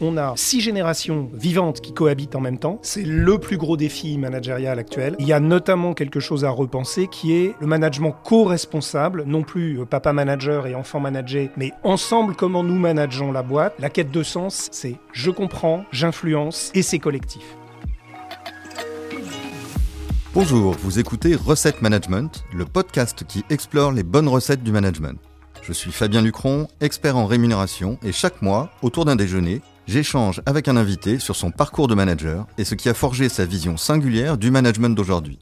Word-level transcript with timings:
On 0.00 0.16
a 0.16 0.34
six 0.36 0.60
générations 0.60 1.28
vivantes 1.34 1.80
qui 1.80 1.92
cohabitent 1.92 2.36
en 2.36 2.40
même 2.40 2.60
temps. 2.60 2.78
C'est 2.82 3.02
le 3.02 3.36
plus 3.38 3.56
gros 3.56 3.76
défi 3.76 4.16
managérial 4.16 4.78
actuel. 4.78 5.16
Il 5.18 5.26
y 5.26 5.32
a 5.32 5.40
notamment 5.40 5.92
quelque 5.92 6.20
chose 6.20 6.44
à 6.44 6.50
repenser 6.50 7.08
qui 7.08 7.32
est 7.32 7.56
le 7.58 7.66
management 7.66 8.14
co-responsable, 8.22 9.24
non 9.26 9.42
plus 9.42 9.80
euh, 9.80 9.86
papa 9.86 10.12
manager 10.12 10.68
et 10.68 10.76
enfant 10.76 11.00
manager, 11.00 11.48
mais 11.56 11.72
ensemble 11.82 12.36
comment 12.36 12.62
nous 12.62 12.78
manageons 12.78 13.32
la 13.32 13.42
boîte. 13.42 13.74
La 13.80 13.90
quête 13.90 14.12
de 14.12 14.22
sens, 14.22 14.68
c'est 14.70 14.94
je 15.12 15.32
comprends, 15.32 15.84
j'influence 15.90 16.70
et 16.74 16.82
c'est 16.82 17.00
collectif. 17.00 17.42
Bonjour, 20.32 20.76
vous 20.80 21.00
écoutez 21.00 21.34
Recette 21.34 21.82
Management, 21.82 22.44
le 22.54 22.66
podcast 22.66 23.24
qui 23.26 23.44
explore 23.50 23.90
les 23.90 24.04
bonnes 24.04 24.28
recettes 24.28 24.62
du 24.62 24.70
management. 24.70 25.18
Je 25.60 25.72
suis 25.72 25.90
Fabien 25.90 26.22
Lucron, 26.22 26.68
expert 26.80 27.16
en 27.16 27.26
rémunération, 27.26 27.98
et 28.04 28.12
chaque 28.12 28.42
mois, 28.42 28.70
autour 28.80 29.04
d'un 29.04 29.16
déjeuner, 29.16 29.60
j'échange 29.88 30.42
avec 30.46 30.68
un 30.68 30.76
invité 30.76 31.18
sur 31.18 31.34
son 31.34 31.50
parcours 31.50 31.88
de 31.88 31.94
manager 31.94 32.46
et 32.58 32.64
ce 32.64 32.74
qui 32.74 32.88
a 32.88 32.94
forgé 32.94 33.28
sa 33.28 33.46
vision 33.46 33.76
singulière 33.76 34.36
du 34.36 34.50
management 34.50 34.94
d'aujourd'hui. 34.94 35.38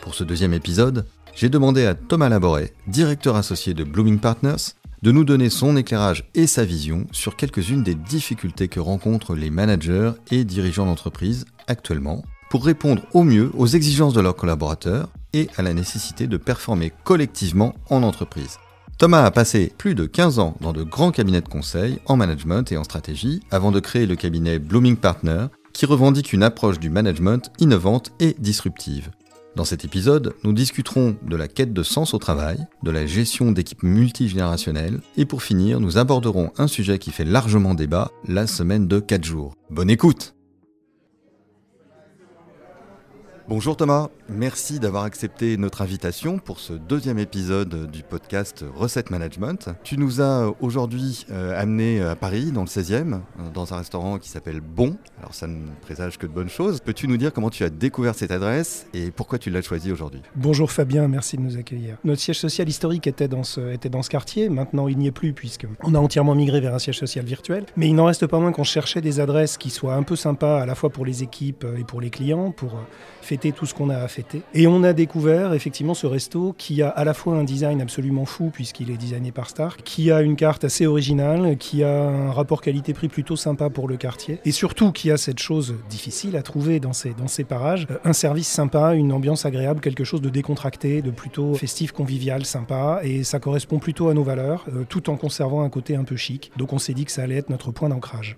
Pour 0.00 0.14
ce 0.14 0.24
deuxième 0.24 0.54
épisode, 0.54 1.04
j'ai 1.34 1.48
demandé 1.48 1.84
à 1.84 1.94
Thomas 1.94 2.28
Laboret, 2.28 2.72
directeur 2.86 3.36
associé 3.36 3.74
de 3.74 3.84
Blooming 3.84 4.20
Partners, 4.20 4.72
de 5.02 5.12
nous 5.12 5.24
donner 5.24 5.50
son 5.50 5.76
éclairage 5.76 6.24
et 6.34 6.46
sa 6.46 6.64
vision 6.64 7.06
sur 7.12 7.36
quelques-unes 7.36 7.82
des 7.82 7.94
difficultés 7.94 8.68
que 8.68 8.80
rencontrent 8.80 9.34
les 9.34 9.50
managers 9.50 10.12
et 10.30 10.44
dirigeants 10.44 10.86
d'entreprise 10.86 11.44
actuellement 11.66 12.24
pour 12.50 12.64
répondre 12.64 13.02
au 13.12 13.24
mieux 13.24 13.50
aux 13.56 13.66
exigences 13.66 14.14
de 14.14 14.20
leurs 14.20 14.36
collaborateurs 14.36 15.10
et 15.32 15.48
à 15.56 15.62
la 15.62 15.74
nécessité 15.74 16.26
de 16.26 16.36
performer 16.36 16.92
collectivement 17.04 17.74
en 17.90 18.02
entreprise. 18.02 18.58
Thomas 18.98 19.22
a 19.22 19.30
passé 19.30 19.72
plus 19.78 19.94
de 19.94 20.06
15 20.06 20.40
ans 20.40 20.56
dans 20.60 20.72
de 20.72 20.82
grands 20.82 21.12
cabinets 21.12 21.40
de 21.40 21.48
conseil 21.48 22.00
en 22.06 22.16
management 22.16 22.72
et 22.72 22.76
en 22.76 22.82
stratégie 22.82 23.40
avant 23.52 23.70
de 23.70 23.78
créer 23.78 24.06
le 24.06 24.16
cabinet 24.16 24.58
Blooming 24.58 24.96
Partner 24.96 25.46
qui 25.72 25.86
revendique 25.86 26.32
une 26.32 26.42
approche 26.42 26.80
du 26.80 26.90
management 26.90 27.52
innovante 27.60 28.10
et 28.18 28.34
disruptive. 28.40 29.12
Dans 29.54 29.64
cet 29.64 29.84
épisode, 29.84 30.34
nous 30.42 30.52
discuterons 30.52 31.16
de 31.22 31.36
la 31.36 31.46
quête 31.46 31.72
de 31.72 31.84
sens 31.84 32.12
au 32.12 32.18
travail, 32.18 32.66
de 32.82 32.90
la 32.90 33.06
gestion 33.06 33.52
d'équipes 33.52 33.84
multigénérationnelles 33.84 34.98
et 35.16 35.26
pour 35.26 35.44
finir, 35.44 35.78
nous 35.78 35.96
aborderons 35.96 36.50
un 36.58 36.66
sujet 36.66 36.98
qui 36.98 37.12
fait 37.12 37.24
largement 37.24 37.74
débat, 37.74 38.10
la 38.26 38.48
semaine 38.48 38.88
de 38.88 38.98
4 38.98 39.24
jours. 39.24 39.54
Bonne 39.70 39.90
écoute 39.90 40.34
Bonjour 43.48 43.76
Thomas, 43.76 44.08
merci 44.28 44.78
d'avoir 44.78 45.04
accepté 45.04 45.56
notre 45.56 45.82
invitation 45.82 46.38
pour 46.38 46.60
ce 46.60 46.72
deuxième 46.72 47.18
épisode 47.18 47.90
du 47.90 48.02
podcast 48.02 48.64
Recette 48.74 49.10
Management. 49.10 49.70
Tu 49.82 49.96
nous 49.96 50.20
as 50.20 50.52
aujourd'hui 50.60 51.26
euh, 51.30 51.58
amené 51.60 52.02
à 52.02 52.14
Paris, 52.14 52.52
dans 52.52 52.62
le 52.62 52.66
16e, 52.66 53.14
euh, 53.14 53.18
dans 53.52 53.72
un 53.72 53.78
restaurant 53.78 54.18
qui 54.18 54.28
s'appelle 54.28 54.60
Bon. 54.60 54.96
Alors 55.18 55.34
ça 55.34 55.46
ne 55.46 55.66
présage 55.80 56.18
que 56.18 56.26
de 56.26 56.32
bonnes 56.32 56.48
choses. 56.48 56.80
Peux-tu 56.80 57.08
nous 57.08 57.16
dire 57.16 57.32
comment 57.32 57.50
tu 57.50 57.64
as 57.64 57.70
découvert 57.70 58.14
cette 58.14 58.30
adresse 58.30 58.86
et 58.94 59.10
pourquoi 59.10 59.38
tu 59.38 59.50
l'as 59.50 59.62
choisie 59.62 59.92
aujourd'hui? 59.92 60.20
Bonjour 60.36 60.70
Fabien, 60.70 61.08
merci 61.08 61.36
de 61.36 61.42
nous 61.42 61.56
accueillir. 61.56 61.96
Notre 62.04 62.20
siège 62.20 62.38
social 62.38 62.68
historique 62.68 63.06
était 63.06 63.28
dans 63.28 63.44
ce, 63.44 63.72
était 63.72 63.88
dans 63.88 64.02
ce 64.02 64.10
quartier. 64.10 64.48
Maintenant, 64.48 64.88
il 64.88 64.98
n'y 64.98 65.06
est 65.06 65.12
plus 65.12 65.32
puisqu'on 65.32 65.94
a 65.94 65.98
entièrement 65.98 66.34
migré 66.34 66.60
vers 66.60 66.74
un 66.74 66.78
siège 66.78 66.98
social 66.98 67.24
virtuel. 67.24 67.64
Mais 67.76 67.88
il 67.88 67.94
n'en 67.94 68.06
reste 68.06 68.26
pas 68.26 68.38
moins 68.38 68.52
qu'on 68.52 68.64
cherchait 68.64 69.00
des 69.00 69.20
adresses 69.20 69.56
qui 69.56 69.70
soient 69.70 69.94
un 69.94 70.02
peu 70.02 70.16
sympas 70.16 70.60
à 70.60 70.66
la 70.66 70.74
fois 70.74 70.90
pour 70.90 71.06
les 71.06 71.22
équipes 71.22 71.66
et 71.78 71.84
pour 71.84 72.00
les 72.00 72.10
clients, 72.10 72.50
pour 72.50 72.80
fêter 73.22 73.52
tout 73.52 73.66
ce 73.66 73.74
qu'on 73.74 73.90
a 73.90 73.98
à 73.98 74.08
Et 74.54 74.66
on 74.66 74.82
a 74.82 74.92
découvert 74.92 75.54
effectivement 75.54 75.94
ce 75.94 76.06
resto 76.06 76.54
qui 76.56 76.82
a 76.82 76.88
à 76.88 77.04
la 77.04 77.14
fois 77.14 77.36
un 77.36 77.44
design 77.44 77.80
absolument 77.80 78.24
fou 78.24 78.50
puisqu'il 78.52 78.90
est 78.90 78.96
designé 78.96 79.32
par 79.32 79.48
Stark, 79.48 79.82
qui 79.84 80.10
a 80.10 80.22
une 80.22 80.36
carte 80.36 80.64
assez 80.64 80.86
originale, 80.86 81.56
qui 81.58 81.82
a 81.84 82.08
un 82.08 82.32
rapport 82.32 82.60
qualité-prix 82.60 83.08
plutôt 83.08 83.36
sympa 83.36 83.70
pour 83.70 83.88
le 83.88 83.96
quartier, 83.96 84.40
et 84.44 84.52
surtout 84.52 84.92
qui 84.92 85.10
a 85.10 85.16
cette 85.16 85.38
chose 85.38 85.76
difficile 85.88 86.36
à 86.36 86.42
trouver 86.42 86.80
dans 86.80 86.92
ces, 86.92 87.14
dans 87.14 87.28
ces 87.28 87.44
parages, 87.44 87.86
un 88.04 88.12
service 88.12 88.48
sympa, 88.48 88.94
une 88.94 89.12
ambiance 89.12 89.46
agréable, 89.46 89.80
quelque 89.80 90.04
chose 90.04 90.20
de 90.20 90.30
décontracté, 90.30 91.02
de 91.02 91.10
plutôt 91.10 91.54
festif, 91.54 91.92
convivial, 91.92 92.44
sympa, 92.44 93.00
et 93.02 93.24
ça 93.24 93.38
correspond 93.38 93.78
plutôt 93.78 94.08
à 94.08 94.14
nos 94.14 94.24
valeurs, 94.24 94.64
euh, 94.74 94.84
tout 94.88 95.10
en 95.10 95.16
conservant 95.16 95.62
un 95.62 95.70
côté 95.70 95.96
un 95.96 96.04
peu 96.04 96.16
chic. 96.16 96.50
Donc 96.56 96.72
on 96.72 96.78
s'est 96.78 96.94
dit 96.94 97.04
que 97.04 97.12
ça 97.12 97.22
allait 97.22 97.36
être 97.36 97.50
notre 97.50 97.70
point 97.70 97.88
d'ancrage. 97.88 98.36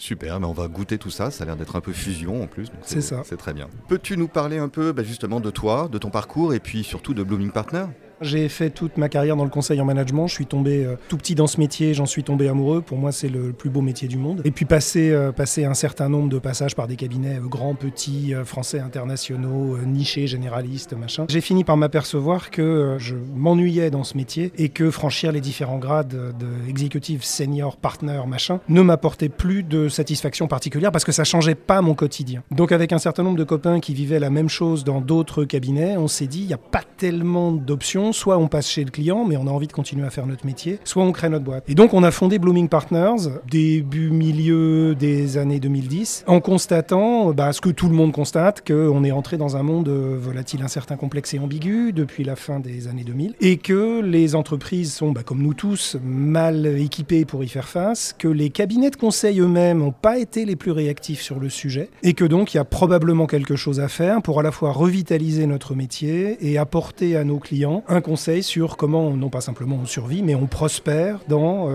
Super, 0.00 0.40
mais 0.40 0.46
on 0.46 0.54
va 0.54 0.66
goûter 0.66 0.96
tout 0.96 1.10
ça. 1.10 1.30
Ça 1.30 1.44
a 1.44 1.46
l'air 1.46 1.56
d'être 1.56 1.76
un 1.76 1.82
peu 1.82 1.92
fusion 1.92 2.42
en 2.42 2.46
plus. 2.46 2.68
C'est 2.80 3.02
ça. 3.02 3.20
C'est 3.22 3.36
très 3.36 3.52
bien. 3.52 3.68
Peux-tu 3.86 4.16
nous 4.16 4.28
parler 4.28 4.56
un 4.56 4.70
peu 4.70 4.92
bah, 4.92 5.02
justement 5.02 5.40
de 5.40 5.50
toi, 5.50 5.90
de 5.92 5.98
ton 5.98 6.08
parcours 6.08 6.54
et 6.54 6.58
puis 6.58 6.84
surtout 6.84 7.12
de 7.12 7.22
Blooming 7.22 7.50
Partner? 7.50 7.84
J'ai 8.20 8.48
fait 8.48 8.70
toute 8.70 8.96
ma 8.96 9.08
carrière 9.08 9.36
dans 9.36 9.44
le 9.44 9.50
conseil 9.50 9.80
en 9.80 9.84
management. 9.84 10.28
Je 10.28 10.34
suis 10.34 10.46
tombé 10.46 10.84
euh, 10.84 10.96
tout 11.08 11.16
petit 11.16 11.34
dans 11.34 11.46
ce 11.46 11.58
métier, 11.58 11.94
j'en 11.94 12.06
suis 12.06 12.22
tombé 12.22 12.48
amoureux. 12.48 12.80
Pour 12.80 12.98
moi, 12.98 13.12
c'est 13.12 13.28
le 13.28 13.52
plus 13.52 13.70
beau 13.70 13.80
métier 13.80 14.08
du 14.08 14.18
monde. 14.18 14.42
Et 14.44 14.50
puis 14.50 14.64
passer, 14.64 15.10
euh, 15.10 15.32
passer 15.32 15.64
un 15.64 15.74
certain 15.74 16.08
nombre 16.08 16.28
de 16.28 16.38
passages 16.38 16.74
par 16.74 16.86
des 16.86 16.96
cabinets 16.96 17.38
euh, 17.38 17.46
grands, 17.46 17.74
petits, 17.74 18.34
français, 18.44 18.80
internationaux, 18.80 19.78
nichés, 19.78 20.26
généralistes, 20.26 20.92
machin. 20.94 21.26
J'ai 21.28 21.40
fini 21.40 21.64
par 21.64 21.76
m'apercevoir 21.76 22.50
que 22.50 22.96
je 22.98 23.16
m'ennuyais 23.34 23.90
dans 23.90 24.04
ce 24.04 24.16
métier 24.16 24.52
et 24.56 24.68
que 24.68 24.90
franchir 24.90 25.32
les 25.32 25.40
différents 25.40 25.78
grades 25.78 26.08
de 26.08 26.68
exécutif, 26.68 27.22
senior, 27.24 27.76
partner, 27.76 28.20
machin, 28.26 28.60
ne 28.68 28.82
m'apportait 28.82 29.28
plus 29.28 29.62
de 29.62 29.88
satisfaction 29.88 30.46
particulière 30.46 30.92
parce 30.92 31.04
que 31.04 31.12
ça 31.12 31.24
changeait 31.24 31.54
pas 31.54 31.80
mon 31.80 31.94
quotidien. 31.94 32.42
Donc 32.50 32.72
avec 32.72 32.92
un 32.92 32.98
certain 32.98 33.22
nombre 33.22 33.38
de 33.38 33.44
copains 33.44 33.80
qui 33.80 33.94
vivaient 33.94 34.18
la 34.18 34.30
même 34.30 34.48
chose 34.48 34.84
dans 34.84 35.00
d'autres 35.00 35.44
cabinets, 35.44 35.96
on 35.96 36.08
s'est 36.08 36.26
dit 36.26 36.40
il 36.40 36.46
n'y 36.46 36.54
a 36.54 36.58
pas 36.58 36.82
tellement 36.96 37.52
d'options 37.52 38.09
soit 38.12 38.38
on 38.38 38.48
passe 38.48 38.68
chez 38.68 38.84
le 38.84 38.90
client, 38.90 39.24
mais 39.24 39.36
on 39.36 39.46
a 39.46 39.50
envie 39.50 39.66
de 39.66 39.72
continuer 39.72 40.06
à 40.06 40.10
faire 40.10 40.26
notre 40.26 40.46
métier, 40.46 40.78
soit 40.84 41.02
on 41.02 41.12
crée 41.12 41.28
notre 41.28 41.44
boîte. 41.44 41.64
Et 41.68 41.74
donc 41.74 41.94
on 41.94 42.02
a 42.02 42.10
fondé 42.10 42.38
Blooming 42.38 42.68
Partners 42.68 43.30
début 43.50 44.10
milieu 44.10 44.94
des 44.94 45.38
années 45.38 45.60
2010, 45.60 46.24
en 46.26 46.40
constatant 46.40 47.32
bah, 47.32 47.52
ce 47.52 47.60
que 47.60 47.70
tout 47.70 47.88
le 47.88 47.94
monde 47.94 48.12
constate, 48.12 48.66
qu'on 48.66 49.04
est 49.04 49.10
entré 49.10 49.36
dans 49.36 49.56
un 49.56 49.62
monde 49.62 49.88
volatile, 49.88 50.62
incertain, 50.62 50.96
complexe 50.96 51.34
et 51.34 51.38
ambigu 51.38 51.92
depuis 51.92 52.24
la 52.24 52.36
fin 52.36 52.60
des 52.60 52.88
années 52.88 53.04
2000, 53.04 53.34
et 53.40 53.56
que 53.56 54.00
les 54.00 54.34
entreprises 54.34 54.92
sont, 54.92 55.12
bah, 55.12 55.22
comme 55.24 55.42
nous 55.42 55.54
tous, 55.54 55.96
mal 56.04 56.66
équipées 56.66 57.24
pour 57.24 57.44
y 57.44 57.48
faire 57.48 57.68
face, 57.68 58.14
que 58.18 58.28
les 58.28 58.50
cabinets 58.50 58.90
de 58.90 58.96
conseil 58.96 59.40
eux-mêmes 59.40 59.78
n'ont 59.78 59.92
pas 59.92 60.18
été 60.18 60.44
les 60.44 60.56
plus 60.56 60.70
réactifs 60.70 61.20
sur 61.20 61.38
le 61.38 61.48
sujet, 61.48 61.90
et 62.02 62.14
que 62.14 62.24
donc 62.24 62.54
il 62.54 62.56
y 62.56 62.60
a 62.60 62.64
probablement 62.64 63.26
quelque 63.26 63.56
chose 63.56 63.80
à 63.80 63.88
faire 63.88 64.22
pour 64.22 64.40
à 64.40 64.42
la 64.42 64.52
fois 64.52 64.72
revitaliser 64.72 65.46
notre 65.46 65.74
métier 65.74 66.36
et 66.40 66.58
apporter 66.58 67.16
à 67.16 67.24
nos 67.24 67.38
clients 67.38 67.82
un 67.88 67.99
conseil 68.00 68.42
sur 68.42 68.76
comment, 68.76 69.10
non 69.10 69.28
pas 69.28 69.40
simplement 69.40 69.78
on 69.82 69.86
survit, 69.86 70.22
mais 70.22 70.34
on 70.34 70.46
prospère 70.46 71.18
dans 71.28 71.68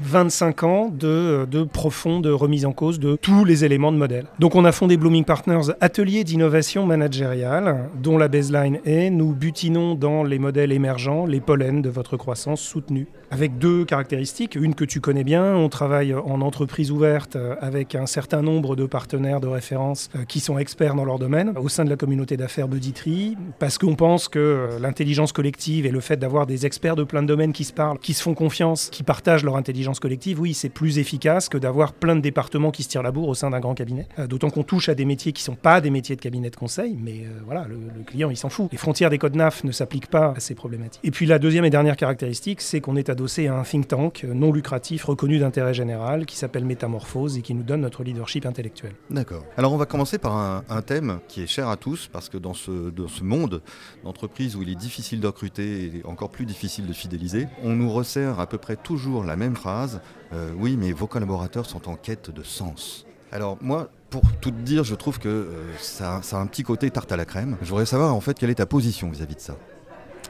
25 0.00 0.62
euh, 0.62 0.66
ans 0.66 0.88
de, 0.88 1.46
de 1.50 1.64
profonde 1.64 2.26
remise 2.26 2.66
en 2.66 2.72
cause 2.72 3.00
de 3.00 3.16
tous 3.16 3.44
les 3.44 3.64
éléments 3.64 3.92
de 3.92 3.96
modèle. 3.96 4.26
Donc 4.38 4.54
on 4.54 4.64
a 4.64 4.72
fondé 4.72 4.96
Blooming 4.96 5.24
Partners, 5.24 5.72
atelier 5.80 6.24
d'innovation 6.24 6.86
managériale, 6.86 7.88
dont 8.02 8.18
la 8.18 8.28
baseline 8.28 8.80
est 8.84 9.10
nous 9.10 9.32
butinons 9.32 9.94
dans 9.94 10.22
les 10.22 10.38
modèles 10.38 10.72
émergents 10.72 11.26
les 11.26 11.40
pollens 11.40 11.80
de 11.80 11.90
votre 11.90 12.16
croissance 12.16 12.60
soutenue. 12.60 13.06
Avec 13.32 13.58
deux 13.58 13.84
caractéristiques, 13.84 14.56
une 14.56 14.74
que 14.74 14.84
tu 14.84 15.00
connais 15.00 15.24
bien, 15.24 15.54
on 15.54 15.68
travaille 15.68 16.14
en 16.14 16.40
entreprise 16.40 16.90
ouverte 16.90 17.36
euh, 17.36 17.54
avec 17.60 17.94
un 17.94 18.06
certain 18.06 18.42
nombre 18.42 18.74
de 18.74 18.86
partenaires 18.86 19.40
de 19.40 19.46
référence 19.46 20.08
euh, 20.16 20.24
qui 20.24 20.40
sont 20.40 20.58
experts 20.58 20.94
dans 20.96 21.04
leur 21.04 21.18
domaine 21.18 21.52
au 21.56 21.68
sein 21.68 21.84
de 21.84 21.90
la 21.90 21.96
communauté 21.96 22.36
d'affaires 22.36 22.66
Buditry, 22.66 23.36
parce 23.58 23.78
qu'on 23.78 23.94
pense 23.94 24.28
que 24.28 24.70
l'intelligence 24.80 25.32
collective 25.32 25.86
et 25.86 25.90
le 25.90 26.00
fait 26.00 26.16
d'avoir 26.16 26.46
des 26.46 26.66
experts 26.66 26.96
de 26.96 27.04
plein 27.04 27.22
de 27.22 27.28
domaines 27.28 27.52
qui 27.52 27.64
se 27.64 27.72
parlent, 27.72 27.98
qui 27.98 28.14
se 28.14 28.22
font 28.22 28.34
confiance, 28.34 28.90
qui 28.90 29.02
partagent 29.02 29.44
leur 29.44 29.56
intelligence 29.56 30.00
collective, 30.00 30.40
oui, 30.40 30.54
c'est 30.54 30.68
plus 30.68 30.98
efficace 30.98 31.48
que 31.48 31.58
d'avoir 31.58 31.92
plein 31.92 32.16
de 32.16 32.20
départements 32.20 32.70
qui 32.70 32.82
se 32.82 32.88
tirent 32.88 33.02
la 33.02 33.12
bourre 33.12 33.28
au 33.28 33.34
sein 33.34 33.50
d'un 33.50 33.60
grand 33.60 33.74
cabinet. 33.74 34.08
Euh, 34.18 34.26
d'autant 34.26 34.50
qu'on 34.50 34.64
touche 34.64 34.88
à 34.88 34.94
des 34.94 35.04
métiers 35.04 35.32
qui 35.32 35.42
ne 35.42 35.46
sont 35.46 35.54
pas 35.54 35.80
des 35.80 35.90
métiers 35.90 36.16
de 36.16 36.20
cabinet 36.20 36.50
de 36.50 36.56
conseil, 36.56 36.98
mais 37.00 37.20
euh, 37.24 37.40
voilà, 37.44 37.66
le, 37.68 37.78
client, 38.04 38.30
il 38.30 38.36
s'en 38.36 38.48
fout. 38.48 38.68
Les 38.72 38.78
frontières 38.78 39.10
des 39.10 39.18
codes 39.18 39.36
NAF 39.36 39.62
ne 39.62 39.72
s'appliquent 39.72 40.10
pas 40.10 40.34
à 40.36 40.40
ces 40.40 40.54
problématiques. 40.54 41.00
Et 41.04 41.10
puis 41.10 41.26
la 41.26 41.38
deuxième 41.38 41.64
et 41.64 41.70
dernière 41.70 41.96
caractéristique, 41.96 42.60
c'est 42.60 42.80
qu'on 42.80 42.96
est 42.96 43.10
adossé 43.20 43.48
à 43.48 43.54
un 43.54 43.64
think 43.64 43.86
tank 43.86 44.24
non 44.24 44.50
lucratif, 44.50 45.04
reconnu 45.04 45.38
d'intérêt 45.38 45.74
général, 45.74 46.24
qui 46.24 46.38
s'appelle 46.38 46.64
Métamorphose 46.64 47.36
et 47.36 47.42
qui 47.42 47.52
nous 47.52 47.62
donne 47.62 47.82
notre 47.82 48.02
leadership 48.02 48.46
intellectuel. 48.46 48.92
D'accord. 49.10 49.44
Alors 49.58 49.74
on 49.74 49.76
va 49.76 49.84
commencer 49.84 50.16
par 50.16 50.32
un, 50.66 50.82
thème 50.82 51.20
qui 51.28 51.42
est 51.42 51.46
cher 51.46 51.68
à 51.68 51.76
tous, 51.76 52.08
parce 52.10 52.30
que 52.30 52.38
dans 52.38 52.54
ce, 52.54 52.88
dans 52.88 53.08
ce 53.08 53.22
monde 53.22 53.60
d'entreprise 54.04 54.56
où 54.56 54.62
il 54.62 54.70
est 54.70 54.74
difficile 54.74 55.20
de 55.20 55.26
recruter, 55.26 55.84
et 55.84 56.02
encore 56.06 56.30
plus 56.30 56.46
difficile 56.46 56.86
de 56.86 56.94
fidéliser. 56.94 57.46
On 57.62 57.74
nous 57.74 57.92
resserre 57.92 58.40
à 58.40 58.46
peu 58.46 58.56
près 58.56 58.76
toujours 58.76 59.22
la 59.22 59.36
même 59.36 59.54
phrase 59.54 60.00
euh, 60.32 60.52
oui, 60.56 60.78
mais 60.78 60.92
vos 60.92 61.06
collaborateurs 61.06 61.66
sont 61.66 61.90
en 61.90 61.96
quête 61.96 62.30
de 62.30 62.42
sens. 62.42 63.04
Alors 63.32 63.58
moi, 63.60 63.90
pour 64.08 64.22
tout 64.40 64.50
dire, 64.50 64.84
je 64.84 64.94
trouve 64.94 65.18
que 65.18 65.28
euh, 65.28 65.76
ça, 65.78 66.20
ça, 66.22 66.38
a 66.38 66.40
un 66.40 66.46
petit 66.46 66.62
côté 66.62 66.90
tarte 66.90 67.12
à 67.12 67.16
la 67.16 67.26
crème. 67.26 67.58
Je 67.60 67.68
voudrais 67.68 67.86
savoir 67.86 68.14
en 68.14 68.20
fait 68.20 68.38
quelle 68.38 68.50
est 68.50 68.54
ta 68.54 68.66
position 68.66 69.10
vis-à-vis 69.10 69.34
de 69.34 69.40
ça? 69.40 69.56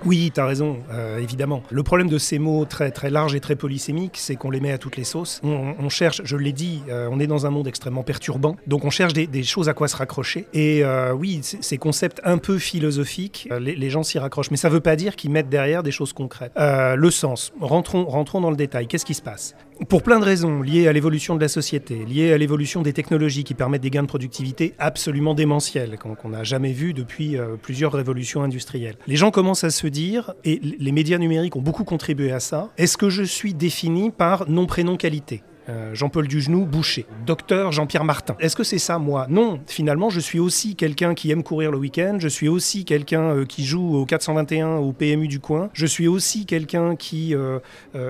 Oui, 0.05 0.31
tu 0.35 0.41
as 0.41 0.47
raison, 0.47 0.79
euh, 0.93 1.19
évidemment. 1.19 1.63
Le 1.71 1.83
problème 1.83 2.09
de 2.09 2.19
ces 2.19 2.39
mots 2.39 2.65
très, 2.65 2.91
très 2.91 3.11
larges 3.11 3.35
et 3.35 3.41
très 3.41 3.57
polysémiques, 3.57 4.17
c'est 4.17 4.37
qu'on 4.37 4.51
les 4.51 4.61
met 4.61 4.73
à 4.73 4.79
toutes 4.79 4.97
les 4.97 5.05
sauces. 5.05 5.41
On, 5.43 5.89
cherche, 5.89 6.23
je 6.25 6.37
l'ai 6.37 6.53
dit, 6.53 6.83
euh, 6.89 7.09
on 7.11 7.21
est 7.21 7.27
dans 7.27 7.47
un 7.47 7.51
monde 7.51 7.67
extrêmement 7.67 8.03
perturbant, 8.03 8.57
donc 8.67 8.85
on 8.85 8.91
cherche 8.91 9.13
des, 9.13 9.43
choses 9.43 9.69
à 9.69 9.75
quoi 9.75 9.89
se 9.89 9.97
raccrocher. 9.97 10.47
Et 10.53 10.85
euh, 10.85 11.13
oui, 11.13 11.41
ces 11.43 11.79
concepts 11.79 12.21
un 12.25 12.39
peu 12.39 12.59
philosophiques, 12.59 13.49
les, 13.61 13.91
gens 13.91 14.03
s'y 14.03 14.19
raccrochent. 14.19 14.51
Mais 14.51 14.57
ça 14.57 14.69
ne 14.69 14.75
veut 14.75 14.81
pas 14.81 14.97
dire 14.97 15.17
qu'ils 15.17 15.31
mettent 15.31 15.49
derrière 15.49 15.83
des 15.83 15.91
choses 15.91 16.13
concrètes. 16.13 16.53
le 16.57 17.11
sens, 17.11 17.53
rentrons, 17.61 18.05
rentrons 18.05 18.41
dans 18.41 18.51
le 18.51 18.57
détail. 18.57 18.87
Qu'est-ce 18.87 19.05
qui 19.05 19.15
se 19.15 19.23
passe? 19.23 19.55
Pour 19.89 20.03
plein 20.03 20.21
de 20.21 20.25
raisons, 20.25 20.63
liées 20.63 20.89
à 20.89 20.93
l'évolution 20.93 21.35
de 21.35 21.41
la 21.41 21.49
société, 21.49 22.05
liées 22.05 22.33
à 22.33 22.39
l'évolution 22.39 22.83
des 22.83 22.93
technologies 22.93 23.45
qui 23.45 23.55
permettent 23.55 23.83
des 23.83 23.91
gains 23.91 24.03
de 24.03 24.09
productivité 24.09 24.75
absolument 24.79 25.35
démentiels, 25.35 25.99
qu'on 25.99 26.29
n'a 26.29 26.45
jamais 26.45 26.73
vu 26.73 26.93
depuis 26.93 27.37
euh, 27.37 27.57
plusieurs 27.61 27.93
révolutions 27.93 28.43
industrielles. 28.43 28.97
Les 29.07 29.17
gens 29.17 29.31
commencent 29.31 29.65
à 29.65 29.71
se 29.71 29.87
dire, 29.87 30.35
et 30.45 30.61
les 30.79 30.93
médias 30.93 31.19
numériques 31.19 31.57
ont 31.57 31.63
beaucoup 31.63 31.85
contribué 31.85 32.31
à 32.31 32.41
ça, 32.41 32.71
est-ce 32.77 32.97
que 32.97 33.09
je 33.09 33.23
suis 33.23 33.55
défini 33.55 34.11
par 34.11 34.49
nom, 34.49 34.67
prénom, 34.67 34.97
qualité? 34.97 35.43
Euh, 35.71 35.95
Jean-Paul 35.95 36.27
Dugenou, 36.27 36.67
boucher. 36.67 37.07
Docteur 37.27 37.73
Jean-Pierre 37.73 38.05
Martin. 38.05 38.37
Est-ce 38.41 38.57
que 38.57 38.65
c'est 38.65 38.79
ça, 38.79 38.99
moi? 38.99 39.27
Non, 39.29 39.61
finalement, 39.67 40.11
je 40.11 40.21
suis 40.21 40.39
aussi 40.39 40.75
quelqu'un 40.75 41.15
qui 41.15 41.31
aime 41.31 41.43
courir 41.43 41.71
le 41.71 41.79
week-end, 41.79 42.17
je 42.19 42.29
suis 42.29 42.49
aussi 42.49 42.85
quelqu'un 42.85 43.37
euh, 43.37 43.45
qui 43.45 43.65
joue 43.65 43.97
au 43.97 44.05
421 44.05 44.77
au 44.77 44.93
PMU 44.93 45.29
du 45.29 45.41
coin, 45.41 45.71
je 45.73 45.87
suis 45.87 46.09
aussi 46.09 46.47
quelqu'un 46.47 46.97
qui 46.97 47.35
euh, 47.35 47.59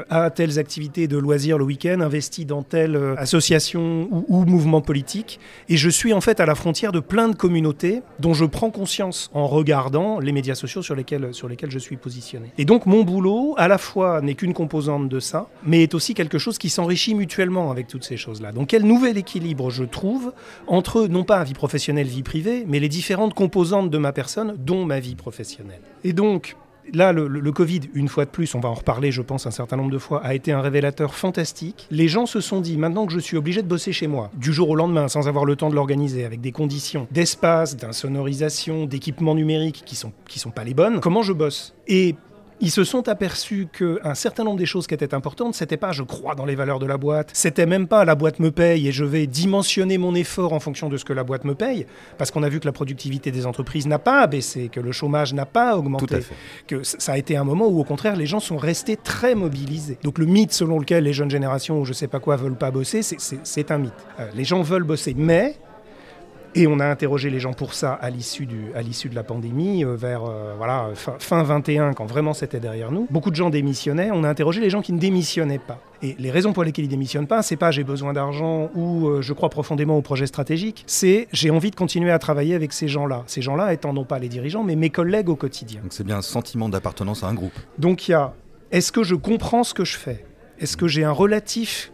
a 0.09 0.31
telles 0.31 0.59
activités 0.59 1.07
de 1.07 1.19
loisirs 1.19 1.59
le 1.59 1.65
week-end, 1.65 2.01
investi 2.01 2.45
dans 2.45 2.63
telle 2.63 2.97
association 3.19 4.09
ou, 4.11 4.45
mouvement 4.45 4.81
politique, 4.81 5.39
et 5.69 5.77
je 5.77 5.91
suis 5.91 6.13
en 6.13 6.21
fait 6.21 6.41
à 6.41 6.47
la 6.47 6.55
frontière 6.55 6.93
de 6.93 7.01
plein 7.01 7.29
de 7.29 7.37
communautés 7.37 8.03
dont 8.19 8.35
je 8.35 8.45
prends 8.45 8.71
conscience 8.71 9.31
en 9.35 9.47
regardant 9.47 10.19
les 10.19 10.33
médias 10.33 10.55
sociaux 10.55 10.83
sur 10.83 10.95
lesquels, 10.95 11.35
sur 11.35 11.49
lesquels 11.49 11.71
je 11.71 11.79
suis 11.79 11.97
positionné. 11.97 12.53
Et 12.59 12.65
donc 12.65 12.87
mon 12.87 13.03
boulot, 13.03 13.55
à 13.59 13.69
la 13.69 13.79
fois, 13.79 14.21
n'est 14.21 14.35
qu'une 14.35 14.55
composante 14.55 15.09
de 15.09 15.21
ça, 15.21 15.49
mais 15.65 15.83
est 15.83 15.95
aussi 15.95 16.15
quelque 16.15 16.39
chose 16.39 16.59
qui 16.59 16.71
s'enrichit 16.71 17.15
mutuellement 17.15 17.50
avec 17.71 17.89
toutes 17.89 18.05
ces 18.05 18.17
choses-là. 18.17 18.53
Donc 18.53 18.69
quel 18.69 18.85
nouvel 18.85 19.19
équilibre 19.19 19.71
je 19.71 19.85
trouve 19.85 20.33
entre, 20.67 21.07
non 21.07 21.25
pas 21.25 21.43
vie 21.45 21.55
professionnelle, 21.55 22.07
vie 22.07 22.23
privée, 22.23 22.65
mais 22.67 22.79
les 22.79 22.89
différentes 22.89 23.35
composantes 23.35 23.91
de 23.91 23.99
ma 23.99 24.13
personne, 24.13 24.55
dont 24.59 24.85
ma 24.85 25.01
vie 25.01 25.17
professionnelle. 25.17 25.81
Et 26.05 26.13
donc, 26.13 26.57
Là, 26.93 27.13
le, 27.13 27.53
Covid, 27.53 27.83
une 27.95 28.09
fois 28.09 28.25
de 28.25 28.31
plus, 28.31 28.55
on 28.55 28.61
va 28.61 28.69
en 28.69 28.75
reparler, 28.75 29.13
je 29.13 29.23
pense, 29.23 29.47
un 29.47 29.51
certain 29.51 29.77
nombre 29.77 29.91
de 29.91 29.99
fois, 29.99 30.25
a 30.25 30.35
été 30.35 30.53
un 30.53 30.61
révélateur 30.61 31.15
fantastique. 31.15 31.87
Les 31.91 32.09
gens 32.09 32.27
se 32.27 32.41
sont 32.41 32.61
dit, 32.61 32.77
maintenant 32.77 33.07
que 33.07 33.13
je 33.13 33.19
suis 33.19 33.37
obligé 33.37 33.63
de 33.63 33.69
bosser 33.69 33.93
chez 33.93 34.07
moi, 34.07 34.31
du 34.35 34.53
jour 34.53 34.71
au 34.71 34.77
lendemain, 34.77 35.09
sans 35.09 35.29
avoir 35.29 35.45
le 35.45 35.57
temps 35.57 35.71
de 35.71 35.75
l'organiser, 35.75 36.25
avec 36.25 36.41
des 36.41 36.53
conditions 36.53 37.07
d'espace, 37.11 37.77
d'insonorisation, 37.77 38.87
d'équipement 38.87 39.35
numérique 39.35 39.83
qui 39.85 39.95
sont, 39.95 40.13
qui 40.27 40.39
sont 40.39 40.51
pas 40.51 40.65
les 40.65 40.75
bonnes, 40.75 41.01
comment 41.01 41.23
je 41.23 41.33
bosse? 41.33 41.75
Et 41.87 42.17
ils 42.61 42.71
se 42.71 42.85
sont 42.85 43.09
aperçus 43.09 43.69
qu'un 43.73 44.15
certain 44.15 44.45
nombre 44.45 44.59
des 44.59 44.67
choses 44.67 44.87
qui 44.87 44.95
étaient 44.95 45.15
importantes, 45.15 45.55
c'était 45.55 45.77
pas 45.77 45.93
je 45.93 46.03
crois 46.03 46.35
dans 46.35 46.45
les 46.45 46.55
valeurs 46.55 46.79
de 46.79 46.87
la 46.87 46.99
boîte, 46.99 47.31
c'était 47.33 47.67
même 47.67 47.87
pas 47.87 48.05
la 48.05 48.15
boîte 48.15 48.39
me 48.39 48.51
paye 48.51 48.89
et 48.89 48.93
je 48.93 49.05
vais 49.05 49.27
dimensionner 49.27 49.99
mon 49.99 50.15
effort 50.15 50.53
en 50.53 50.61
fonction 50.61 50.89
de 50.89 50.97
ce 50.97 51.05
que 51.05 51.13
la 51.13 51.25
boîte 51.25 51.45
me 51.45 51.55
paye, 51.55 51.87
parce 52.19 52.31
qu'on 52.31 52.43
a 52.43 52.49
vu 52.49 52.61
que 52.61 52.67
la 52.67 52.73
productivité 52.73 53.31
des 53.31 53.47
entreprises 53.47 53.87
n'a 53.87 53.99
pas 53.99 54.27
baissé, 54.27 54.69
que 54.69 54.81
le 54.81 54.93
chômage 54.93 55.35
n'a 55.35 55.47
pas 55.47 55.77
augmenté, 55.77 56.19
que 56.67 56.83
ça 56.83 57.13
a 57.13 57.19
été 57.19 57.37
un 57.37 57.45
moment 57.45 57.67
où 57.67 57.81
au 57.81 57.85
contraire 57.85 58.17
les 58.17 58.27
gens 58.27 58.41
sont 58.41 58.57
restés 58.57 58.97
très 58.97 59.35
mobilisés. 59.35 59.99
Donc 60.03 60.19
le 60.19 60.27
mythe 60.27 60.53
selon 60.53 60.79
lequel 60.79 61.05
les 61.05 61.13
jeunes 61.13 61.31
générations 61.31 61.81
ou 61.81 61.85
je 61.85 61.93
sais 61.93 62.09
pas 62.09 62.21
quoi 62.21 62.37
veulent 62.37 62.57
pas 62.57 62.71
bosser, 62.71 63.03
c'est 63.03 63.71
un 63.71 63.79
mythe. 63.79 63.93
Euh, 64.19 64.29
les 64.35 64.45
gens 64.45 64.63
veulent 64.63 64.85
bosser, 64.85 65.15
mais 65.17 65.57
et 66.55 66.67
on 66.67 66.81
a 66.81 66.87
interrogé 66.87 67.31
les 67.31 67.39
gens 67.39 67.53
pour 67.53 67.75
ça 67.75 67.93
à 67.93 68.11
l'issue, 68.11 68.47
de 68.47 69.15
la 69.15 69.23
pandémie, 69.23 69.85
euh, 69.85 69.95
vers 69.95 70.25
euh, 70.25 70.55
voilà, 70.57 70.91
fin, 70.95 71.15
fin 71.19 71.43
21, 71.43 71.93
quand 71.95 72.07
vraiment 72.07 72.35
c'était 72.35 72.61
derrière 72.61 72.91
nous. 72.91 73.07
Beaucoup 73.11 73.31
de 73.31 73.37
gens 73.37 73.51
démissionnaient. 73.51 74.11
On 74.13 74.25
a 74.25 74.29
interrogé 74.29 74.61
les 74.61 74.71
gens 74.71 74.83
qui 74.83 74.93
ne 74.93 74.99
démissionnaient 74.99 75.59
pas. 75.59 75.81
Et 76.03 76.17
les 76.19 76.31
raisons 76.31 76.53
pour 76.53 76.65
lesquelles 76.65 76.87
ils 76.87 76.89
démissionnent 76.89 77.27
pas, 77.27 77.43
c'est 77.43 77.57
pas 77.57 77.71
j'ai 77.71 77.85
besoin 77.85 78.13
d'argent 78.13 78.71
ou 78.75 79.09
euh, 79.09 79.23
je 79.23 79.33
crois 79.33 79.51
profondément 79.51 79.97
au 79.97 80.03
projet 80.03 80.27
stratégique, 80.27 80.85
c'est 80.87 81.29
j'ai 81.33 81.51
envie 81.51 81.71
de 81.71 81.77
continuer 81.77 82.11
à 82.11 82.19
travailler 82.19 82.55
avec 82.55 82.73
ces 82.73 82.89
gens-là. 82.89 83.23
Ces 83.27 83.43
gens-là 83.43 83.73
étant 83.73 83.93
non 83.93 84.05
pas 84.05 84.19
les 84.19 84.29
dirigeants, 84.29 84.65
mais 84.65 84.77
mes 84.77 84.91
collègues 84.91 85.29
au 85.29 85.37
quotidien. 85.37 85.81
Donc 85.83 85.93
c'est 85.93 86.05
bien 86.05 86.19
un 86.19 86.23
sentiment 86.23 86.69
d'appartenance 86.69 87.23
à 87.23 87.29
un 87.29 87.35
groupe. 87.35 87.53
Donc 87.79 88.09
il 88.09 88.13
y 88.13 88.15
a 88.15 88.35
est-ce 88.71 88.93
que 88.93 89.03
je 89.03 89.15
comprends 89.15 89.65
ce 89.65 89.75
que 89.75 89.85
je 89.85 89.97
fais? 89.97 90.25
Est-ce 90.59 90.77
que 90.77 90.87
j'ai 90.87 91.05
un 91.05 91.13
relatif 91.13 91.93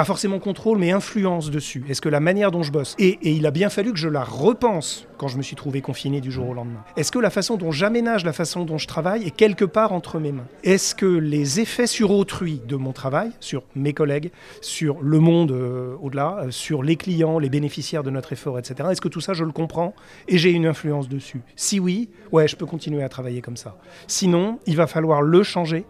pas 0.00 0.04
forcément 0.06 0.38
contrôle, 0.38 0.78
mais 0.78 0.92
influence 0.92 1.50
dessus 1.50 1.84
Est-ce 1.90 2.00
que 2.00 2.08
la 2.08 2.20
manière 2.20 2.50
dont 2.50 2.62
je 2.62 2.72
bosse 2.72 2.96
et, 2.98 3.18
il 3.20 3.44
a 3.44 3.50
bien 3.50 3.68
fallu 3.68 3.92
que 3.92 3.98
je 3.98 4.08
la 4.08 4.24
repense 4.24 5.06
quand 5.18 5.28
je 5.28 5.36
me 5.36 5.42
suis 5.42 5.56
trouvé 5.56 5.82
confiné 5.82 6.22
du 6.22 6.30
jour 6.30 6.48
au 6.48 6.54
lendemain. 6.54 6.82
Est-ce 6.96 7.12
que 7.12 7.18
la 7.18 7.28
façon 7.28 7.58
dont 7.58 7.70
j'aménage 7.70 8.24
la 8.24 8.32
façon 8.32 8.64
dont 8.64 8.78
je 8.78 8.86
travaille 8.86 9.26
est 9.26 9.30
quelque 9.30 9.66
part 9.66 9.92
entre 9.92 10.18
mes 10.18 10.32
mains? 10.32 10.46
Est-ce 10.64 10.94
que 10.94 11.04
les 11.04 11.60
effets 11.60 11.86
sur 11.86 12.12
autrui 12.12 12.62
de 12.66 12.76
mon 12.76 12.92
travail, 12.92 13.32
sur 13.40 13.62
mes 13.74 13.92
collègues, 13.92 14.30
sur 14.62 15.02
le 15.02 15.18
monde 15.18 15.52
euh, 15.52 15.96
au-delà, 16.00 16.44
euh, 16.44 16.50
sur 16.50 16.82
les 16.82 16.96
clients, 16.96 17.38
les 17.38 17.50
bénéficiaires 17.50 18.02
de 18.02 18.08
notre 18.08 18.32
effort, 18.32 18.58
etc., 18.58 18.88
est-ce 18.90 19.02
que 19.02 19.08
tout 19.08 19.20
ça 19.20 19.34
je 19.34 19.44
le 19.44 19.52
comprends 19.52 19.94
et 20.28 20.38
j'ai 20.38 20.50
une 20.50 20.64
influence 20.64 21.10
dessus? 21.10 21.42
Si 21.56 21.78
oui, 21.78 22.08
ouais, 22.32 22.48
je 22.48 22.56
peux 22.56 22.64
continuer 22.64 23.02
à 23.02 23.10
travailler 23.10 23.42
comme 23.42 23.58
ça. 23.58 23.76
Sinon, 24.06 24.60
il 24.64 24.76
va 24.76 24.86
falloir 24.86 25.20
le 25.20 25.42
changer 25.42 25.84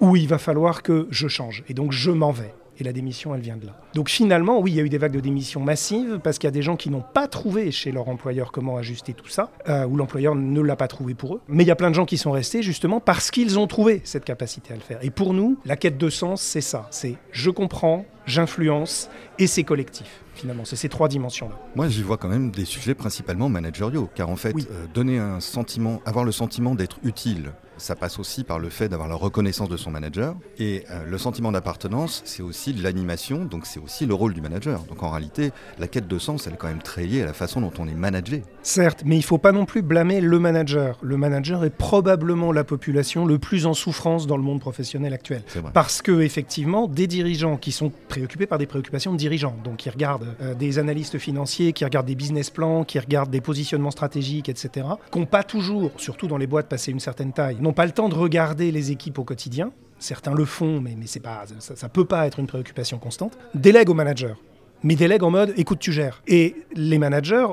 ou 0.00 0.16
il 0.16 0.28
va 0.28 0.36
falloir 0.36 0.82
que 0.82 1.08
je 1.10 1.28
change. 1.28 1.64
Et 1.70 1.72
donc 1.72 1.92
je 1.92 2.10
m'en 2.10 2.30
vais. 2.30 2.52
Et 2.78 2.84
la 2.84 2.92
démission, 2.92 3.34
elle 3.34 3.40
vient 3.40 3.56
de 3.56 3.66
là. 3.66 3.76
Donc 3.94 4.08
finalement, 4.08 4.60
oui, 4.60 4.70
il 4.70 4.76
y 4.76 4.80
a 4.80 4.84
eu 4.84 4.88
des 4.88 4.98
vagues 4.98 5.12
de 5.12 5.20
démission 5.20 5.60
massives 5.60 6.20
parce 6.22 6.38
qu'il 6.38 6.46
y 6.46 6.48
a 6.48 6.52
des 6.52 6.62
gens 6.62 6.76
qui 6.76 6.90
n'ont 6.90 7.02
pas 7.02 7.26
trouvé 7.26 7.72
chez 7.72 7.90
leur 7.90 8.08
employeur 8.08 8.52
comment 8.52 8.76
ajuster 8.76 9.14
tout 9.14 9.28
ça, 9.28 9.50
euh, 9.68 9.84
ou 9.86 9.96
l'employeur 9.96 10.36
ne 10.36 10.60
l'a 10.60 10.76
pas 10.76 10.86
trouvé 10.86 11.14
pour 11.14 11.34
eux. 11.34 11.40
Mais 11.48 11.64
il 11.64 11.66
y 11.66 11.72
a 11.72 11.76
plein 11.76 11.90
de 11.90 11.94
gens 11.94 12.06
qui 12.06 12.18
sont 12.18 12.30
restés 12.30 12.62
justement 12.62 13.00
parce 13.00 13.30
qu'ils 13.30 13.58
ont 13.58 13.66
trouvé 13.66 14.00
cette 14.04 14.24
capacité 14.24 14.72
à 14.72 14.76
le 14.76 14.82
faire. 14.82 14.98
Et 15.02 15.10
pour 15.10 15.34
nous, 15.34 15.58
la 15.64 15.76
quête 15.76 15.98
de 15.98 16.08
sens, 16.08 16.40
c'est 16.40 16.60
ça. 16.60 16.86
C'est 16.90 17.16
je 17.32 17.50
comprends, 17.50 18.04
j'influence 18.26 19.10
et 19.38 19.46
c'est 19.46 19.64
collectif 19.64 20.22
finalement. 20.38 20.64
C'est 20.64 20.76
ces 20.76 20.88
trois 20.88 21.08
dimensions-là. 21.08 21.56
Moi, 21.74 21.88
j'y 21.88 22.02
vois 22.02 22.16
quand 22.16 22.28
même 22.28 22.50
des 22.50 22.64
sujets 22.64 22.94
principalement 22.94 23.48
managériaux, 23.48 24.08
car 24.14 24.30
en 24.30 24.36
fait, 24.36 24.54
euh, 24.54 24.86
donner 24.94 25.18
un 25.18 25.40
sentiment, 25.40 26.00
avoir 26.06 26.24
le 26.24 26.32
sentiment 26.32 26.74
d'être 26.74 26.98
utile 27.02 27.52
ça 27.78 27.96
passe 27.96 28.18
aussi 28.18 28.44
par 28.44 28.58
le 28.58 28.68
fait 28.68 28.88
d'avoir 28.88 29.08
la 29.08 29.14
reconnaissance 29.14 29.68
de 29.68 29.76
son 29.76 29.90
manager. 29.90 30.34
Et 30.58 30.84
euh, 30.90 31.04
le 31.04 31.18
sentiment 31.18 31.52
d'appartenance, 31.52 32.22
c'est 32.24 32.42
aussi 32.42 32.72
de 32.74 32.82
l'animation, 32.82 33.44
donc 33.44 33.66
c'est 33.66 33.80
aussi 33.80 34.06
le 34.06 34.14
rôle 34.14 34.34
du 34.34 34.40
manager. 34.40 34.82
Donc 34.84 35.02
en 35.02 35.10
réalité, 35.10 35.52
la 35.78 35.88
quête 35.88 36.08
de 36.08 36.18
sens, 36.18 36.46
elle 36.46 36.54
est 36.54 36.56
quand 36.56 36.68
même 36.68 36.82
très 36.82 37.04
liée 37.04 37.22
à 37.22 37.26
la 37.26 37.32
façon 37.32 37.60
dont 37.60 37.72
on 37.78 37.88
est 37.88 37.94
managé. 37.94 38.42
Certes, 38.62 39.02
mais 39.04 39.16
il 39.16 39.20
ne 39.20 39.24
faut 39.24 39.38
pas 39.38 39.52
non 39.52 39.64
plus 39.64 39.82
blâmer 39.82 40.20
le 40.20 40.38
manager. 40.38 40.98
Le 41.02 41.16
manager 41.16 41.64
est 41.64 41.70
probablement 41.70 42.52
la 42.52 42.64
population 42.64 43.24
le 43.24 43.38
plus 43.38 43.66
en 43.66 43.74
souffrance 43.74 44.26
dans 44.26 44.36
le 44.36 44.42
monde 44.42 44.60
professionnel 44.60 45.12
actuel. 45.12 45.42
Parce 45.72 46.02
que 46.02 46.20
effectivement, 46.20 46.86
des 46.86 47.06
dirigeants 47.06 47.56
qui 47.56 47.72
sont 47.72 47.92
préoccupés 48.08 48.46
par 48.46 48.58
des 48.58 48.66
préoccupations 48.66 49.12
de 49.12 49.16
dirigeants, 49.16 49.56
donc 49.64 49.78
qui 49.78 49.90
regardent 49.90 50.34
euh, 50.40 50.54
des 50.54 50.78
analystes 50.78 51.18
financiers, 51.18 51.72
qui 51.72 51.84
regardent 51.84 52.06
des 52.06 52.14
business 52.14 52.50
plans, 52.50 52.84
qui 52.84 52.98
regardent 52.98 53.30
des 53.30 53.40
positionnements 53.40 53.90
stratégiques, 53.90 54.48
etc., 54.48 54.86
qui 55.10 55.18
n'ont 55.18 55.26
pas 55.26 55.42
toujours, 55.42 55.92
surtout 55.96 56.26
dans 56.26 56.36
les 56.36 56.46
boîtes 56.46 56.68
passées 56.68 56.90
une 56.90 57.00
certaine 57.00 57.32
taille, 57.32 57.56
pas 57.72 57.86
le 57.86 57.92
temps 57.92 58.08
de 58.08 58.14
regarder 58.14 58.70
les 58.70 58.90
équipes 58.90 59.18
au 59.18 59.24
quotidien. 59.24 59.72
Certains 59.98 60.34
le 60.34 60.44
font, 60.44 60.80
mais, 60.80 60.94
mais 60.96 61.06
c'est 61.06 61.20
pas, 61.20 61.44
ça 61.58 61.86
ne 61.86 61.92
peut 61.92 62.04
pas 62.04 62.26
être 62.26 62.38
une 62.38 62.46
préoccupation 62.46 62.98
constante. 62.98 63.36
Délègue 63.54 63.90
au 63.90 63.94
manager. 63.94 64.36
Mais 64.84 64.94
délègue 64.94 65.24
en 65.24 65.30
mode 65.30 65.52
écoute, 65.56 65.80
tu 65.80 65.92
gères. 65.92 66.22
Et 66.28 66.54
les 66.74 66.98
managers 66.98 67.48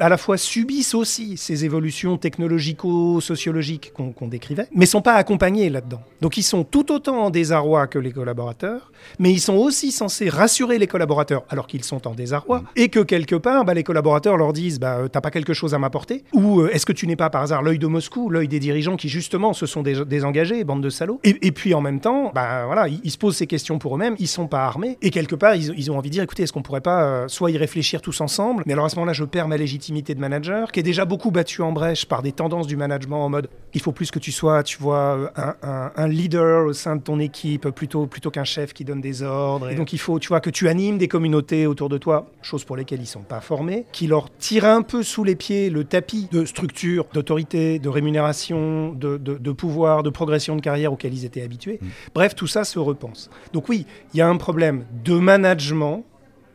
à 0.00 0.08
la 0.08 0.16
fois 0.16 0.36
subissent 0.36 0.94
aussi 0.94 1.36
ces 1.36 1.64
évolutions 1.64 2.16
technologico-sociologiques 2.16 3.92
qu'on 3.92 4.28
décrivait, 4.28 4.68
mais 4.74 4.86
sont 4.86 5.02
pas 5.02 5.14
accompagnés 5.14 5.70
là-dedans. 5.70 6.00
Donc 6.20 6.36
ils 6.36 6.42
sont 6.42 6.64
tout 6.64 6.92
autant 6.92 7.24
en 7.24 7.30
désarroi 7.30 7.86
que 7.86 7.98
les 7.98 8.12
collaborateurs, 8.12 8.92
mais 9.18 9.32
ils 9.32 9.40
sont 9.40 9.56
aussi 9.56 9.92
censés 9.92 10.28
rassurer 10.28 10.78
les 10.78 10.86
collaborateurs 10.86 11.44
alors 11.48 11.66
qu'ils 11.66 11.84
sont 11.84 12.06
en 12.06 12.14
désarroi, 12.14 12.60
mm. 12.60 12.66
et 12.76 12.88
que 12.88 13.00
quelque 13.00 13.36
part, 13.36 13.64
bah, 13.64 13.74
les 13.74 13.82
collaborateurs 13.82 14.36
leur 14.36 14.52
disent 14.52 14.80
bah, 14.80 14.98
euh, 14.98 15.08
T'as 15.08 15.20
pas 15.20 15.30
quelque 15.30 15.52
chose 15.52 15.74
à 15.74 15.78
m'apporter 15.78 16.24
Ou 16.32 16.60
euh, 16.60 16.70
est-ce 16.72 16.86
que 16.86 16.92
tu 16.92 17.06
n'es 17.06 17.16
pas 17.16 17.30
par 17.30 17.42
hasard 17.42 17.62
l'œil 17.62 17.78
de 17.78 17.86
Moscou, 17.86 18.30
l'œil 18.30 18.48
des 18.48 18.60
dirigeants 18.60 18.96
qui 18.96 19.08
justement 19.08 19.52
se 19.52 19.66
sont 19.66 19.82
désengagés, 19.82 20.64
bande 20.64 20.82
de 20.82 20.90
salauds 20.90 21.20
et, 21.24 21.52
puis 21.52 21.74
en 21.74 21.80
même 21.80 22.00
temps, 22.00 22.32
bah, 22.34 22.64
voilà, 22.66 22.88
ils, 22.88 23.10
se 23.10 23.18
posent 23.18 23.36
ces 23.36 23.46
questions 23.46 23.78
pour 23.78 23.94
eux-mêmes, 23.94 24.16
ils 24.18 24.28
sont 24.28 24.46
pas 24.46 24.64
armés, 24.64 24.96
et 25.02 25.10
quelque 25.10 25.34
part, 25.34 25.54
ils, 25.54 25.90
ont 25.90 25.98
envie 25.98 26.08
de 26.08 26.14
dire 26.14 26.22
Écoutez, 26.22 26.44
est-ce 26.44 26.52
qu'on 26.52 26.62
pourrait 26.62 26.80
pas 26.80 27.04
euh, 27.04 27.28
soit 27.28 27.50
y 27.50 27.58
réfléchir 27.58 28.00
tous 28.00 28.20
ensemble, 28.20 28.62
mais 28.66 28.72
alors 28.72 28.86
à 28.86 28.88
ce 28.88 28.96
moment-là, 28.96 29.12
je 29.12 29.24
perds 29.24 29.48
ma 29.48 29.56
légitimité 29.56 29.81
de 29.90 30.20
manager, 30.20 30.70
qui 30.70 30.80
est 30.80 30.84
déjà 30.84 31.04
beaucoup 31.04 31.30
battu 31.30 31.62
en 31.62 31.72
brèche 31.72 32.06
par 32.06 32.22
des 32.22 32.32
tendances 32.32 32.66
du 32.66 32.76
management 32.76 33.24
en 33.24 33.28
mode 33.28 33.48
il 33.74 33.80
faut 33.80 33.92
plus 33.92 34.10
que 34.10 34.18
tu 34.18 34.32
sois, 34.32 34.62
tu 34.62 34.78
vois, 34.78 35.32
un, 35.62 36.08
leader 36.08 36.66
au 36.66 36.72
sein 36.72 36.96
de 36.96 37.02
ton 37.02 37.18
équipe 37.18 37.68
plutôt, 37.70 38.06
plutôt 38.06 38.30
qu'un 38.30 38.44
chef 38.44 38.72
qui 38.74 38.84
donne 38.84 39.00
des 39.00 39.22
ordres. 39.22 39.70
Et 39.70 39.74
donc 39.74 39.92
il 39.92 39.98
faut, 39.98 40.18
tu 40.18 40.28
vois, 40.28 40.40
que 40.40 40.50
tu 40.50 40.68
animes 40.68 40.98
des 40.98 41.08
communautés 41.08 41.66
autour 41.66 41.88
de 41.88 41.96
toi, 41.96 42.30
choses 42.42 42.64
pour 42.64 42.76
lesquelles 42.76 43.00
ils 43.00 43.06
sont 43.06 43.22
pas 43.22 43.40
formés, 43.40 43.86
qui 43.92 44.06
leur 44.06 44.30
tirent 44.36 44.66
un 44.66 44.82
peu 44.82 45.02
sous 45.02 45.24
les 45.24 45.36
pieds 45.36 45.70
le 45.70 45.84
tapis 45.84 46.28
de 46.30 46.44
structure, 46.44 47.06
d'autorité, 47.14 47.78
de 47.78 47.88
rémunération, 47.88 48.92
de, 48.92 49.16
de, 49.16 49.52
pouvoir, 49.52 50.02
de 50.02 50.10
progression 50.10 50.56
de 50.56 50.60
carrière 50.60 50.92
auxquels 50.92 51.14
ils 51.14 51.24
étaient 51.24 51.42
habitués. 51.42 51.78
Mmh. 51.80 51.86
Bref, 52.14 52.34
tout 52.34 52.46
ça 52.46 52.64
se 52.64 52.78
repense. 52.78 53.30
Donc 53.52 53.68
oui, 53.68 53.86
il 54.12 54.18
y 54.18 54.20
a 54.20 54.28
un 54.28 54.36
problème 54.36 54.84
de 55.04 55.14
management 55.14 56.04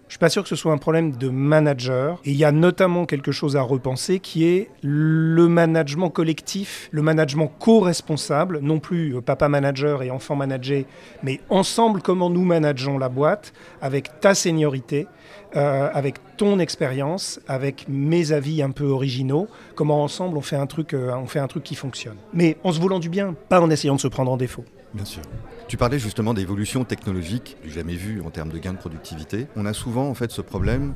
je 0.08 0.14
suis 0.14 0.20
pas 0.20 0.30
sûr 0.30 0.44
que 0.44 0.50
ce 0.50 0.56
soit 0.56 0.72
un 0.72 0.78
problème 0.78 1.12
de 1.12 1.30
manager. 1.30 2.20
Et 2.24 2.32
il 2.32 2.38
y 2.38 2.46
a 2.46 2.52
notamment 2.52 3.06
quelque 3.06 3.32
chose 3.32 3.58
à 3.58 3.62
repenser 3.62 4.20
qui 4.20 4.46
est 4.46 4.70
le 4.82 5.48
management 5.48 6.10
collectif, 6.10 6.88
le 6.92 7.02
management 7.02 7.52
co-responsable, 7.60 8.60
non 8.62 8.80
plus 8.80 9.16
euh, 9.16 9.22
papa 9.22 9.50
manager 9.50 10.04
et 10.04 10.12
enfant 10.12 10.36
manager, 10.36 10.84
mais 11.24 11.42
ensemble 11.50 12.02
comment 12.02 12.30
nous 12.30 12.46
manageons 12.46 12.98
la 12.98 13.10
boîte 13.10 13.54
avec 13.82 14.20
ta 14.22 14.34
seniorité, 14.34 15.08
euh, 15.56 15.90
avec 15.94 16.16
ton 16.38 16.60
expérience, 16.60 17.40
avec 17.48 17.86
mes 17.90 18.32
avis 18.32 18.62
un 18.62 18.72
peu 18.72 18.86
originaux, 18.86 19.48
comment 19.76 20.04
ensemble 20.04 20.38
euh, 20.38 21.16
on 21.16 21.26
fait 21.28 21.40
un 21.40 21.48
truc 21.48 21.64
qui 21.64 21.76
fonctionne. 21.76 22.18
Mais 22.34 22.58
en 22.64 22.72
se 22.72 22.80
voulant 22.80 23.00
du 23.00 23.10
bien, 23.10 23.36
pas 23.50 23.60
en 23.60 23.70
essayant 23.70 23.96
de 23.96 24.02
se 24.02 24.08
prendre 24.08 24.32
en 24.32 24.38
défaut. 24.38 24.64
Bien 24.94 25.06
sûr. 25.06 25.22
Tu 25.68 25.76
parlais 25.76 26.00
justement 26.00 26.34
d'évolution 26.34 26.86
technologique, 26.86 27.58
du 27.62 27.70
jamais 27.70 27.96
vu 27.96 28.22
en 28.22 28.30
termes 28.30 28.50
de 28.50 28.58
gains 28.58 28.72
de 28.72 28.78
productivité. 28.78 29.48
On 29.58 29.66
a 29.66 29.74
souvent 29.74 30.08
en 30.08 30.14
fait 30.14 30.32
ce 30.32 30.42
problème 30.42 30.94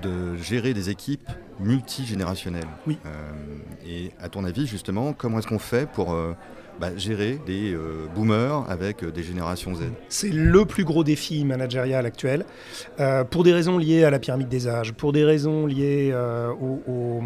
de 0.00 0.34
gérer 0.36 0.72
des 0.72 0.88
équipes 0.88 1.28
multigénérationnelles. 1.60 2.68
Oui. 2.86 2.98
et 3.86 4.12
à 4.18 4.30
ton 4.30 4.44
avis 4.44 4.66
justement, 4.66 5.12
comment 5.12 5.40
est-ce 5.40 5.46
qu'on 5.46 5.58
fait 5.58 5.86
pour 5.90 6.16
bah, 6.80 6.90
gérer 6.96 7.38
des 7.46 7.72
euh, 7.72 8.06
boomers 8.14 8.64
avec 8.68 9.04
euh, 9.04 9.10
des 9.10 9.22
générations 9.22 9.74
Z 9.74 9.82
C'est 10.08 10.30
le 10.30 10.64
plus 10.64 10.84
gros 10.84 11.04
défi 11.04 11.44
managérial 11.44 12.04
actuel, 12.04 12.44
euh, 12.98 13.22
pour 13.24 13.44
des 13.44 13.52
raisons 13.52 13.78
liées 13.78 14.04
à 14.04 14.10
la 14.10 14.18
pyramide 14.18 14.48
des 14.48 14.66
âges, 14.66 14.92
pour 14.92 15.12
des 15.12 15.24
raisons 15.24 15.66
liées 15.66 16.12
au, 16.14 17.22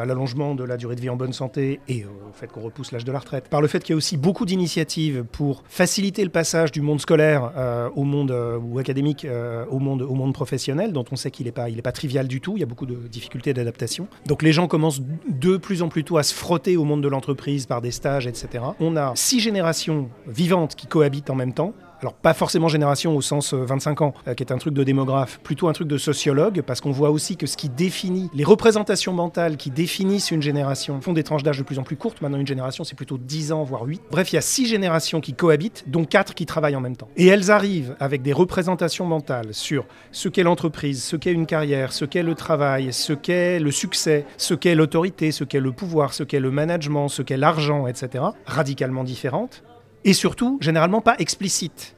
à 0.00 0.04
l'allongement 0.04 0.54
de 0.54 0.64
la 0.64 0.76
durée 0.76 0.96
de 0.96 1.00
vie 1.00 1.10
en 1.10 1.16
bonne 1.16 1.32
santé 1.32 1.80
et 1.88 2.04
au 2.04 2.32
fait 2.32 2.48
qu'on 2.48 2.60
repousse 2.60 2.92
l'âge 2.92 3.04
de 3.04 3.12
la 3.12 3.18
retraite, 3.18 3.48
par 3.48 3.60
le 3.60 3.68
fait 3.68 3.82
qu'il 3.82 3.92
y 3.92 3.94
a 3.94 3.96
aussi 3.96 4.16
beaucoup 4.16 4.44
d'initiatives 4.44 5.24
pour 5.30 5.62
faciliter 5.68 6.24
le 6.24 6.30
passage 6.30 6.72
du 6.72 6.80
monde 6.80 7.00
scolaire 7.00 7.52
au 7.94 8.04
monde 8.04 8.34
ou 8.62 8.78
académique 8.78 9.26
au, 9.70 9.78
monde, 9.78 10.02
au 10.02 10.14
monde 10.14 10.34
professionnel, 10.34 10.92
dont 10.92 11.04
on 11.10 11.16
sait 11.16 11.30
qu'il 11.30 11.46
n'est 11.46 11.52
pas, 11.52 11.66
pas 11.82 11.92
trivial 11.92 12.28
du 12.28 12.40
tout, 12.40 12.56
il 12.56 12.60
y 12.60 12.62
a 12.62 12.66
beaucoup 12.66 12.86
de 12.86 12.96
difficultés 13.08 13.54
d'adaptation. 13.54 14.08
Donc 14.26 14.42
les 14.42 14.52
gens 14.52 14.68
commencent 14.68 15.02
de 15.28 15.56
plus 15.56 15.82
en 15.82 15.88
plus 15.88 16.04
tôt 16.04 16.18
à 16.18 16.22
se 16.22 16.34
frotter 16.34 16.76
au 16.76 16.84
monde 16.84 17.02
de 17.02 17.08
l'entreprise 17.08 17.66
par 17.66 17.80
des 17.80 17.90
stages, 17.90 18.26
etc 18.26 18.60
a 18.96 19.12
six 19.14 19.40
générations 19.40 20.10
vivantes 20.26 20.74
qui 20.74 20.86
cohabitent 20.86 21.30
en 21.30 21.34
même 21.34 21.52
temps. 21.52 21.74
Alors 22.00 22.14
pas 22.14 22.32
forcément 22.32 22.68
génération 22.68 23.16
au 23.16 23.20
sens 23.20 23.54
25 23.54 24.00
euh, 24.00 24.04
ans, 24.04 24.14
euh, 24.28 24.34
qui 24.34 24.44
est 24.44 24.52
un 24.52 24.58
truc 24.58 24.72
de 24.72 24.84
démographe, 24.84 25.40
plutôt 25.40 25.68
un 25.68 25.72
truc 25.72 25.88
de 25.88 25.98
sociologue, 25.98 26.62
parce 26.62 26.80
qu'on 26.80 26.92
voit 26.92 27.10
aussi 27.10 27.36
que 27.36 27.46
ce 27.46 27.56
qui 27.56 27.68
définit, 27.68 28.30
les 28.34 28.44
représentations 28.44 29.12
mentales 29.12 29.56
qui 29.56 29.70
définissent 29.70 30.30
une 30.30 30.42
génération 30.42 31.00
font 31.00 31.12
des 31.12 31.24
tranches 31.24 31.42
d'âge 31.42 31.58
de 31.58 31.64
plus 31.64 31.78
en 31.80 31.82
plus 31.82 31.96
courtes. 31.96 32.22
Maintenant 32.22 32.38
une 32.38 32.46
génération 32.46 32.84
c'est 32.84 32.94
plutôt 32.94 33.18
10 33.18 33.52
ans, 33.52 33.64
voire 33.64 33.82
8. 33.82 34.02
Bref, 34.12 34.32
il 34.32 34.36
y 34.36 34.38
a 34.38 34.42
six 34.42 34.66
générations 34.66 35.20
qui 35.20 35.34
cohabitent, 35.34 35.84
dont 35.88 36.04
quatre 36.04 36.34
qui 36.34 36.46
travaillent 36.46 36.76
en 36.76 36.80
même 36.80 36.96
temps. 36.96 37.08
Et 37.16 37.26
elles 37.26 37.50
arrivent 37.50 37.96
avec 37.98 38.22
des 38.22 38.32
représentations 38.32 39.04
mentales 39.04 39.52
sur 39.52 39.84
ce 40.12 40.28
qu'est 40.28 40.44
l'entreprise, 40.44 41.02
ce 41.02 41.16
qu'est 41.16 41.32
une 41.32 41.46
carrière, 41.46 41.92
ce 41.92 42.04
qu'est 42.04 42.22
le 42.22 42.34
travail, 42.36 42.92
ce 42.92 43.12
qu'est 43.12 43.58
le 43.58 43.72
succès, 43.72 44.24
ce 44.36 44.54
qu'est 44.54 44.76
l'autorité, 44.76 45.32
ce 45.32 45.42
qu'est 45.42 45.60
le 45.60 45.72
pouvoir, 45.72 46.14
ce 46.14 46.22
qu'est 46.22 46.40
le 46.40 46.52
management, 46.52 47.08
ce 47.08 47.22
qu'est 47.22 47.36
l'argent, 47.36 47.88
etc. 47.88 48.24
Radicalement 48.46 49.02
différentes 49.02 49.64
et 50.08 50.14
surtout, 50.14 50.56
généralement 50.62 51.02
pas 51.02 51.16
explicite. 51.18 51.94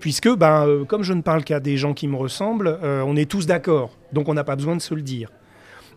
Puisque, 0.00 0.28
ben, 0.28 0.66
euh, 0.66 0.84
comme 0.84 1.04
je 1.04 1.12
ne 1.12 1.22
parle 1.22 1.44
qu'à 1.44 1.60
des 1.60 1.76
gens 1.76 1.94
qui 1.94 2.08
me 2.08 2.16
ressemblent, 2.16 2.76
euh, 2.82 3.04
on 3.06 3.14
est 3.14 3.30
tous 3.30 3.46
d'accord, 3.46 3.96
donc 4.12 4.28
on 4.28 4.34
n'a 4.34 4.42
pas 4.42 4.56
besoin 4.56 4.74
de 4.74 4.82
se 4.82 4.96
le 4.96 5.02
dire. 5.02 5.30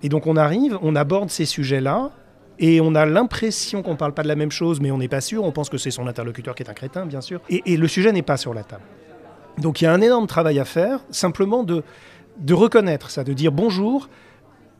Et 0.03 0.09
donc 0.09 0.27
on 0.27 0.37
arrive, 0.37 0.77
on 0.83 0.95
aborde 0.95 1.31
ces 1.31 1.45
sujets-là, 1.45 2.11
et 2.59 2.81
on 2.81 2.93
a 2.93 3.07
l'impression 3.07 3.81
qu'on 3.81 3.93
ne 3.93 3.97
parle 3.97 4.13
pas 4.13 4.21
de 4.21 4.27
la 4.27 4.35
même 4.35 4.51
chose, 4.51 4.79
mais 4.79 4.91
on 4.91 4.99
n'est 4.99 5.07
pas 5.07 5.21
sûr, 5.21 5.43
on 5.43 5.51
pense 5.51 5.69
que 5.69 5.79
c'est 5.79 5.89
son 5.89 6.05
interlocuteur 6.05 6.53
qui 6.53 6.61
est 6.61 6.69
un 6.69 6.75
crétin, 6.75 7.07
bien 7.07 7.19
sûr, 7.19 7.41
et, 7.49 7.77
le 7.77 7.87
sujet 7.87 8.11
n'est 8.11 8.21
pas 8.21 8.37
sur 8.37 8.53
la 8.53 8.63
table. 8.63 8.83
Donc 9.57 9.81
il 9.81 9.85
y 9.85 9.87
a 9.87 9.91
un 9.91 10.01
énorme 10.01 10.27
travail 10.27 10.59
à 10.59 10.65
faire, 10.65 10.99
simplement 11.09 11.63
de, 11.63 11.81
de 12.37 12.53
reconnaître 12.53 13.09
ça, 13.09 13.23
de 13.23 13.33
dire 13.33 13.51
bonjour, 13.51 14.07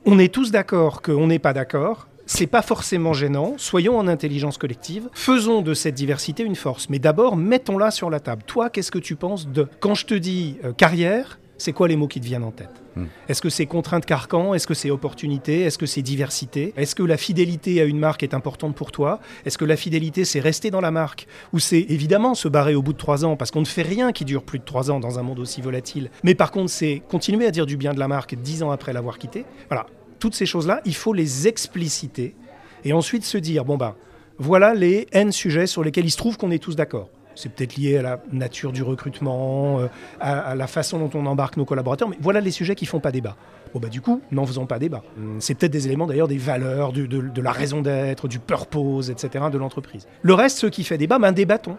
on 0.05 0.19
est 0.19 0.31
tous 0.31 0.51
d'accord 0.51 1.01
qu'on 1.01 1.25
n'est 1.25 1.39
pas 1.39 1.53
d'accord, 1.53 2.07
c'est 2.25 2.47
pas 2.47 2.61
forcément 2.61 3.13
gênant. 3.13 3.53
Soyons 3.57 3.97
en 3.97 4.07
intelligence 4.07 4.57
collective. 4.57 5.09
Faisons 5.13 5.61
de 5.61 5.73
cette 5.73 5.95
diversité 5.95 6.43
une 6.43 6.55
force. 6.55 6.89
Mais 6.89 6.99
d'abord, 6.99 7.35
mettons-la 7.37 7.91
sur 7.91 8.09
la 8.09 8.19
table. 8.19 8.43
Toi, 8.45 8.69
qu'est-ce 8.69 8.91
que 8.91 8.99
tu 8.99 9.15
penses 9.15 9.47
de. 9.47 9.67
Quand 9.79 9.95
je 9.95 10.05
te 10.05 10.13
dis 10.13 10.57
euh, 10.63 10.73
carrière, 10.73 11.39
c'est 11.57 11.71
quoi 11.71 11.87
les 11.87 11.95
mots 11.95 12.07
qui 12.07 12.19
te 12.19 12.25
viennent 12.25 12.43
en 12.43 12.51
tête? 12.51 12.83
Hmm. 12.95 13.05
Est-ce 13.29 13.41
que 13.41 13.49
c'est 13.49 13.65
contrainte 13.65 14.05
carcan? 14.05 14.53
Est-ce 14.53 14.67
que 14.67 14.73
c'est 14.73 14.91
opportunité? 14.91 15.61
Est-ce 15.61 15.77
que 15.77 15.85
c'est 15.85 16.01
diversité? 16.01 16.73
Est-ce 16.75 16.95
que 16.95 17.03
la 17.03 17.17
fidélité 17.17 17.79
à 17.79 17.85
une 17.85 17.99
marque 17.99 18.23
est 18.23 18.33
importante 18.33 18.75
pour 18.75 18.91
toi? 18.91 19.19
Est-ce 19.45 19.57
que 19.57 19.65
la 19.65 19.77
fidélité, 19.77 20.25
c'est 20.25 20.39
rester 20.39 20.71
dans 20.71 20.81
la 20.81 20.91
marque? 20.91 21.27
Ou 21.53 21.59
c'est 21.59 21.85
évidemment 21.89 22.33
se 22.33 22.47
barrer 22.47 22.75
au 22.75 22.81
bout 22.81 22.93
de 22.93 22.97
trois 22.97 23.23
ans 23.23 23.37
Parce 23.37 23.51
qu'on 23.51 23.61
ne 23.61 23.65
fait 23.65 23.83
rien 23.83 24.11
qui 24.11 24.25
dure 24.25 24.43
plus 24.43 24.59
de 24.59 24.65
trois 24.65 24.91
ans 24.91 24.99
dans 24.99 25.19
un 25.19 25.23
monde 25.23 25.39
aussi 25.39 25.61
volatile. 25.61 26.09
Mais 26.23 26.35
par 26.35 26.51
contre, 26.51 26.71
c'est 26.71 27.01
continuer 27.07 27.45
à 27.45 27.51
dire 27.51 27.65
du 27.65 27.77
bien 27.77 27.93
de 27.93 27.99
la 27.99 28.07
marque 28.07 28.35
dix 28.35 28.63
ans 28.63 28.71
après 28.71 28.93
l'avoir 28.93 29.17
quittée. 29.17 29.45
Voilà 29.69 29.85
toutes 30.25 30.33
ces 30.33 30.47
choses-là, 30.47 30.81
il 30.85 30.95
faut 30.95 31.13
les 31.13 31.47
expliciter 31.47 32.33
et 32.83 32.93
ensuite 32.93 33.23
se 33.23 33.37
dire, 33.37 33.63
bon 33.63 33.77
ben, 33.77 33.93
voilà 34.39 34.73
les 34.73 35.05
N 35.11 35.31
sujets 35.31 35.67
sur 35.67 35.83
lesquels 35.83 36.05
il 36.05 36.09
se 36.09 36.17
trouve 36.17 36.35
qu'on 36.35 36.49
est 36.49 36.57
tous 36.57 36.75
d'accord. 36.75 37.09
C'est 37.35 37.49
peut-être 37.49 37.75
lié 37.75 37.97
à 37.97 38.01
la 38.01 38.23
nature 38.31 38.71
du 38.71 38.81
recrutement, 38.81 39.81
euh, 39.81 39.87
à, 40.19 40.55
la 40.55 40.65
façon 40.65 40.97
dont 40.97 41.11
on 41.13 41.27
embarque 41.27 41.57
nos 41.57 41.65
collaborateurs, 41.65 42.09
mais 42.09 42.17
voilà 42.19 42.41
les 42.41 42.49
sujets 42.49 42.73
qui 42.73 42.87
font 42.87 42.99
pas 42.99 43.11
débat. 43.11 43.35
Bon 43.71 43.79
bah 43.79 43.89
du 43.89 44.01
coup, 44.01 44.19
n'en 44.31 44.47
faisons 44.47 44.65
pas 44.65 44.79
débat. 44.79 45.03
Hum, 45.15 45.35
c'est 45.39 45.53
peut-être 45.53 45.73
des 45.73 45.85
éléments 45.85 46.07
d'ailleurs 46.07 46.27
des 46.27 46.39
valeurs, 46.39 46.91
de, 46.91 47.41
la 47.41 47.51
raison 47.51 47.81
d'être, 47.81 48.27
du 48.27 48.39
purpose, 48.39 49.11
etc. 49.11 49.45
de 49.51 49.59
l'entreprise. 49.59 50.07
Le 50.23 50.33
reste, 50.33 50.57
ce 50.57 50.65
qui 50.65 50.83
fait 50.83 50.97
débat, 50.97 51.19
ben 51.19 51.33
débattons. 51.33 51.77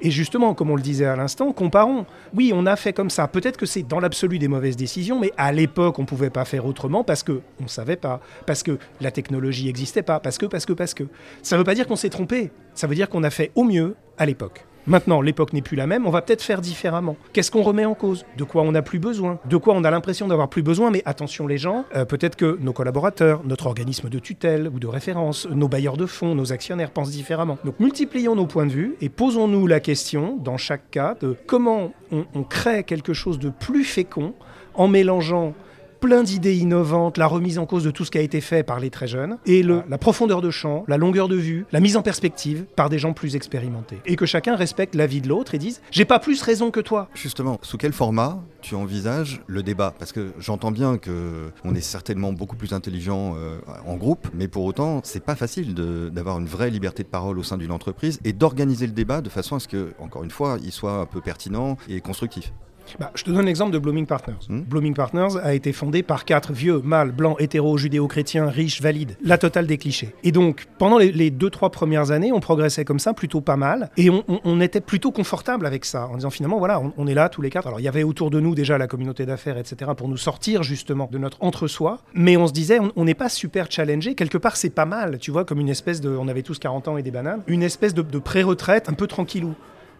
Et 0.00 0.10
justement, 0.10 0.54
comme 0.54 0.70
on 0.70 0.76
le 0.76 0.82
disait 0.82 1.06
à 1.06 1.16
l'instant, 1.16 1.52
comparons. 1.52 2.06
Oui, 2.34 2.52
on 2.54 2.66
a 2.66 2.76
fait 2.76 2.92
comme 2.92 3.10
ça. 3.10 3.28
Peut-être 3.28 3.56
que 3.56 3.66
c'est 3.66 3.82
dans 3.82 4.00
l'absolu 4.00 4.38
des 4.38 4.48
mauvaises 4.48 4.76
décisions, 4.76 5.18
mais 5.18 5.32
à 5.36 5.52
l'époque, 5.52 5.98
on 5.98 6.02
ne 6.02 6.06
pouvait 6.06 6.30
pas 6.30 6.44
faire 6.44 6.66
autrement 6.66 7.04
parce 7.04 7.22
que 7.22 7.40
on 7.60 7.64
ne 7.64 7.68
savait 7.68 7.96
pas, 7.96 8.20
parce 8.46 8.62
que 8.62 8.78
la 9.00 9.10
technologie 9.10 9.66
n'existait 9.66 10.02
pas, 10.02 10.20
parce 10.20 10.38
que, 10.38 10.46
parce 10.46 10.66
que, 10.66 10.72
parce 10.72 10.94
que. 10.94 11.04
Ça 11.42 11.56
ne 11.56 11.60
veut 11.60 11.64
pas 11.64 11.74
dire 11.74 11.86
qu'on 11.86 11.96
s'est 11.96 12.10
trompé. 12.10 12.50
Ça 12.74 12.86
veut 12.86 12.94
dire 12.94 13.08
qu'on 13.08 13.22
a 13.22 13.30
fait 13.30 13.52
au 13.54 13.64
mieux 13.64 13.96
à 14.18 14.26
l'époque. 14.26 14.64
Maintenant, 14.86 15.20
l'époque 15.20 15.52
n'est 15.52 15.62
plus 15.62 15.76
la 15.76 15.88
même, 15.88 16.06
on 16.06 16.10
va 16.10 16.22
peut-être 16.22 16.42
faire 16.42 16.60
différemment. 16.60 17.16
Qu'est-ce 17.32 17.50
qu'on 17.50 17.62
remet 17.62 17.84
en 17.84 17.94
cause? 17.94 18.24
De 18.36 18.44
quoi 18.44 18.62
on 18.62 18.70
n'a 18.70 18.82
plus 18.82 19.00
besoin? 19.00 19.40
De 19.48 19.56
quoi 19.56 19.74
on 19.74 19.82
a 19.82 19.90
l'impression 19.90 20.28
d'avoir 20.28 20.48
plus 20.48 20.62
besoin? 20.62 20.92
Mais 20.92 21.02
attention 21.04 21.48
les 21.48 21.58
gens, 21.58 21.84
euh, 21.96 22.04
peut-être 22.04 22.36
que 22.36 22.56
nos 22.60 22.72
collaborateurs, 22.72 23.42
notre 23.44 23.66
organisme 23.66 24.08
de 24.08 24.20
tutelle 24.20 24.70
ou 24.72 24.78
de 24.78 24.86
référence, 24.86 25.48
nos 25.50 25.66
bailleurs 25.66 25.96
de 25.96 26.06
fonds, 26.06 26.36
nos 26.36 26.52
actionnaires 26.52 26.90
pensent 26.90 27.10
différemment. 27.10 27.58
Donc 27.64 27.80
multiplions 27.80 28.36
nos 28.36 28.46
points 28.46 28.66
de 28.66 28.72
vue 28.72 28.96
et 29.00 29.08
posons-nous 29.08 29.66
la 29.66 29.80
question, 29.80 30.36
dans 30.36 30.56
chaque 30.56 30.88
cas, 30.92 31.16
de 31.20 31.36
comment 31.46 31.92
on 32.12 32.44
crée 32.44 32.84
quelque 32.84 33.12
chose 33.12 33.40
de 33.40 33.50
plus 33.50 33.82
fécond 33.82 34.34
en 34.74 34.86
mélangeant 34.86 35.54
plein 36.00 36.22
d'idées 36.22 36.56
innovantes, 36.56 37.18
la 37.18 37.26
remise 37.26 37.58
en 37.58 37.66
cause 37.66 37.84
de 37.84 37.90
tout 37.90 38.04
ce 38.04 38.10
qui 38.10 38.18
a 38.18 38.20
été 38.20 38.40
fait 38.40 38.62
par 38.62 38.80
les 38.80 38.90
très 38.90 39.06
jeunes, 39.06 39.38
et 39.46 39.62
le, 39.62 39.82
la 39.88 39.98
profondeur 39.98 40.40
de 40.40 40.50
champ, 40.50 40.84
la 40.88 40.96
longueur 40.96 41.28
de 41.28 41.36
vue, 41.36 41.66
la 41.72 41.80
mise 41.80 41.96
en 41.96 42.02
perspective 42.02 42.66
par 42.76 42.88
des 42.88 42.98
gens 42.98 43.12
plus 43.12 43.36
expérimentés. 43.36 43.98
Et 44.06 44.16
que 44.16 44.26
chacun 44.26 44.56
respecte 44.56 44.94
l'avis 44.94 45.20
de 45.20 45.28
l'autre 45.28 45.54
et 45.54 45.58
dise 45.58 45.80
J'ai 45.90 46.04
pas 46.04 46.18
plus 46.18 46.42
raison 46.42 46.70
que 46.70 46.80
toi. 46.80 47.08
Justement, 47.14 47.58
sous 47.62 47.78
quel 47.78 47.92
format 47.92 48.42
tu 48.62 48.74
envisages 48.74 49.40
le 49.46 49.62
débat? 49.62 49.94
Parce 49.98 50.12
que 50.12 50.32
j'entends 50.38 50.70
bien 50.70 50.98
que 50.98 51.50
on 51.64 51.74
est 51.74 51.80
certainement 51.80 52.32
beaucoup 52.32 52.56
plus 52.56 52.72
intelligent 52.72 53.34
euh, 53.36 53.58
en 53.86 53.96
groupe, 53.96 54.28
mais 54.34 54.48
pour 54.48 54.64
autant, 54.64 55.00
c'est 55.04 55.24
pas 55.24 55.34
facile 55.34 55.74
d'avoir 55.74 56.38
une 56.38 56.46
vraie 56.46 56.70
liberté 56.70 57.02
de 57.02 57.08
parole 57.08 57.38
au 57.38 57.42
sein 57.42 57.56
d'une 57.56 57.72
entreprise 57.72 58.18
et 58.24 58.32
d'organiser 58.32 58.86
le 58.86 58.92
débat 58.92 59.20
de 59.20 59.28
façon 59.28 59.56
à 59.56 59.60
ce 59.60 59.68
que, 59.68 59.92
encore 59.98 60.24
une 60.24 60.30
fois, 60.30 60.58
il 60.62 60.72
soit 60.72 61.00
un 61.00 61.06
peu 61.06 61.20
pertinent 61.20 61.76
et 61.88 62.00
constructif. 62.00 62.52
Bah, 62.98 63.10
je 63.14 63.24
te 63.24 63.30
donne 63.30 63.46
l'exemple 63.46 63.72
de 63.72 63.78
Blooming 63.78 64.06
Partners. 64.06 64.34
Hmm. 64.48 64.60
Blooming 64.62 64.94
Partners 64.94 65.38
a 65.42 65.54
été 65.54 65.72
fondé 65.72 66.02
par 66.02 66.24
quatre 66.24 66.52
vieux, 66.52 66.80
mâles, 66.82 67.12
blancs, 67.12 67.36
hétéros, 67.40 67.78
judéo-chrétiens, 67.78 68.48
riches, 68.48 68.80
valides. 68.80 69.16
La 69.22 69.38
totale 69.38 69.66
des 69.66 69.78
clichés. 69.78 70.14
Et 70.22 70.32
donc, 70.32 70.66
pendant 70.78 70.98
les, 70.98 71.30
deux, 71.30 71.50
trois 71.50 71.70
premières 71.70 72.10
années, 72.10 72.32
on 72.32 72.40
progressait 72.40 72.84
comme 72.84 72.98
ça, 72.98 73.14
plutôt 73.14 73.40
pas 73.40 73.56
mal. 73.56 73.90
Et 73.96 74.10
on, 74.10 74.60
était 74.60 74.80
plutôt 74.80 75.12
confortable 75.12 75.66
avec 75.66 75.84
ça, 75.84 76.08
en 76.08 76.16
disant 76.16 76.30
finalement, 76.30 76.58
voilà, 76.58 76.80
on, 76.96 77.06
est 77.06 77.14
là 77.14 77.28
tous 77.28 77.42
les 77.42 77.50
quatre. 77.50 77.66
Alors, 77.66 77.80
il 77.80 77.82
y 77.82 77.88
avait 77.88 78.02
autour 78.02 78.30
de 78.30 78.40
nous 78.40 78.54
déjà 78.54 78.78
la 78.78 78.86
communauté 78.86 79.26
d'affaires, 79.26 79.58
etc., 79.58 79.90
pour 79.96 80.08
nous 80.08 80.16
sortir 80.16 80.62
justement 80.62 81.08
de 81.10 81.18
notre 81.18 81.42
entre-soi. 81.42 81.98
Mais 82.14 82.36
on 82.36 82.46
se 82.46 82.52
disait, 82.52 82.78
on 82.96 83.04
n'est 83.04 83.14
pas 83.14 83.28
super 83.28 83.70
challengé. 83.70 84.14
Quelque 84.14 84.38
part, 84.38 84.56
c'est 84.56 84.70
pas 84.70 84.86
mal, 84.86 85.18
tu 85.18 85.30
vois, 85.30 85.44
comme 85.44 85.60
une 85.60 85.68
espèce 85.68 86.00
de. 86.00 86.10
On 86.10 86.28
avait 86.28 86.42
tous 86.42 86.58
40 86.58 86.88
ans 86.88 86.96
et 86.96 87.02
des 87.02 87.10
bananes. 87.10 87.42
Une 87.46 87.62
espèce 87.62 87.94
de, 87.94 88.02
de 88.02 88.18
pré-retraite 88.18 88.88
un 88.88 88.94
peu 88.94 89.06
tranquillou. 89.06 89.54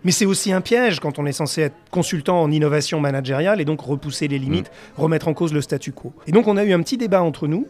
Mais 0.06 0.12
c'est 0.12 0.24
aussi 0.24 0.52
un 0.52 0.60
piège 0.60 1.00
quand 1.00 1.18
on 1.18 1.26
est 1.26 1.32
censé 1.32 1.62
être 1.62 1.74
consultant 1.90 2.40
en 2.40 2.52
innovation 2.52 3.00
managériale 3.00 3.60
et 3.60 3.64
donc 3.64 3.80
repousser 3.80 4.28
les 4.28 4.38
limites, 4.38 4.70
mm. 4.70 5.00
remettre 5.00 5.26
en 5.26 5.34
cause 5.34 5.52
le 5.52 5.60
statu 5.60 5.90
quo. 5.90 6.12
Et 6.28 6.30
donc 6.30 6.46
on 6.46 6.56
a 6.56 6.62
eu 6.62 6.72
un 6.72 6.80
petit 6.80 6.96
débat 6.96 7.24
entre 7.24 7.48
nous 7.48 7.66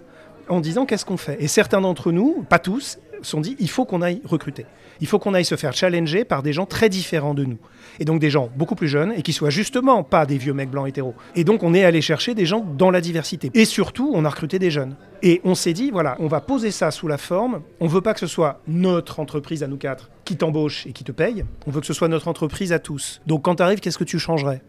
en 0.51 0.61
disant 0.61 0.85
qu'est-ce 0.85 1.07
qu'on 1.07 1.17
fait? 1.17 1.43
Et 1.43 1.49
certains 1.49 1.81
d'entre 1.81 2.13
nous, 2.13 2.45
pas 2.47 2.59
tous, 2.59 2.99
sont 3.23 3.41
dit 3.41 3.57
il 3.59 3.71
faut 3.71 3.87
qu'on 3.87 4.03
aille 4.03 4.21
recruter. 4.23 4.67
Il 5.01 5.07
faut 5.07 5.19
qu'on 5.19 5.35
aille 5.35 5.45
se 5.45 5.57
faire 5.57 5.75
challenger 5.75 6.25
par 6.25 6.43
des 6.43 6.53
gens 6.53 6.67
très 6.67 6.89
différents 6.89 7.35
de 7.35 7.45
nous. 7.45 7.59
Et 7.99 8.05
donc 8.05 8.21
des 8.21 8.31
gens 8.31 8.51
beaucoup 8.57 8.75
plus 8.75 8.89
jeunes 8.89 9.13
et 9.17 9.23
qui 9.23 9.33
soient 9.33 9.51
justement 9.51 10.03
pas 10.03 10.27
des 10.27 10.39
vieux 10.39 10.53
mecs 10.53 10.71
blancs 10.71 10.89
hétéros. 10.89 11.15
Et 11.35 11.45
donc 11.45 11.63
on 11.63 11.75
est 11.75 11.85
allé 11.85 12.01
chercher 12.01 12.35
des 12.35 12.47
gens 12.47 12.65
dans 12.77 12.91
la 12.91 13.01
diversité. 13.01 13.51
Et 13.55 13.65
surtout, 13.65 14.13
on 14.15 14.25
a 14.25 14.29
recruté 14.29 14.59
des 14.59 14.71
jeunes. 14.71 14.97
Et 15.23 15.41
on 15.45 15.55
s'est 15.55 15.73
dit 15.73 15.91
voilà, 15.91 16.17
on 16.19 16.27
va 16.27 16.41
poser 16.41 16.71
ça 16.71 16.91
sous 16.91 17.09
la 17.09 17.19
forme. 17.19 17.63
On 17.81 17.87
veut 17.87 18.01
pas 18.01 18.15
que 18.15 18.21
ce 18.21 18.27
soit 18.27 18.61
notre 18.67 19.21
entreprise 19.21 19.63
à 19.63 19.67
nous 19.67 19.79
quatre 19.79 20.11
qui 20.25 20.37
t'embauche 20.37 20.87
et 20.87 20.93
qui 20.93 21.05
te 21.05 21.13
paye. 21.13 21.45
On 21.67 21.71
veut 21.71 21.81
que 21.81 21.87
ce 21.87 21.95
soit 21.95 22.09
notre 22.09 22.29
entreprise 22.29 22.73
à 22.73 22.79
tous. 22.79 23.21
Donc 23.27 23.43
quand 23.43 23.57
tu 23.57 23.63
arrives, 23.63 23.81
qu'est-ce 23.81 23.99
que 23.99 24.05
tu 24.05 24.19
changerais? 24.19 24.61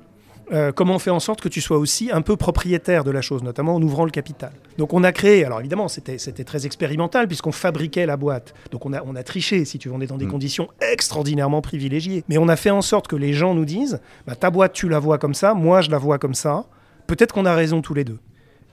Euh, 0.53 0.71
comment 0.71 0.95
on 0.95 0.99
fait 0.99 1.09
en 1.09 1.19
sorte 1.19 1.41
que 1.41 1.49
tu 1.49 1.59
sois 1.59 1.77
aussi 1.77 2.09
un 2.11 2.21
peu 2.21 2.37
propriétaire 2.37 3.03
de 3.03 3.11
la 3.11 3.21
chose, 3.21 3.43
notamment 3.43 3.75
en 3.75 3.81
ouvrant 3.81 4.05
le 4.05 4.11
capital. 4.11 4.51
Donc 4.77 4.93
on 4.93 5.03
a 5.03 5.11
créé, 5.11 5.43
alors 5.43 5.59
évidemment 5.59 5.87
c'était 5.87 6.17
très 6.17 6.65
expérimental 6.65 7.27
puisqu'on 7.27 7.51
fabriquait 7.51 8.05
la 8.05 8.15
boîte, 8.15 8.53
donc 8.71 8.85
on 8.85 8.93
a, 8.93 9.03
on 9.05 9.15
a 9.15 9.23
triché 9.23 9.65
si 9.65 9.77
tu 9.77 9.89
veux, 9.89 9.95
on 9.95 10.01
est 10.01 10.07
dans 10.07 10.17
des 10.17 10.25
mm. 10.25 10.31
conditions 10.31 10.69
extraordinairement 10.79 11.61
privilégiées, 11.61 12.23
mais 12.29 12.37
on 12.37 12.47
a 12.47 12.55
fait 12.55 12.69
en 12.69 12.81
sorte 12.81 13.07
que 13.07 13.15
les 13.15 13.33
gens 13.33 13.53
nous 13.53 13.65
disent, 13.65 13.99
bah, 14.25 14.35
ta 14.35 14.49
boîte 14.49 14.73
tu 14.73 14.87
la 14.87 14.99
vois 14.99 15.17
comme 15.17 15.33
ça, 15.33 15.53
moi 15.53 15.81
je 15.81 15.91
la 15.91 15.97
vois 15.97 16.17
comme 16.17 16.35
ça, 16.35 16.65
peut-être 17.07 17.33
qu'on 17.33 17.45
a 17.45 17.55
raison 17.55 17.81
tous 17.81 17.93
les 17.93 18.03
deux. 18.03 18.19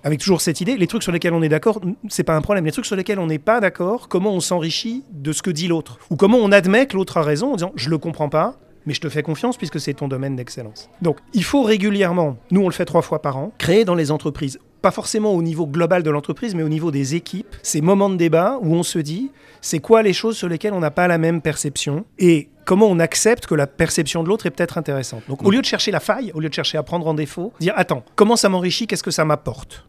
Avec 0.05 0.21
toujours 0.21 0.43
cette 0.43 0.61
idée, 0.61 0.77
les 0.77 0.87
trucs 0.87 1.03
sur 1.03 1.13
lesquels 1.13 1.33
on 1.33 1.43
est 1.43 1.49
d'accord, 1.49 1.81
c'est 2.11 2.25
pas 2.25 2.37
un 2.37 2.43
problème. 2.43 2.67
Les 2.67 2.73
trucs 2.73 2.85
sur 2.85 2.95
lesquels 2.95 3.19
on 3.19 3.27
n'est 3.27 3.39
pas 3.39 3.61
d'accord, 3.61 4.09
comment 4.09 4.35
on 4.35 4.41
s'enrichit 4.41 5.03
de 5.11 5.33
ce 5.33 5.41
que 5.41 5.51
dit 5.51 5.67
l'autre? 5.67 5.99
Ou 6.11 6.17
comment 6.17 6.37
on 6.37 6.53
admet 6.53 6.87
que 6.87 6.95
l'autre 6.95 7.17
a 7.17 7.23
raison 7.23 7.53
en 7.53 7.57
disant 7.57 7.73
je 7.75 7.89
le 7.89 7.97
comprends 7.97 8.29
pas, 8.29 8.59
mais 8.87 8.95
je 8.95 9.01
te 9.01 9.09
fais 9.09 9.23
confiance 9.23 9.57
puisque 9.57 9.81
c'est 9.81 9.95
ton 9.95 10.09
domaine 10.09 10.37
d'excellence. 10.37 10.91
Donc 11.03 11.19
il 11.33 11.45
faut 11.45 11.63
régulièrement, 11.63 12.37
nous 12.51 12.63
on 12.63 12.69
le 12.69 12.75
fait 12.75 12.85
trois 12.85 13.03
fois 13.03 13.23
par 13.23 13.37
an, 13.37 13.53
créer 13.59 13.85
dans 13.85 13.95
les 13.95 14.11
entreprises 14.11 14.59
pas 14.85 14.91
forcément 14.91 15.33
au 15.33 15.41
niveau 15.41 15.67
global 15.67 16.03
de 16.03 16.11
l'entreprise, 16.11 16.55
mais 16.55 16.63
au 16.63 16.69
niveau 16.69 16.91
des 16.91 17.15
équipes, 17.15 17.57
ces 17.63 17.81
moments 17.81 18.11
de 18.11 18.17
débat 18.17 18.59
où 18.61 18.75
on 18.75 18.83
se 18.83 18.99
dit, 18.99 19.31
c'est 19.63 19.79
quoi 19.79 20.03
les 20.03 20.13
choses 20.13 20.37
sur 20.37 20.47
lesquelles 20.47 20.75
on 20.75 20.81
n'a 20.81 20.91
pas 20.91 21.09
la 21.09 21.17
même 21.17 21.41
perception 21.41 22.05
et 22.19 22.51
comment 22.67 22.85
on 22.89 22.99
accepte 22.99 23.47
que 23.47 23.55
la 23.55 23.67
perception 23.67 24.23
de 24.23 24.29
l'autre 24.29 24.45
est 24.45 24.51
peut-être 24.51 24.77
intéressante. 24.77 25.23
Donc 25.27 25.43
au 25.43 25.51
lieu 25.51 25.63
de 25.63 25.65
chercher 25.65 25.91
la 25.91 26.01
faille, 26.01 26.33
au 26.35 26.41
lieu 26.41 26.51
de 26.51 26.55
chercher 26.55 26.77
à 26.77 26.83
prendre 26.83 27.07
en 27.07 27.15
défaut, 27.15 27.55
dire, 27.61 27.73
attends, 27.77 28.05
comment 28.15 28.37
ça 28.37 28.51
m'enrichit, 28.51 28.87
qu'est-ce 28.87 29.03
que 29.03 29.11
ça 29.11 29.25
m'apporte? 29.25 29.87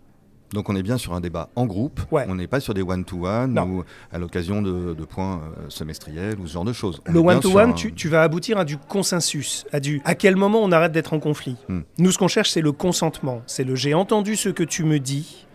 Donc 0.55 0.69
on 0.69 0.75
est 0.75 0.83
bien 0.83 0.97
sur 0.97 1.13
un 1.13 1.19
débat 1.19 1.49
en 1.55 1.65
groupe, 1.65 2.01
on 2.11 2.35
n'est 2.35 2.47
pas 2.47 2.59
sur 2.59 2.73
des 2.73 2.81
one-to-one 2.81 3.59
ou 3.59 3.83
à 4.11 4.17
l'occasion 4.17 4.61
de, 4.61 5.05
points 5.05 5.41
euh, 5.43 5.65
semestriels 5.69 6.39
ou 6.39 6.47
ce 6.47 6.53
genre 6.53 6.65
de 6.65 6.73
choses. 6.73 7.01
le 7.05 7.19
one-to-one, 7.19 7.75
tu, 7.75 8.09
vas 8.09 8.23
aboutir 8.23 8.57
à 8.57 8.65
du 8.65 8.77
consensus, 8.77 9.65
à 9.71 9.79
du 9.79 10.01
à 10.05 10.15
quel 10.15 10.35
moment 10.35 10.61
on 10.63 10.71
arrête 10.71 10.93
d'être 10.93 11.13
en 11.13 11.19
conflit. 11.19 11.57
Hmm. 11.69 11.81
Nous, 11.99 12.11
ce 12.11 12.17
qu'on 12.17 12.27
cherche, 12.27 12.49
c'est 12.49 12.61
le 12.61 12.71
consentement. 12.71 13.41
C'est 13.45 13.63
le 13.63 13.75
j'ai 13.75 13.93
entendu 13.93 14.35
ce 14.37 14.49
que 14.49 14.63
tu 14.63 14.85
me 14.85 14.99
dis 14.99 15.45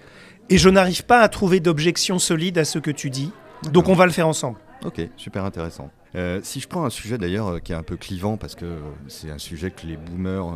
et 0.51 0.59
je 0.59 0.69
n'arrive 0.69 1.05
pas 1.05 1.21
à 1.21 1.29
trouver 1.29 1.59
d'objection 1.61 2.19
solide 2.19 2.59
à 2.59 2.65
ce 2.65 2.79
que 2.79 2.91
tu 2.91 3.09
dis, 3.09 3.33
donc 3.73 3.89
on 3.89 3.95
va 3.95 4.05
le 4.05 4.13
faire 4.13 4.29
ensemble. 4.29 4.59
Ok, 4.85 5.01
super 5.17 5.45
intéressant. 5.45 5.91
Euh, 6.15 6.41
si 6.43 6.61
je 6.61 6.69
prends 6.69 6.85
un 6.85 6.91
sujet 6.91 7.17
d'ailleurs 7.19 7.47
euh, 7.49 7.59
qui 7.61 7.73
est 7.73 7.77
un 7.77 7.85
peu 7.85 7.97
clivant 7.97 8.37
parce 8.37 8.57
que 8.57 8.79
c'est 9.07 9.31
un 9.31 9.39
sujet 9.39 9.71
que 9.71 9.87
les 9.87 9.97
boomers 9.97 10.55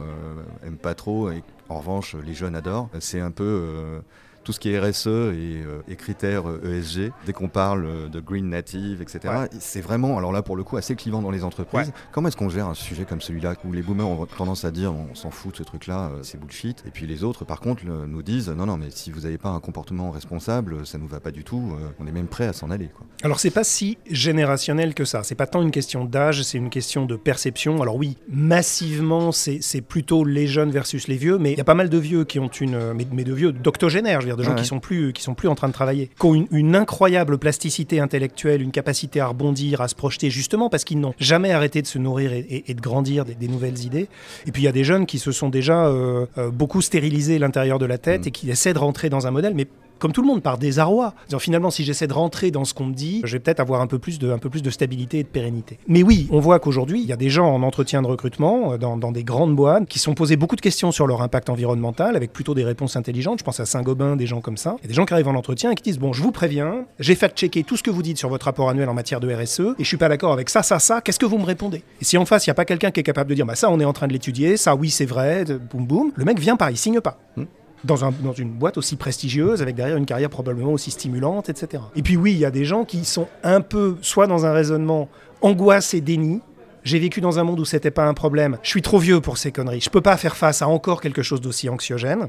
aiment 0.66 0.76
pas 0.76 0.94
trop 0.94 1.30
et 1.30 1.44
en 1.68 1.78
revanche 1.78 2.16
les 2.26 2.34
jeunes 2.34 2.56
adorent, 2.56 2.90
c'est 2.98 3.20
un 3.20 3.30
peu 3.30 4.02
tout 4.44 4.52
ce 4.52 4.60
qui 4.60 4.70
est 4.70 4.78
RSE 4.78 5.06
euh, 5.06 5.82
et, 5.88 5.96
critères 5.96 6.44
ESG, 6.62 6.98
euh, 6.98 7.08
e 7.08 7.10
dès 7.26 7.32
qu'on 7.32 7.48
parle 7.48 7.86
euh, 7.86 8.08
de 8.08 8.20
green 8.20 8.48
native, 8.48 9.02
etc., 9.02 9.34
c'est 9.58 9.80
vraiment, 9.80 10.18
alors 10.18 10.32
là 10.32 10.42
pour 10.42 10.56
le 10.56 10.62
coup, 10.62 10.76
assez 10.76 10.94
clivant 10.94 11.22
dans 11.22 11.30
les 11.30 11.42
entreprises. 11.42 11.92
Comment 12.12 12.28
est-ce 12.28 12.36
qu'on 12.36 12.50
gère 12.50 12.68
un 12.68 12.74
sujet 12.74 13.04
comme 13.04 13.20
celui-là 13.20 13.54
où 13.64 13.72
les 13.72 13.82
boomers 13.82 14.06
ont 14.06 14.26
tendance 14.26 14.64
à 14.64 14.70
dire 14.70 14.92
on 14.92 15.14
s'en 15.14 15.30
fout 15.30 15.52
de 15.52 15.56
ce 15.58 15.62
truc-là, 15.62 16.10
c'est 16.22 16.38
bullshit, 16.38 16.84
et 16.86 16.90
puis 16.90 17.06
les 17.06 17.24
autres 17.24 17.44
par 17.44 17.60
contre 17.60 17.84
nous 17.84 18.22
disent 18.22 18.50
non, 18.50 18.66
non, 18.66 18.76
mais 18.76 18.90
si 18.90 19.10
vous 19.10 19.20
n'avez 19.20 19.38
pas 19.38 19.48
un 19.48 19.60
comportement 19.60 20.10
responsable, 20.10 20.86
ça 20.86 20.98
nous 20.98 21.06
va 21.06 21.20
pas 21.20 21.30
du 21.30 21.42
tout, 21.42 21.74
on 21.98 22.06
est 22.06 22.12
même 22.12 22.26
prêt 22.26 22.46
à 22.46 22.52
s'en 22.52 22.70
aller. 22.70 22.88
Quoi. 22.88 23.06
Alors 23.22 23.40
c'est 23.40 23.50
pas 23.50 23.64
si 23.64 23.96
générationnel 24.10 24.94
que 24.94 25.04
ça, 25.04 25.22
c'est 25.22 25.34
pas 25.34 25.46
tant 25.46 25.62
une 25.62 25.70
question 25.70 26.04
d'âge, 26.04 26.42
c'est 26.42 26.58
une 26.58 26.70
question 26.70 27.06
de 27.06 27.16
perception. 27.16 27.80
Alors 27.80 27.96
oui, 27.96 28.18
massivement 28.28 29.32
c'est 29.32 29.80
plutôt 29.80 30.24
les 30.24 30.46
jeunes 30.46 30.70
versus 30.70 31.08
les 31.08 31.16
vieux, 31.16 31.38
mais 31.38 31.52
il 31.52 31.58
y 31.58 31.60
a 31.60 31.64
pas 31.64 31.74
mal 31.74 31.88
de 31.88 31.98
vieux 31.98 32.24
qui 32.24 32.38
ont 32.38 32.48
une, 32.48 32.92
mais, 32.92 33.06
mais 33.10 33.24
de 33.24 33.32
vieux 33.32 33.52
d'octogénaires, 33.52 34.20
je 34.20 34.26
veux 34.26 34.30
dire 34.32 34.33
de 34.36 34.42
gens 34.42 34.54
qui 34.54 34.64
sont 34.64 34.80
plus 34.80 35.12
qui 35.12 35.22
sont 35.22 35.34
plus 35.34 35.48
en 35.48 35.54
train 35.54 35.68
de 35.68 35.72
travailler, 35.72 36.10
qui 36.18 36.26
ont 36.26 36.46
une, 36.50 36.74
incroyable 36.76 37.38
plasticité 37.38 38.00
intellectuelle, 38.00 38.60
une 38.60 38.72
capacité 38.72 39.20
à 39.20 39.28
rebondir, 39.28 39.80
à 39.80 39.88
se 39.88 39.94
projeter, 39.94 40.30
justement 40.30 40.68
parce 40.68 40.84
qu'ils 40.84 40.98
n'ont 40.98 41.14
jamais 41.18 41.52
arrêté 41.52 41.82
de 41.82 41.86
se 41.86 41.98
nourrir 41.98 42.32
et, 42.32 42.74
de 42.74 42.80
grandir 42.80 43.24
des, 43.24 43.48
nouvelles 43.48 43.84
idées. 43.84 44.08
Et 44.46 44.52
puis 44.52 44.62
il 44.62 44.64
y 44.64 44.68
a 44.68 44.72
des 44.72 44.84
jeunes 44.84 45.06
qui 45.06 45.18
se 45.18 45.32
sont 45.32 45.48
déjà 45.48 45.86
euh, 45.86 46.26
euh, 46.38 46.50
beaucoup 46.50 46.82
stérilisés 46.82 47.38
l'intérieur 47.38 47.78
de 47.78 47.86
la 47.86 47.98
tête 47.98 48.24
mm. 48.24 48.28
et 48.28 48.30
qui 48.30 48.50
essaient 48.50 48.74
de 48.74 48.78
rentrer 48.78 49.10
dans 49.10 49.26
un 49.26 49.30
modèle, 49.30 49.54
mais 49.54 49.66
comme 49.98 50.12
tout 50.12 50.22
le 50.22 50.26
monde, 50.26 50.42
par 50.42 50.58
désarroi. 50.58 51.14
finalement, 51.38 51.70
si 51.70 51.84
j'essaie 51.84 52.06
de 52.06 52.12
rentrer 52.12 52.50
dans 52.50 52.64
ce 52.64 52.74
qu'on 52.74 52.86
me 52.86 52.94
dit, 52.94 53.20
je 53.24 53.32
vais 53.32 53.40
peut-être 53.40 53.60
avoir 53.60 53.80
un 53.80 53.86
peu, 53.86 53.98
plus 53.98 54.18
de, 54.18 54.30
un 54.30 54.38
peu 54.38 54.48
de 54.48 54.70
stabilité 54.70 55.20
et 55.20 55.22
de 55.22 55.28
pérennité. 55.28 55.78
Mais 55.88 56.02
oui, 56.02 56.28
on 56.30 56.40
voit 56.40 56.58
qu'aujourd'hui, 56.58 57.00
il 57.00 57.06
y 57.06 57.12
a 57.12 57.16
des 57.16 57.30
gens 57.30 57.46
en 57.46 57.62
entretien 57.62 58.02
de 58.02 58.06
recrutement, 58.06 58.72
euh, 58.72 58.78
dans, 58.78 59.12
des 59.12 59.24
grandes 59.24 59.54
boîtes, 59.54 59.86
qui 59.86 59.98
sont 59.98 60.14
posés 60.14 60.36
beaucoup 60.36 60.56
de 60.56 60.60
questions 60.60 60.92
sur 60.92 61.06
leur 61.06 61.22
impact 61.22 61.50
environnemental, 61.50 62.16
avec 62.16 62.32
plutôt 62.32 62.54
des 62.54 62.64
réponses 62.64 62.96
intelligentes. 62.96 63.38
Je 63.40 63.44
pense 63.44 63.60
à 63.60 63.66
Saint-Gobain, 63.66 64.16
des 64.16 64.26
gens 64.26 64.40
comme 64.40 64.56
ça. 64.56 64.76
Il 64.78 64.82
y 64.82 64.86
a 64.86 64.88
des 64.88 64.94
gens 64.94 65.04
qui 65.04 65.14
arrivent 65.14 65.28
en 65.28 65.34
entretien 65.34 65.70
et 65.70 65.74
qui 65.74 65.82
disent 65.82 65.98
Bon, 65.98 66.12
je 66.12 66.22
vous 66.22 66.32
préviens, 66.32 66.84
j'ai 66.98 67.14
fait 67.14 67.34
checker 67.34 67.64
tout 67.64 67.76
ce 67.76 67.82
que 67.82 67.90
vous 67.90 68.02
dites 68.02 68.18
sur 68.18 68.28
votre 68.28 68.46
rapport 68.46 68.68
annuel 68.68 68.88
en 68.88 68.94
matière 68.94 69.20
de 69.20 69.32
RSE, 69.32 69.60
et 69.60 69.84
je 69.84 69.88
suis 69.88 69.96
pas 69.96 70.08
d'accord 70.08 70.32
avec 70.32 70.50
ça, 70.50 70.62
ça, 70.62 70.78
ça, 70.78 71.00
qu'est-ce 71.00 71.18
que 71.18 71.26
vous 71.26 71.38
me 71.38 71.44
répondez? 71.44 71.82
Et 72.00 72.04
si 72.04 72.18
en 72.18 72.24
face, 72.24 72.46
il 72.46 72.50
n'y 72.50 72.52
a 72.52 72.54
pas 72.54 72.64
quelqu'un 72.64 72.90
qui 72.90 73.00
est 73.00 73.04
capable 73.04 73.30
de 73.30 73.34
dire 73.34 73.46
Bah, 73.46 73.54
ça, 73.54 73.70
on 73.70 73.80
est 73.80 73.84
en 73.84 73.92
train 73.92 74.06
de 74.06 74.12
l'étudier, 74.12 74.56
ça, 74.56 74.74
oui, 74.74 74.90
c'est 74.90 75.06
vrai, 75.06 75.44
boum, 75.44 75.86
boum, 75.86 76.12
le 76.14 76.24
mec 76.24 76.38
vient 76.38 76.56
pas, 76.56 76.70
il 76.70 76.76
signe 76.76 77.00
pas. 77.00 77.18
Hmm 77.36 77.44
dans, 77.84 78.04
un, 78.04 78.10
dans, 78.10 78.32
une 78.32 78.50
boîte 78.50 78.78
aussi 78.78 78.96
prestigieuse, 78.96 79.62
avec 79.62 79.74
derrière 79.74 79.96
une 79.96 80.06
carrière 80.06 80.30
probablement 80.30 80.72
aussi 80.72 80.90
stimulante, 80.90 81.48
etc. 81.48 81.82
Et 81.94 82.02
puis 82.02 82.16
oui, 82.16 82.32
il 82.32 82.38
y 82.38 82.44
a 82.44 82.50
des 82.50 82.64
gens 82.64 82.84
qui 82.84 83.04
sont 83.04 83.28
un 83.42 83.60
peu, 83.60 83.96
soit 84.02 84.26
dans 84.26 84.46
un 84.46 84.52
raisonnement 84.52 85.08
angoisse 85.42 85.94
et 85.94 86.00
déni, 86.00 86.40
j'ai 86.82 86.98
vécu 86.98 87.20
dans 87.20 87.38
un 87.38 87.44
monde 87.44 87.60
où 87.60 87.64
c'était 87.64 87.90
pas 87.90 88.06
un 88.06 88.14
problème. 88.14 88.58
Je 88.62 88.68
suis 88.68 88.82
trop 88.82 88.98
vieux 88.98 89.20
pour 89.20 89.38
ces 89.38 89.52
conneries. 89.52 89.80
Je 89.80 89.90
peux 89.90 90.02
pas 90.02 90.16
faire 90.16 90.36
face 90.36 90.60
à 90.62 90.68
encore 90.68 91.00
quelque 91.00 91.22
chose 91.22 91.40
d'aussi 91.40 91.68
anxiogène 91.68 92.28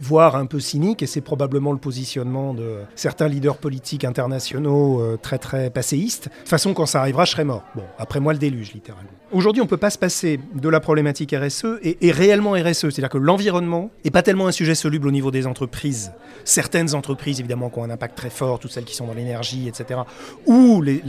voire 0.00 0.36
un 0.36 0.46
peu 0.46 0.60
cynique, 0.60 1.02
et 1.02 1.06
c'est 1.06 1.20
probablement 1.20 1.72
le 1.72 1.78
positionnement 1.78 2.54
de 2.54 2.78
certains 2.94 3.28
leaders 3.28 3.56
politiques 3.56 4.04
internationaux 4.04 5.00
euh, 5.00 5.18
très 5.20 5.38
très 5.38 5.70
passéistes. 5.70 6.24
De 6.28 6.38
toute 6.40 6.48
façon, 6.48 6.74
quand 6.74 6.86
ça 6.86 7.00
arrivera, 7.00 7.24
je 7.24 7.32
serai 7.32 7.44
mort. 7.44 7.64
Bon, 7.74 7.84
après 7.98 8.20
moi 8.20 8.32
le 8.32 8.38
déluge, 8.38 8.72
littéralement. 8.72 9.10
Aujourd'hui, 9.34 9.60
on 9.62 9.64
ne 9.64 9.68
peut 9.68 9.76
pas 9.76 9.90
se 9.90 9.98
passer 9.98 10.38
de 10.54 10.68
la 10.68 10.78
problématique 10.78 11.34
RSE 11.36 11.66
et, 11.82 12.12
réellement 12.12 12.52
RSE, 12.52 12.90
c'est-à-dire 12.90 13.08
que 13.08 13.18
l'environnement 13.18 13.90
n'est 14.04 14.12
pas 14.12 14.22
tellement 14.22 14.46
un 14.46 14.52
sujet 14.52 14.76
soluble 14.76 15.08
au 15.08 15.10
niveau 15.10 15.32
des 15.32 15.48
entreprises. 15.48 16.12
Certaines 16.44 16.94
entreprises, 16.94 17.40
évidemment, 17.40 17.68
qui 17.68 17.80
ont 17.80 17.84
un 17.84 17.90
impact 17.90 18.16
très 18.16 18.30
fort, 18.30 18.60
toutes 18.60 18.70
celles 18.70 18.84
qui 18.84 18.94
sont 18.94 19.06
dans 19.06 19.14
l'énergie, 19.14 19.66
etc., 19.66 20.00
ou 20.46 20.82
les, 20.82 21.02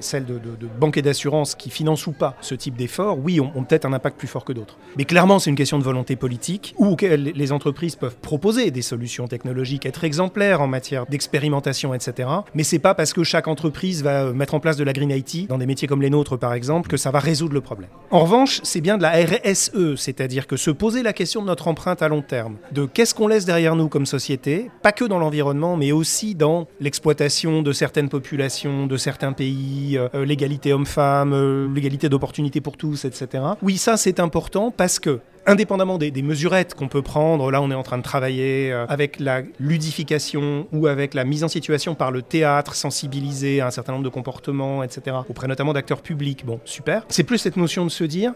celles 0.00 0.24
de, 0.24 0.40
banques 0.80 0.96
et 0.96 1.02
d'assurance 1.02 1.54
qui 1.54 1.68
financent 1.68 2.06
ou 2.06 2.12
pas 2.12 2.34
ce 2.40 2.54
type 2.54 2.76
d'efforts, 2.76 3.18
oui, 3.18 3.40
ont, 3.40 3.64
peut-être 3.64 3.84
un 3.84 3.92
impact 3.92 4.16
plus 4.16 4.28
fort 4.28 4.46
que 4.46 4.54
d'autres. 4.54 4.78
Mais 4.96 5.04
clairement, 5.04 5.38
c'est 5.38 5.50
une 5.50 5.56
question 5.56 5.78
de 5.78 5.84
volonté 5.84 6.16
politique, 6.16 6.74
où 6.78 6.96
les 7.00 7.52
entreprises 7.52 7.96
proposer 8.08 8.70
des 8.70 8.82
solutions 8.82 9.26
technologiques, 9.26 9.86
être 9.86 10.04
exemplaires 10.04 10.60
en 10.60 10.66
matière 10.66 11.06
d'expérimentation, 11.06 11.94
etc. 11.94 12.28
Mais 12.54 12.64
c'est 12.64 12.78
pas 12.78 12.94
parce 12.94 13.12
que 13.12 13.24
chaque 13.24 13.48
entreprise 13.48 14.02
va 14.02 14.32
mettre 14.32 14.54
en 14.54 14.60
place 14.60 14.76
de 14.76 14.84
la 14.84 14.92
green 14.92 15.10
IT 15.10 15.48
dans 15.48 15.58
des 15.58 15.66
métiers 15.66 15.88
comme 15.88 16.02
les 16.02 16.10
nôtres, 16.10 16.38
par 16.38 16.54
exemple, 16.54 16.88
que 16.88 16.96
ça 16.96 17.10
va 17.10 17.20
résoudre 17.20 17.54
le 17.54 17.60
problème. 17.60 17.90
En 18.10 18.20
revanche, 18.20 18.60
c'est 18.62 18.80
bien 18.80 18.96
de 18.96 19.02
la 19.02 19.12
RSE, 19.12 19.96
c'est-à-dire 19.96 20.46
que 20.46 20.56
se 20.56 20.70
poser 20.70 21.02
la 21.02 21.12
question 21.12 21.42
de 21.42 21.46
notre 21.46 21.68
empreinte 21.68 22.02
à 22.02 22.08
long 22.08 22.22
terme, 22.22 22.56
de 22.72 22.86
qu'est-ce 22.86 23.14
qu'on 23.14 23.28
laisse 23.28 23.44
derrière 23.44 23.76
nous 23.76 23.88
comme 23.88 24.06
société, 24.06 24.70
pas 24.82 24.92
que 24.92 25.04
dans 25.04 25.18
l'environnement, 25.18 25.76
mais 25.76 25.92
aussi 25.92 26.34
dans 26.34 26.66
l'exploitation 26.80 27.62
de 27.62 27.72
certaines 27.72 28.08
populations, 28.08 28.86
de 28.86 28.96
certains 28.96 29.32
pays, 29.32 29.98
euh, 29.98 30.24
l'égalité 30.24 30.72
homme-femme, 30.72 31.32
euh, 31.32 31.68
l'égalité 31.74 32.08
d'opportunités 32.08 32.60
pour 32.60 32.76
tous, 32.76 33.04
etc. 33.04 33.42
Oui, 33.62 33.76
ça 33.76 33.96
c'est 33.96 34.20
important 34.20 34.70
parce 34.70 34.98
que 34.98 35.20
indépendamment 35.46 35.98
des, 35.98 36.10
mesurettes 36.22 36.74
qu'on 36.74 36.88
peut 36.88 37.02
prendre, 37.02 37.50
là 37.50 37.60
on 37.60 37.70
est 37.70 37.74
en 37.74 37.82
train 37.82 37.98
de 37.98 38.02
travailler 38.02 38.72
euh, 38.72 38.86
avec 38.88 39.20
la 39.20 39.42
ludification 39.60 40.66
ou 40.72 40.86
avec 40.86 41.14
la 41.14 41.24
mise 41.24 41.44
en 41.44 41.48
situation 41.48 41.94
par 41.94 42.10
le 42.10 42.22
théâtre, 42.22 42.74
sensibiliser 42.74 43.60
à 43.60 43.66
un 43.66 43.70
certain 43.70 43.92
nombre 43.92 44.04
de 44.04 44.10
comportements, 44.10 44.82
etc., 44.82 45.16
auprès 45.28 45.46
notamment 45.46 45.72
d'acteurs 45.72 46.02
publics. 46.02 46.46
Bon, 46.46 46.60
super. 46.64 47.04
C'est 47.08 47.24
plus 47.24 47.38
cette 47.38 47.56
notion 47.56 47.84
de 47.84 47.90
se 47.90 48.04
dire, 48.04 48.32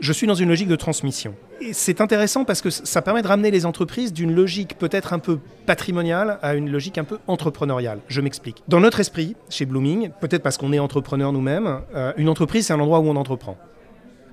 je 0.00 0.12
suis 0.12 0.26
dans 0.26 0.34
une 0.34 0.48
logique 0.48 0.68
de 0.68 0.76
transmission. 0.76 1.34
Et 1.60 1.72
c'est 1.72 2.00
intéressant 2.00 2.44
parce 2.44 2.60
que 2.60 2.70
ça 2.70 3.02
permet 3.02 3.22
de 3.22 3.28
ramener 3.28 3.50
les 3.50 3.66
entreprises 3.66 4.12
d'une 4.12 4.34
logique 4.34 4.76
peut-être 4.78 5.12
un 5.12 5.18
peu 5.18 5.38
patrimoniale 5.66 6.38
à 6.42 6.54
une 6.54 6.70
logique 6.70 6.98
un 6.98 7.04
peu 7.04 7.18
entrepreneuriale. 7.28 8.00
Je 8.08 8.20
m'explique. 8.20 8.62
Dans 8.68 8.80
notre 8.80 9.00
esprit, 9.00 9.36
chez 9.48 9.64
Blooming, 9.64 10.10
peut-être 10.20 10.42
parce 10.42 10.58
qu'on 10.58 10.72
est 10.72 10.78
entrepreneur 10.78 11.32
nous-mêmes, 11.32 11.80
euh, 11.94 12.12
une 12.16 12.28
entreprise 12.28 12.66
c'est 12.66 12.72
un 12.72 12.80
endroit 12.80 12.98
où 12.98 13.08
on 13.08 13.16
entreprend. 13.16 13.56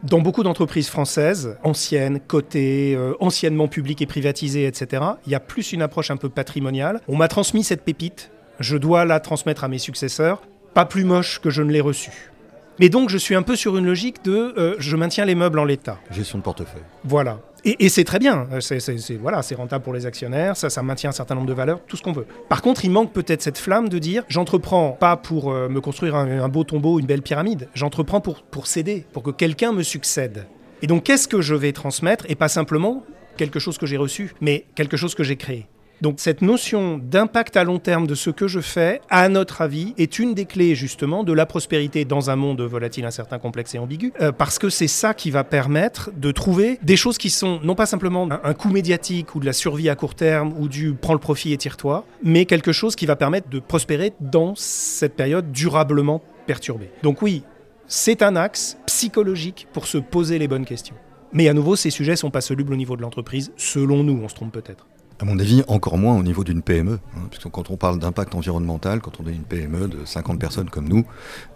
Dans 0.04 0.22
beaucoup 0.22 0.44
d'entreprises 0.44 0.88
françaises, 0.88 1.58
anciennes, 1.62 2.22
cotées, 2.22 2.96
euh, 2.96 3.16
anciennement 3.20 3.68
publiques 3.68 4.02
et 4.02 4.06
privatisées, 4.06 4.66
etc., 4.66 5.04
il 5.26 5.32
y 5.32 5.36
a 5.36 5.42
plus 5.42 5.74
une 5.74 5.82
approche 5.82 6.10
un 6.10 6.16
peu 6.16 6.30
patrimoniale. 6.30 7.02
On 7.10 7.18
m'a 7.18 7.28
transmis 7.28 7.66
cette 7.66 7.84
pépite, 7.84 8.32
je 8.62 8.78
dois 8.78 9.04
la 9.04 9.20
transmettre 9.20 9.66
à 9.66 9.68
mes 9.68 9.78
successeurs, 9.78 10.42
pas 10.74 10.86
plus 10.86 11.04
moche 11.04 11.42
que 11.42 11.50
je 11.50 11.62
ne 11.62 11.72
l'ai 11.72 11.82
reçue. 11.82 12.32
Mais 12.80 12.88
donc 12.88 13.10
je 13.10 13.18
suis 13.18 13.36
un 13.36 13.42
peu 13.42 13.58
sur 13.58 13.76
une 13.76 13.86
logique 13.86 14.24
de 14.24 14.54
euh, 14.58 14.76
je 14.80 14.96
maintiens 14.96 15.26
les 15.26 15.36
meubles 15.36 15.60
en 15.60 15.66
l'état. 15.66 15.98
Gestion 16.12 16.38
de 16.38 16.44
portefeuille. 16.44 16.82
Voilà. 17.04 17.40
Et, 17.66 17.90
c'est 17.90 18.04
très 18.04 18.20
bien, 18.20 18.48
c'est 18.60 19.18
voilà, 19.22 19.42
rentable 19.58 19.84
pour 19.84 19.94
les 19.94 20.06
actionnaires, 20.06 20.56
ça, 20.56 20.70
ça 20.70 20.82
maintient 20.82 21.10
un 21.10 21.14
certain 21.14 21.36
nombre 21.36 21.48
de 21.48 21.54
valeurs, 21.54 21.82
tout 21.88 21.98
ce 21.98 22.02
qu'on 22.02 22.12
veut. 22.12 22.26
Par 22.48 22.62
contre, 22.62 22.86
il 22.86 22.92
manque 22.92 23.12
peut-être 23.12 23.42
cette 23.42 23.58
flamme 23.58 23.90
de 23.90 24.00
dire, 24.00 24.24
j'entreprends 24.28 24.92
pas 24.92 25.18
pour 25.18 25.52
euh, 25.52 25.68
me 25.68 25.82
construire 25.82 26.16
un, 26.16 26.50
beau 26.50 26.64
tombeau, 26.64 27.00
une 27.00 27.06
belle 27.06 27.22
pyramide, 27.22 27.68
j'entreprends 27.74 28.22
pour, 28.22 28.44
pour 28.44 28.68
céder, 28.68 29.06
pour 29.14 29.24
que 29.24 29.32
quelqu'un 29.32 29.72
me 29.72 29.84
succède. 29.84 30.46
Et 30.82 30.88
donc, 30.88 31.04
qu'est-ce 31.04 31.28
que 31.28 31.42
je 31.42 31.56
vais 31.56 31.74
transmettre? 31.74 32.26
Et 32.30 32.36
pas 32.36 32.48
simplement 32.48 33.04
quelque 33.38 33.60
chose 33.60 33.78
que 33.78 33.86
j'ai 33.86 33.98
reçu, 33.98 34.34
mais 34.42 34.66
quelque 34.76 34.98
chose 34.98 35.16
que 35.16 35.24
j'ai 35.24 35.36
créé. 35.36 35.68
Donc 36.02 36.16
cette 36.20 36.42
notion 36.42 36.98
d'impact 36.98 37.58
à 37.58 37.64
long 37.64 37.80
terme 37.80 38.08
de 38.08 38.16
ce 38.16 38.30
que 38.30 38.48
je 38.48 38.62
fais, 38.62 39.02
à 39.10 39.28
notre 39.28 39.62
avis, 39.62 39.94
est 39.98 40.18
une 40.18 40.34
des 40.34 40.46
clés 40.46 40.74
justement 40.76 41.24
de 41.24 41.34
la 41.34 41.46
prospérité 41.46 42.06
dans 42.06 42.30
un 42.30 42.38
monde 42.38 42.62
volatile, 42.62 43.06
incertain, 43.06 43.38
complexe 43.38 43.76
et 43.76 43.80
ambigu, 43.80 44.14
euh, 44.22 44.32
parce 44.32 44.60
que 44.60 44.70
c'est 44.70 44.88
ça 44.88 45.14
qui 45.14 45.30
va 45.30 45.44
permettre 45.44 46.12
de 46.16 46.32
trouver 46.32 46.80
des 46.84 46.96
choses 46.96 47.18
qui 47.18 47.30
sont 47.30 47.60
non 47.64 47.76
pas 47.76 47.86
simplement 47.86 48.30
un, 48.44 48.54
coût 48.54 48.70
médiatique 48.70 49.36
ou 49.36 49.40
de 49.40 49.46
la 49.46 49.54
survie 49.54 49.90
à 49.90 49.96
court 49.96 50.16
terme 50.16 50.54
ou 50.58 50.68
du 50.68 50.94
prends 50.94 51.14
le 51.14 51.20
profit 51.20 51.52
et 51.52 51.58
tire-toi, 51.58 52.06
mais 52.24 52.46
quelque 52.46 52.72
chose 52.72 52.96
qui 52.96 53.06
va 53.06 53.16
permettre 53.16 53.50
de 53.50 53.60
prospérer 53.60 54.14
dans 54.22 54.54
cette 54.56 55.16
période 55.16 55.52
durablement 55.52 56.22
perturbée. 56.46 56.92
Donc 57.04 57.22
oui, 57.22 57.44
c'est 57.88 58.22
un 58.22 58.36
axe 58.36 58.78
psychologique 58.86 59.68
pour 59.74 59.86
se 59.86 59.98
poser 59.98 60.40
les 60.40 60.48
bonnes 60.48 60.66
questions. 60.66 60.96
Mais 61.34 61.50
à 61.50 61.54
nouveau, 61.54 61.76
ces 61.76 61.90
sujets 61.90 62.16
sont 62.16 62.32
pas 62.32 62.42
solubles 62.42 62.74
au 62.74 62.78
niveau 62.78 62.96
de 62.96 63.02
l'entreprise, 63.02 63.52
selon 63.58 64.04
nous, 64.04 64.20
on 64.24 64.30
se 64.30 64.36
trompe 64.36 64.52
peut-être. 64.52 64.88
À 65.22 65.26
mon 65.26 65.38
avis, 65.38 65.64
encore 65.68 65.98
moins 65.98 66.18
au 66.18 66.24
niveau 66.24 66.46
d'une 66.46 66.62
PME. 66.62 66.94
Hein, 66.94 67.28
puisque 67.30 67.50
quand 67.50 67.70
on 67.70 67.76
parle 67.76 68.00
d'impact 68.00 68.36
environnemental, 68.36 69.02
quand 69.02 69.20
on 69.20 69.28
est 69.28 69.34
une 69.34 69.44
PME 69.44 69.90
de 69.90 70.06
50 70.06 70.40
personnes 70.40 70.70
comme 70.70 70.88
nous, 70.88 71.06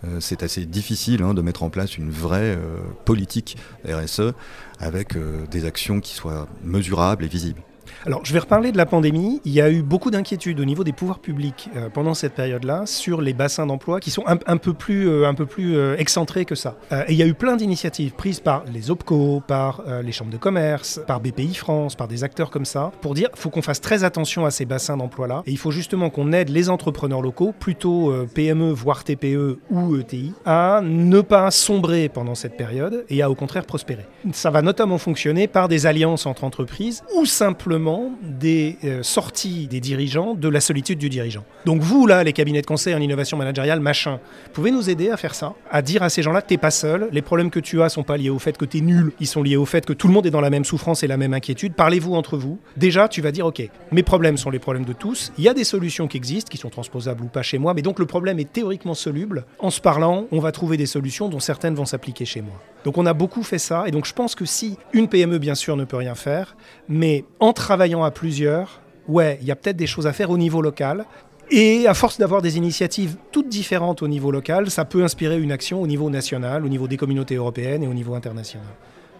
euh, 0.04 0.20
c'est 0.20 0.44
assez 0.44 0.66
difficile 0.66 1.24
hein, 1.24 1.34
de 1.34 1.42
mettre 1.42 1.64
en 1.64 1.70
place 1.70 1.98
une 1.98 2.12
vraie 2.12 2.58
euh, 2.58 2.80
politique 3.06 3.58
RSE 3.88 4.34
avec 4.80 5.16
euh, 5.16 5.46
des 5.50 5.64
actions 5.64 6.02
qui 6.02 6.14
soient 6.14 6.50
mesurables 6.64 7.24
et 7.24 7.30
visibles. 7.30 7.62
Alors, 8.06 8.26
je 8.26 8.34
vais 8.34 8.40
reparler 8.40 8.72
de 8.72 8.78
la 8.78 8.86
pandémie. 8.86 9.42
Il 9.46 9.54
y 9.54 9.62
a 9.62 9.70
eu 9.70 9.82
beaucoup 9.82 10.12
d'inquiétudes 10.12 10.60
au 10.60 10.66
niveau 10.66 10.84
des 10.84 10.92
pouvoirs 10.92 11.20
publics 11.20 11.70
euh, 11.76 11.90
pendant 11.90 12.14
cette 12.14 12.34
période-là 12.34 12.86
sur 12.86 13.22
les 13.22 13.34
bassins 13.34 13.66
d'emploi 13.66 14.00
qui 14.00 14.12
sont 14.12 14.24
un, 14.28 14.58
peu 14.58 14.74
plus, 14.74 15.08
euh, 15.08 15.28
un 15.28 15.34
peu 15.34 15.46
plus 15.46 15.78
euh, 15.78 15.96
excentrés 15.98 16.46
que 16.46 16.56
ça. 16.56 16.76
et 17.08 17.14
il 17.14 17.16
y 17.16 17.24
a 17.24 17.26
eu 17.26 17.34
plein 17.34 17.56
d'initiatives 17.56 18.14
prises 18.14 18.40
par 18.40 18.64
les 18.72 18.92
OPCO, 18.92 19.42
par 19.48 19.84
les 20.04 20.12
chambres 20.12 20.32
de 20.32 20.38
commerce, 20.38 21.02
par 21.08 21.20
BPI 21.20 21.54
France, 21.54 21.96
par 21.96 22.08
des 22.08 22.24
acteurs 22.24 22.50
comme 22.50 22.66
ça, 22.66 22.92
pour 23.02 23.14
dire 23.14 23.30
qu'il 23.32 23.40
faut 23.40 23.50
qu'on 23.50 23.62
fasse 23.62 23.82
très 23.82 24.04
attention 24.04 24.46
à 24.46 24.52
ces 24.52 24.66
bassins 24.66 24.98
d'emploi-là. 24.98 25.44
Et 25.46 25.52
il 25.52 25.58
faut 25.58 25.72
justement 25.72 26.10
qu'on 26.10 26.32
aide 26.32 26.50
les 26.50 26.70
entrepreneurs 26.70 27.22
locaux, 27.22 27.54
plutôt 27.58 28.14
PME, 28.34 28.72
voire 28.72 29.04
TPE 29.04 29.60
ou 29.70 29.98
ETI, 29.98 30.34
à 30.46 30.82
ne 30.84 31.22
pas 31.22 31.52
sombrer 31.52 32.10
pendant 32.10 32.36
cette 32.36 32.58
période 32.58 33.06
et 33.10 33.22
à 33.22 33.30
au 33.30 33.36
contraire 33.36 33.66
prospérer. 33.66 34.06
Ça 34.32 34.50
va 34.50 34.62
notamment 34.62 34.98
fonctionner 34.98 35.48
par 35.48 35.68
des 35.68 35.86
alliances 35.86 36.26
entre 36.26 36.44
entreprises 36.44 37.04
ou 37.16 37.26
simplement 37.26 37.73
des 38.22 38.78
euh, 38.84 39.04
sorties 39.04 39.68
des 39.68 39.80
dirigeants 39.80 40.34
de 40.34 40.48
la 40.48 40.60
solitude 40.60 41.00
du 41.00 41.10
dirigeant. 41.10 41.44
Donc 41.66 41.82
vous, 41.82 42.08
là, 42.08 42.24
les 42.24 42.34
cabinets 42.34 42.62
de 42.62 42.66
conseil 42.66 42.96
en 42.96 43.00
innovation 43.00 43.38
managériale, 43.38 43.80
machin, 43.80 44.20
pouvez 44.54 44.72
nous 44.72 44.90
aider 44.90 45.10
à 45.10 45.18
faire 45.18 45.36
ça, 45.36 45.54
à 45.72 45.82
dire 45.82 46.04
à 46.04 46.10
ces 46.10 46.22
gens-là 46.22 46.42
t'es 46.42 46.58
pas 46.58 46.72
seul, 46.72 47.10
les 47.12 47.22
problèmes 47.22 47.50
que 47.50 47.60
tu 47.60 47.82
as 47.82 47.90
sont 47.90 48.04
pas 48.04 48.18
liés 48.18 48.30
au 48.30 48.40
fait 48.40 48.58
que 48.58 48.66
tu 48.66 48.78
es 48.78 48.82
nul, 48.82 49.12
ils 49.20 49.28
sont 49.28 49.44
liés 49.44 49.58
au 49.58 49.66
fait 49.66 49.86
que 49.86 49.94
tout 49.94 50.08
le 50.08 50.14
monde 50.14 50.26
est 50.26 50.32
dans 50.32 50.42
la 50.42 50.50
même 50.50 50.66
souffrance 50.66 51.04
et 51.04 51.08
la 51.08 51.18
même 51.18 51.34
inquiétude. 51.34 51.74
Parlez-vous 51.74 52.16
entre 52.16 52.38
vous. 52.38 52.60
Déjà, 52.78 53.08
tu 53.08 53.22
vas 53.22 53.32
dire, 53.32 53.46
ok, 53.46 53.70
mes 53.92 54.04
problèmes 54.04 54.38
sont 54.38 54.50
les 54.50 54.60
problèmes 54.60 54.86
de 54.86 54.94
tous, 54.94 55.32
il 55.38 55.44
y 55.44 55.50
a 55.50 55.54
des 55.54 55.64
solutions 55.64 56.08
qui 56.08 56.18
existent, 56.18 56.50
qui 56.50 56.58
sont 56.58 56.70
transposables 56.70 57.24
ou 57.24 57.28
pas 57.28 57.44
chez 57.44 57.58
moi, 57.58 57.74
mais 57.74 57.82
donc 57.82 58.00
le 58.00 58.06
problème 58.06 58.40
est 58.40 58.52
théoriquement 58.52 58.94
soluble. 58.94 59.46
En 59.60 59.70
se 59.70 59.82
parlant, 59.82 60.28
on 60.32 60.40
va 60.40 60.52
trouver 60.52 60.78
des 60.78 60.86
solutions 60.86 61.30
dont 61.30 61.40
certaines 61.40 61.76
vont 61.76 61.86
s'appliquer 61.86 62.26
chez 62.26 62.42
moi. 62.42 62.56
Donc 62.84 62.98
on 62.98 63.06
a 63.06 63.14
beaucoup 63.14 63.44
fait 63.44 63.60
ça, 63.60 63.86
et 63.88 63.92
donc 63.92 64.06
je 64.06 64.14
pense 64.14 64.36
que 64.36 64.46
si 64.46 64.78
une 64.92 65.08
PME, 65.08 65.38
bien 65.38 65.56
sûr, 65.56 65.78
ne 65.78 65.86
peut 65.86 65.98
rien 65.98 66.16
faire, 66.16 66.56
mais 66.88 67.26
en 67.40 67.54
travaillant 67.54 68.04
à 68.04 68.12
plusieurs, 68.12 68.82
ouais, 69.08 69.38
il 69.42 69.48
y 69.48 69.52
a 69.52 69.56
peut-être 69.56 69.78
des 69.78 69.88
choses 69.88 70.08
à 70.08 70.14
faire 70.14 70.30
au 70.30 70.38
niveau 70.38 70.62
local. 70.62 71.06
Et 71.52 71.88
à 71.88 71.94
force 71.94 72.18
d'avoir 72.18 72.42
des 72.42 72.58
initiatives 72.58 73.16
toutes 73.32 73.50
différentes 73.50 74.02
au 74.02 74.08
niveau 74.08 74.32
local, 74.32 74.72
ça 74.72 74.86
peut 74.86 75.04
inspirer 75.04 75.40
une 75.40 75.52
action 75.52 75.82
au 75.82 75.88
niveau 75.88 76.10
national, 76.10 76.66
au 76.66 76.70
niveau 76.70 76.88
des 76.88 76.98
communautés 76.98 77.36
européennes 77.36 77.84
et 77.84 77.88
au 77.88 77.94
niveau 77.94 78.16
international. 78.16 78.66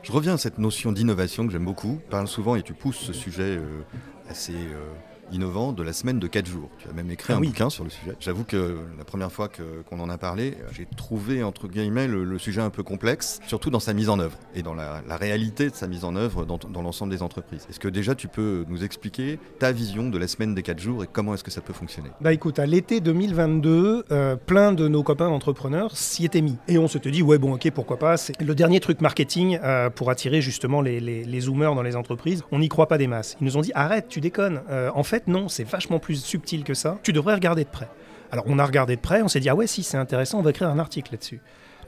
Je 0.02 0.12
reviens 0.12 0.34
à 0.34 0.38
cette 0.38 0.58
notion 0.58 0.92
d'innovation 0.92 1.46
que 1.46 1.52
j'aime 1.52 1.66
beaucoup. 1.66 2.00
Tu 2.04 2.10
parles 2.10 2.28
souvent 2.28 2.56
et 2.56 2.64
tu 2.64 2.74
pousses 2.74 2.98
ce 2.98 3.14
sujet 3.14 3.58
euh, 3.58 3.84
assez... 4.30 4.54
Euh, 4.54 4.90
innovant 5.32 5.72
de 5.74 5.84
la 5.84 5.94
semaine 5.94 6.20
de 6.20 6.28
4 6.28 6.46
jours. 6.46 6.70
Tu 6.80 6.90
as 6.90 6.94
même 6.94 7.10
écrit 7.12 7.34
ah 7.34 7.38
un 7.38 7.42
bouquin 7.42 7.70
sur 7.70 7.84
le 7.84 7.90
sujet. 7.90 8.16
J'avoue 8.20 8.44
que 8.44 8.78
la 8.98 9.04
première 9.04 9.32
fois 9.32 9.50
qu'on 9.50 10.00
en 10.00 10.10
a 10.10 10.18
parlé, 10.18 10.58
j'ai 10.72 10.88
trouvé 10.98 11.44
entre 11.44 11.68
guillemets 11.68 12.08
le, 12.08 12.38
sujet 12.40 12.62
un 12.62 12.70
peu 12.70 12.84
complexe, 12.84 13.40
surtout 13.48 13.70
dans 13.70 13.80
sa 13.80 13.94
mise 13.94 14.10
en 14.10 14.20
œuvre 14.20 14.38
et 14.56 14.64
dans 14.64 14.74
la, 14.74 15.02
réalité 15.16 15.70
de 15.70 15.76
sa 15.76 15.88
mise 15.88 16.04
en 16.04 16.16
œuvre 16.16 16.46
dans, 16.46 16.58
dans 16.58 16.82
l'ensemble 16.82 17.12
des 17.12 17.22
entreprises. 17.22 17.68
Est-ce 17.70 17.80
que 17.80 17.88
déjà 17.88 18.16
tu 18.16 18.28
peux 18.28 18.66
nous 18.68 18.84
expliquer 18.84 19.40
ta 19.60 19.72
vision 19.72 20.10
de 20.10 20.18
la 20.18 20.28
semaine 20.28 20.56
des 20.56 20.64
4 20.64 20.80
jours 20.80 21.04
et 21.04 21.08
comment 21.12 21.34
est-ce 21.36 21.44
que 21.44 21.52
ça 21.52 21.62
peut 21.62 21.74
fonctionner? 21.74 22.10
Bah 22.20 22.34
écoute, 22.34 22.60
à 22.60 22.66
l'été 22.66 23.00
2022, 23.00 24.06
euh, 24.12 24.36
plein 24.36 24.74
de 24.74 24.88
nos 24.88 25.04
copains 25.04 25.28
entrepreneurs 25.28 25.96
s'y 25.96 26.26
étaient 26.26 26.42
mis. 26.42 26.58
Et 26.68 26.78
on 26.78 26.88
se 26.88 26.98
dit, 26.98 27.22
ouais 27.22 27.38
bon 27.38 27.54
ok, 27.54 27.70
pourquoi 27.72 27.98
pas, 27.98 28.18
c'est 28.18 28.40
le 28.42 28.56
dernier 28.56 28.80
truc 28.80 29.02
marketing 29.02 29.60
euh, 29.64 29.90
pour 29.90 30.10
attirer 30.10 30.42
justement 30.42 30.82
les, 30.82 31.00
les, 31.00 31.40
zoomers 31.40 31.76
dans 31.76 31.82
les 31.82 31.96
entreprises. 31.96 32.44
On 32.52 32.60
n'y 32.60 32.70
croit 32.70 32.88
pas 32.88 32.98
des 32.98 33.08
masses. 33.08 33.36
Ils 33.42 33.46
nous 33.46 33.58
ont 33.58 33.62
dit, 33.62 33.72
arrête, 33.76 34.08
tu 34.08 34.22
déconnes. 34.22 34.62
Euh, 34.70 34.90
en 34.96 35.04
fait, 35.04 35.13
non, 35.28 35.48
c'est 35.48 35.64
vachement 35.64 36.00
plus 36.00 36.24
subtil 36.24 36.64
que 36.64 36.74
ça. 36.74 37.00
Tu 37.04 37.14
devrais 37.14 37.36
regarder 37.36 37.64
de 37.64 37.70
près. 37.70 37.90
Alors 38.32 38.46
on 38.48 38.58
a 38.60 38.66
regardé 38.66 38.96
de 38.96 39.02
près, 39.02 39.22
on 39.22 39.28
s'est 39.28 39.40
dit 39.40 39.50
ah 39.50 39.56
ouais 39.56 39.68
si 39.68 39.84
c'est 39.84 39.98
intéressant, 39.98 40.40
on 40.40 40.42
va 40.42 40.50
écrire 40.50 40.70
un 40.70 40.80
article 40.80 41.12
là-dessus. 41.12 41.40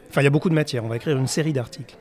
Enfin 0.09 0.21
il 0.21 0.25
y 0.25 0.27
a 0.27 0.31
beaucoup 0.31 0.49
de 0.49 0.53
matière, 0.53 0.85
on 0.85 0.87
va 0.87 0.97
écrire 0.97 1.17
une 1.17 1.27
série 1.27 1.53
d'articles. 1.53 1.97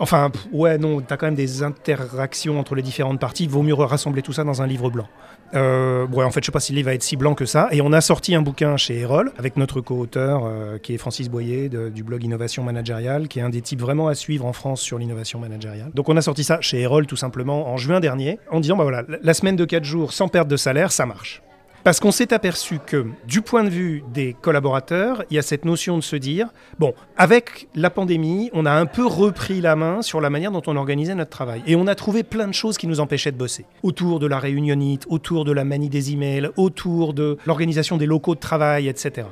Enfin 0.00 0.30
ouais 0.52 0.76
non, 0.78 1.00
t'as 1.00 1.16
quand 1.16 1.26
même 1.26 1.34
des 1.34 1.62
interactions 1.62 2.58
entre 2.58 2.74
les 2.74 2.82
différentes 2.82 3.20
parties, 3.20 3.44
il 3.44 3.50
vaut 3.50 3.62
mieux 3.62 3.74
rassembler 3.74 4.22
tout 4.22 4.32
ça 4.32 4.44
dans 4.44 4.62
un 4.62 4.66
livre 4.66 4.90
blanc. 4.90 5.06
Euh, 5.54 6.06
ouais 6.08 6.24
en 6.24 6.30
fait 6.30 6.40
je 6.40 6.46
sais 6.46 6.52
pas 6.52 6.60
si 6.60 6.72
le 6.72 6.76
livre 6.76 6.86
va 6.86 6.94
être 6.94 7.02
si 7.02 7.16
blanc 7.16 7.34
que 7.34 7.46
ça, 7.46 7.68
et 7.70 7.80
on 7.80 7.92
a 7.92 8.00
sorti 8.00 8.34
un 8.34 8.42
bouquin 8.42 8.76
chez 8.76 8.98
Erol 8.98 9.32
avec 9.38 9.56
notre 9.56 9.80
co-auteur 9.80 10.42
euh, 10.44 10.78
qui 10.78 10.94
est 10.94 10.98
Francis 10.98 11.28
Boyer 11.28 11.68
du 11.68 12.02
blog 12.02 12.24
Innovation 12.24 12.64
Managériale, 12.64 13.28
qui 13.28 13.38
est 13.38 13.42
un 13.42 13.50
des 13.50 13.62
types 13.62 13.80
vraiment 13.80 14.08
à 14.08 14.14
suivre 14.14 14.46
en 14.46 14.52
France 14.52 14.80
sur 14.80 14.98
l'innovation 14.98 15.38
managériale. 15.38 15.90
Donc 15.94 16.08
on 16.08 16.16
a 16.16 16.22
sorti 16.22 16.42
ça 16.42 16.60
chez 16.60 16.80
Erol 16.80 17.06
tout 17.06 17.16
simplement 17.16 17.68
en 17.68 17.76
juin 17.76 18.00
dernier 18.00 18.38
en 18.50 18.60
disant 18.60 18.76
bah 18.76 18.84
voilà 18.84 19.04
la 19.22 19.34
semaine 19.34 19.56
de 19.56 19.64
4 19.64 19.84
jours 19.84 20.12
sans 20.12 20.28
perte 20.28 20.48
de 20.48 20.56
salaire 20.56 20.90
ça 20.90 21.06
marche. 21.06 21.42
Parce 21.84 22.00
qu'on 22.00 22.12
s'est 22.12 22.32
aperçu 22.32 22.78
que, 22.78 23.04
du 23.28 23.42
point 23.42 23.62
de 23.62 23.68
vue 23.68 24.02
des 24.10 24.34
collaborateurs, 24.40 25.22
il 25.28 25.36
y 25.36 25.38
a 25.38 25.42
cette 25.42 25.66
notion 25.66 25.98
de 25.98 26.02
se 26.02 26.16
dire, 26.16 26.48
bon, 26.78 26.94
avec 27.18 27.68
la 27.74 27.90
pandémie, 27.90 28.48
on 28.54 28.64
a 28.64 28.72
un 28.72 28.86
peu 28.86 29.04
repris 29.04 29.60
la 29.60 29.76
main 29.76 30.00
sur 30.00 30.22
la 30.22 30.30
manière 30.30 30.50
dont 30.50 30.62
on 30.66 30.76
organisait 30.76 31.14
notre 31.14 31.30
travail. 31.30 31.62
Et 31.66 31.76
on 31.76 31.86
a 31.86 31.94
trouvé 31.94 32.22
plein 32.22 32.48
de 32.48 32.54
choses 32.54 32.78
qui 32.78 32.86
nous 32.86 33.00
empêchaient 33.00 33.32
de 33.32 33.36
bosser. 33.36 33.66
Autour 33.82 34.18
de 34.18 34.26
la 34.26 34.38
réunionite, 34.38 35.04
autour 35.10 35.44
de 35.44 35.52
la 35.52 35.64
manie 35.64 35.90
des 35.90 36.10
emails, 36.10 36.48
autour 36.56 37.12
de 37.12 37.36
l'organisation 37.44 37.98
des 37.98 38.06
locaux 38.06 38.34
de 38.34 38.40
travail, 38.40 38.88
etc. 38.88 39.26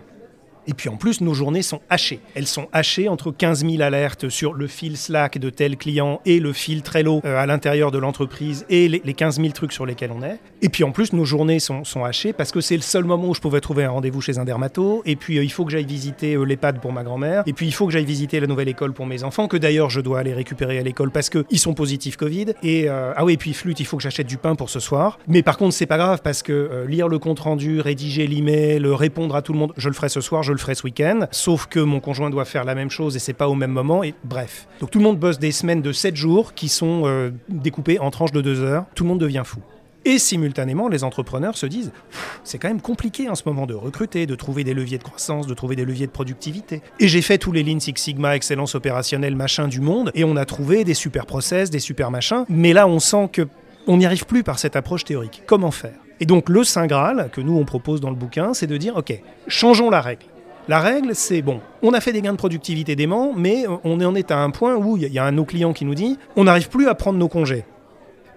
Et 0.67 0.75
puis 0.75 0.89
en 0.89 0.97
plus, 0.97 1.21
nos 1.21 1.35
journées 1.35 1.63
sont 1.63 1.81
hachées. 1.91 2.21
Elles 2.35 2.47
sont 2.47 2.69
hachées 2.73 3.09
entre 3.09 3.33
15 3.33 3.67
000 3.67 3.83
alertes 3.83 4.29
sur 4.29 4.55
le 4.55 4.67
fil 4.67 4.97
Slack 4.97 5.39
de 5.39 5.51
tel 5.51 5.77
client 5.77 6.21
et 6.25 6.39
le 6.39 6.53
fil 6.53 6.83
Trello 6.83 7.21
euh, 7.25 7.37
à 7.37 7.47
l'intérieur 7.47 7.91
de 7.91 7.99
l'entreprise 7.99 8.65
et 8.71 8.89
les, 8.89 9.01
15 9.01 9.37
000 9.41 9.49
trucs 9.51 9.73
sur 9.73 9.87
lesquels 9.87 10.13
on 10.13 10.23
est. 10.23 10.39
Et 10.63 10.69
puis 10.69 10.85
en 10.85 10.93
plus, 10.93 11.13
nos 11.13 11.25
journées 11.25 11.59
sont, 11.59 11.85
sont 11.85 12.05
hachées 12.05 12.33
parce 12.33 12.53
que 12.53 12.61
c'est 12.61 12.77
le 12.77 12.83
seul 12.83 13.05
moment 13.05 13.29
où 13.29 13.35
je 13.35 13.41
pouvais 13.41 13.61
trouver 13.61 13.85
un 13.85 13.91
rendez-vous 13.91 14.21
chez 14.21 14.39
un 14.39 14.45
dermato. 14.45 15.03
Et 15.05 15.17
puis 15.17 15.39
euh, 15.39 15.45
il 15.45 15.51
faut 15.51 15.65
que 15.65 15.73
j'aille 15.73 15.85
visiter 15.85 16.35
euh, 16.35 16.45
l'EHPAD 16.45 16.81
pour 16.81 16.93
ma 16.93 17.03
grand-mère. 17.03 17.43
Et 17.47 17.53
puis 17.53 17.67
il 17.67 17.73
faut 17.73 17.87
que 17.87 17.93
j'aille 17.93 18.05
visiter 18.05 18.39
la 18.39 18.47
nouvelle 18.47 18.69
école 18.69 18.93
pour 18.93 19.07
mes 19.07 19.25
enfants, 19.25 19.49
que 19.49 19.57
d'ailleurs 19.57 19.91
je 19.91 20.01
dois 20.01 20.21
aller 20.21 20.35
récupérer 20.35 20.79
à 20.79 20.83
l'école 20.83 21.11
parce 21.11 21.29
qu'ils 21.29 21.59
sont 21.59 21.75
positifs 21.75 22.17
Covid. 22.17 22.55
Et 22.63 22.89
ah 22.89 23.25
oui, 23.25 23.35
et 23.35 23.37
puis 23.37 23.53
flûte, 23.53 23.81
il 23.81 23.87
faut 23.87 23.97
que 23.97 24.03
j'achète 24.03 24.27
du 24.27 24.37
pain 24.37 24.55
pour 24.55 24.71
ce 24.71 24.81
soir. 24.81 25.19
Mais 25.27 25.43
par 25.43 25.57
contre, 25.57 25.75
c'est 25.75 25.87
pas 25.87 25.97
grave 25.97 26.21
parce 26.23 26.43
que 26.43 26.85
lire 26.89 27.09
le 27.09 27.19
compte 27.19 27.41
rendu, 27.41 27.81
rédiger 27.81 28.27
l'email, 28.27 28.85
répondre 28.87 29.35
à 29.35 29.43
tout 29.43 29.53
le 29.53 29.59
monde, 29.59 29.73
je 29.77 29.89
le 29.89 29.95
ferai 29.95 30.09
ce 30.09 30.21
soir, 30.21 30.43
le 30.53 30.59
ferai 30.59 30.75
ce 30.75 30.85
week-end 30.85 31.27
sauf 31.31 31.67
que 31.67 31.81
mon 31.81 32.01
conjoint 32.01 32.31
doit 32.31 32.45
faire 32.45 32.65
la 32.65 32.75
même 32.75 32.91
chose 32.91 33.17
et 33.17 33.19
c'est 33.19 33.33
pas 33.33 33.49
au 33.49 33.55
même 33.55 33.73
moment. 33.73 34.03
Et 34.03 34.15
bref. 34.25 34.67
Donc 34.81 34.91
tout 34.91 34.99
le 34.99 35.05
monde 35.05 35.19
bosse 35.19 35.39
des 35.39 35.53
semaines 35.53 35.83
de 35.83 35.93
7 35.93 36.17
jours 36.17 36.55
qui 36.55 36.69
sont 36.69 37.03
euh, 37.05 37.31
découpées 37.49 37.99
en 37.99 38.11
tranches 38.11 38.33
de 38.33 38.41
2 38.41 38.61
heures. 38.61 38.85
Tout 38.95 39.05
le 39.05 39.09
monde 39.09 39.21
devient 39.21 39.43
fou. 39.45 39.61
Et 40.05 40.19
simultanément, 40.19 40.89
les 40.89 41.05
entrepreneurs 41.05 41.57
se 41.57 41.67
disent 41.67 41.93
c'est 42.43 42.59
quand 42.59 42.69
même 42.69 42.81
compliqué 42.81 43.29
en 43.29 43.35
ce 43.35 43.43
moment 43.47 43.67
de 43.67 43.75
recruter, 43.75 44.27
de 44.27 44.35
trouver 44.35 44.65
des 44.65 44.75
leviers 44.75 44.99
de 44.99 45.05
croissance, 45.05 45.47
de 45.47 45.55
trouver 45.55 45.77
des 45.77 45.85
leviers 45.85 46.07
de 46.07 46.13
productivité. 46.13 46.83
Et 46.99 47.07
j'ai 47.07 47.23
fait 47.23 47.39
tous 47.39 47.53
les 47.53 47.63
Lean 47.63 47.79
Six 47.79 47.95
Sigma, 47.97 48.35
excellence 48.35 48.75
opérationnelle, 48.75 49.37
machin 49.37 49.69
du 49.69 49.81
monde, 49.81 50.11
et 50.15 50.25
on 50.25 50.37
a 50.37 50.45
trouvé 50.45 50.83
des 50.85 50.95
super 50.95 51.25
process, 51.25 51.71
des 51.71 51.79
super 51.79 52.11
machins. 52.11 52.45
Mais 52.49 52.73
là, 52.73 52.89
on 52.89 52.99
sent 52.99 53.29
que 53.33 53.47
on 53.87 53.97
n'y 53.97 54.07
arrive 54.07 54.27
plus 54.27 54.43
par 54.43 54.59
cette 54.59 54.77
approche 54.77 55.05
théorique. 55.05 55.43
Comment 55.47 55.71
faire? 55.71 55.95
Et 56.21 56.27
donc, 56.27 56.49
le 56.49 56.63
Saint 56.63 56.87
Graal 56.87 57.31
que 57.33 57.41
nous 57.41 57.57
on 57.57 57.65
propose 57.65 58.01
dans 58.01 58.11
le 58.11 58.17
bouquin, 58.17 58.55
c'est 58.55 58.67
de 58.67 58.77
dire 58.77 58.97
ok, 58.97 59.21
changeons 59.49 59.91
la 59.91 60.01
règle. 60.01 60.27
La 60.69 60.79
règle, 60.79 61.15
c'est 61.15 61.43
bon, 61.43 61.61
on 61.83 61.93
a 61.93 62.01
fait 62.01 62.13
des 62.13 62.23
gains 62.23 62.33
de 62.33 62.39
productivité 62.39 62.95
dément, 62.95 63.33
mais 63.37 63.65
on 63.83 64.01
en 64.01 64.15
est 64.15 64.31
à 64.31 64.39
un 64.39 64.51
point 64.51 64.77
où 64.77 64.97
il 64.97 65.13
y 65.13 65.19
a 65.19 65.25
un 65.25 65.33
de 65.33 65.37
nos 65.37 65.45
clients 65.45 65.73
qui 65.73 65.85
nous 65.85 65.97
dit 65.97 66.19
on 66.37 66.45
n'arrive 66.45 66.69
plus 66.69 66.89
à 66.89 66.95
prendre 66.95 67.19
nos 67.19 67.29
congés. 67.29 67.65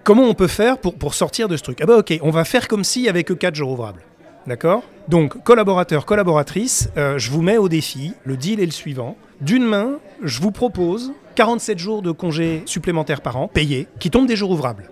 Comment 0.04 0.24
on 0.24 0.34
peut 0.34 0.48
faire 0.48 0.78
pour, 0.80 1.14
sortir 1.14 1.48
de 1.48 1.56
ce 1.56 1.64
truc? 1.64 1.80
Ah 1.82 1.86
bah 1.86 1.98
ok, 1.98 2.20
on 2.22 2.32
va 2.32 2.44
faire 2.44 2.68
comme 2.68 2.84
avait 3.08 3.24
que 3.24 3.34
4 3.34 3.56
jours 3.56 3.72
ouvrables. 3.72 4.02
D'accord? 4.48 4.84
Donc, 5.08 5.44
collaborateur, 5.44 6.06
collaboratrice, 6.06 6.90
euh, 6.98 7.18
je 7.18 7.32
vous 7.32 7.42
mets 7.42 7.58
au 7.58 7.70
défi. 7.70 8.14
Le 8.24 8.38
deal 8.38 8.60
est 8.60 8.66
le 8.66 8.72
suivant. 8.72 9.18
D'une 9.42 9.66
main, 9.66 10.00
je 10.22 10.40
vous 10.42 10.52
propose 10.52 11.14
47 11.36 11.80
jours 11.80 12.02
de 12.04 12.12
congés 12.12 12.62
supplémentaires 12.66 13.22
par 13.22 13.38
an, 13.38 13.48
payés, 13.48 13.88
qui 14.00 14.12
tombent 14.12 14.28
des 14.28 14.36
jours 14.36 14.52
ouvrables 14.52 14.90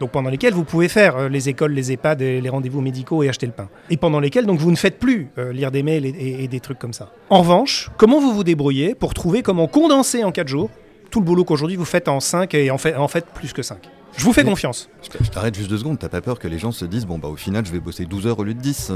donc 0.00 0.10
pendant 0.10 0.30
lesquels 0.30 0.54
vous 0.54 0.64
pouvez 0.64 0.88
faire 0.88 1.16
euh, 1.16 1.28
les 1.28 1.48
écoles, 1.48 1.72
les 1.72 1.92
EHPAD, 1.92 2.22
les 2.22 2.48
rendez-vous 2.48 2.80
médicaux 2.80 3.22
et 3.22 3.28
acheter 3.28 3.46
le 3.46 3.52
pain. 3.52 3.68
Et 3.90 3.98
pendant 3.98 4.18
lesquels 4.18 4.46
donc 4.46 4.58
vous 4.58 4.70
ne 4.70 4.76
faites 4.76 4.98
plus 4.98 5.28
euh, 5.38 5.52
lire 5.52 5.70
des 5.70 5.82
mails 5.82 6.06
et, 6.06 6.48
des 6.48 6.60
trucs 6.60 6.78
comme 6.78 6.94
ça. 6.94 7.12
En 7.28 7.40
revanche, 7.40 7.90
comment 7.98 8.18
vous 8.18 8.32
vous 8.32 8.44
débrouillez 8.44 8.94
pour 8.94 9.14
trouver 9.14 9.42
comment 9.42 9.68
condenser 9.68 10.24
en 10.24 10.32
4 10.32 10.48
jours 10.48 10.70
tout 11.10 11.20
le 11.20 11.26
boulot 11.26 11.44
qu'aujourd'hui 11.44 11.76
vous 11.76 11.84
faites 11.84 12.08
en 12.08 12.20
5 12.20 12.54
et 12.54 12.70
en 12.70 12.78
fait, 12.78 12.94
en 12.94 13.08
fait 13.08 13.26
plus 13.26 13.52
que 13.52 13.62
5 13.62 13.78
Je 14.16 14.24
vous 14.24 14.32
fais 14.32 14.44
confiance. 14.44 14.88
Je 15.20 15.30
t'arrête 15.30 15.54
juste 15.54 15.70
deux 15.70 15.78
secondes, 15.78 15.98
t'as 15.98 16.08
pas 16.08 16.20
peur 16.20 16.38
que 16.38 16.48
les 16.48 16.58
gens 16.58 16.72
se 16.72 16.84
disent, 16.84 17.06
bon 17.06 17.18
bah 17.18 17.28
au 17.28 17.36
final 17.36 17.64
je 17.64 17.72
vais 17.72 17.80
bosser 17.80 18.04
12 18.04 18.26
heures 18.26 18.38
au 18.38 18.44
lieu 18.44 18.54
de 18.54 18.60
10 18.60 18.88
euh 18.90 18.94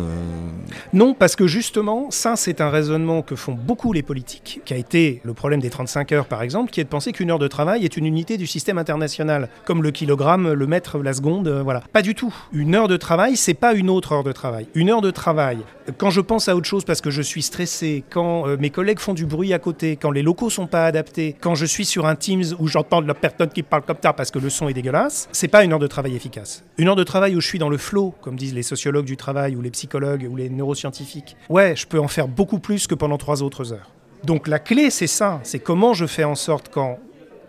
Non, 0.92 1.14
parce 1.14 1.34
que 1.34 1.46
justement, 1.46 2.10
ça 2.10 2.36
c'est 2.36 2.60
un 2.60 2.68
raisonnement 2.68 3.22
que 3.22 3.36
font 3.36 3.54
beaucoup 3.54 3.92
les 3.92 4.02
politiques, 4.02 4.60
qui 4.64 4.74
a 4.74 4.76
été 4.76 5.20
le 5.24 5.34
problème 5.34 5.60
des 5.60 5.70
35 5.70 6.12
heures 6.12 6.26
par 6.26 6.42
exemple, 6.42 6.70
qui 6.70 6.80
est 6.80 6.84
de 6.84 6.88
penser 6.88 7.12
qu'une 7.12 7.30
heure 7.30 7.38
de 7.38 7.48
travail 7.48 7.84
est 7.84 7.96
une 7.96 8.06
unité 8.06 8.36
du 8.36 8.46
système 8.46 8.78
international, 8.78 9.48
comme 9.64 9.82
le 9.82 9.90
kilogramme, 9.90 10.52
le 10.52 10.66
mètre, 10.66 10.98
la 10.98 11.12
seconde, 11.12 11.48
euh, 11.48 11.62
voilà. 11.62 11.82
Pas 11.92 12.02
du 12.02 12.14
tout. 12.14 12.34
Une 12.52 12.74
heure 12.74 12.88
de 12.88 12.96
travail, 12.96 13.36
c'est 13.36 13.54
pas 13.54 13.74
une 13.74 13.90
autre 13.90 14.12
heure 14.12 14.24
de 14.24 14.32
travail. 14.32 14.66
Une 14.74 14.90
heure 14.90 15.02
de 15.02 15.10
travail, 15.10 15.58
quand 15.98 16.10
je 16.10 16.20
pense 16.20 16.48
à 16.48 16.56
autre 16.56 16.66
chose 16.66 16.84
parce 16.84 17.00
que 17.00 17.10
je 17.10 17.22
suis 17.22 17.42
stressé, 17.42 18.04
quand 18.10 18.48
euh, 18.48 18.56
mes 18.58 18.70
collègues 18.70 18.98
font 18.98 19.14
du 19.14 19.26
bruit 19.26 19.52
à 19.52 19.58
côté, 19.58 19.96
quand 19.96 20.10
les 20.10 20.22
locaux 20.22 20.50
sont 20.50 20.66
pas 20.66 20.86
adaptés, 20.86 21.36
quand 21.40 21.54
je 21.54 21.66
suis 21.66 21.84
sur 21.84 22.06
un 22.06 22.16
Teams 22.16 22.44
où 22.58 22.68
j'entends 22.68 23.00
la 23.00 23.14
personne 23.14 23.50
qui 23.50 23.62
parle 23.62 23.82
comme 23.82 23.98
ça 24.02 24.12
parce 24.12 24.30
que 24.30 24.38
le 24.38 24.50
son 24.50 24.68
est 24.68 24.74
dégueulasse, 24.74 25.28
c'est 25.32 25.48
pas 25.48 25.64
une 25.64 25.72
heure 25.72 25.78
de 25.78 25.86
travail 25.86 26.16
efficace. 26.16 26.64
Une 26.78 26.88
heure 26.88 26.96
de 26.96 27.04
travail 27.04 27.36
où 27.36 27.40
je 27.40 27.46
suis 27.46 27.58
dans 27.58 27.68
le 27.68 27.78
flow, 27.78 28.14
comme 28.20 28.36
disent 28.36 28.54
les 28.54 28.62
sociologues 28.62 29.04
du 29.04 29.16
travail 29.16 29.56
ou 29.56 29.62
les 29.62 29.70
psychologues 29.70 30.26
ou 30.30 30.36
les 30.36 30.48
neuroscientifiques. 30.48 31.36
Ouais, 31.48 31.74
je 31.76 31.86
peux 31.86 32.00
en 32.00 32.08
faire 32.08 32.28
beaucoup 32.28 32.58
plus 32.58 32.86
que 32.86 32.94
pendant 32.94 33.18
trois 33.18 33.42
autres 33.42 33.72
heures. 33.72 33.90
Donc 34.24 34.48
la 34.48 34.58
clé, 34.58 34.90
c'est 34.90 35.06
ça, 35.06 35.40
c'est 35.42 35.58
comment 35.58 35.92
je 35.92 36.06
fais 36.06 36.24
en 36.24 36.34
sorte 36.34 36.70
quand 36.72 36.98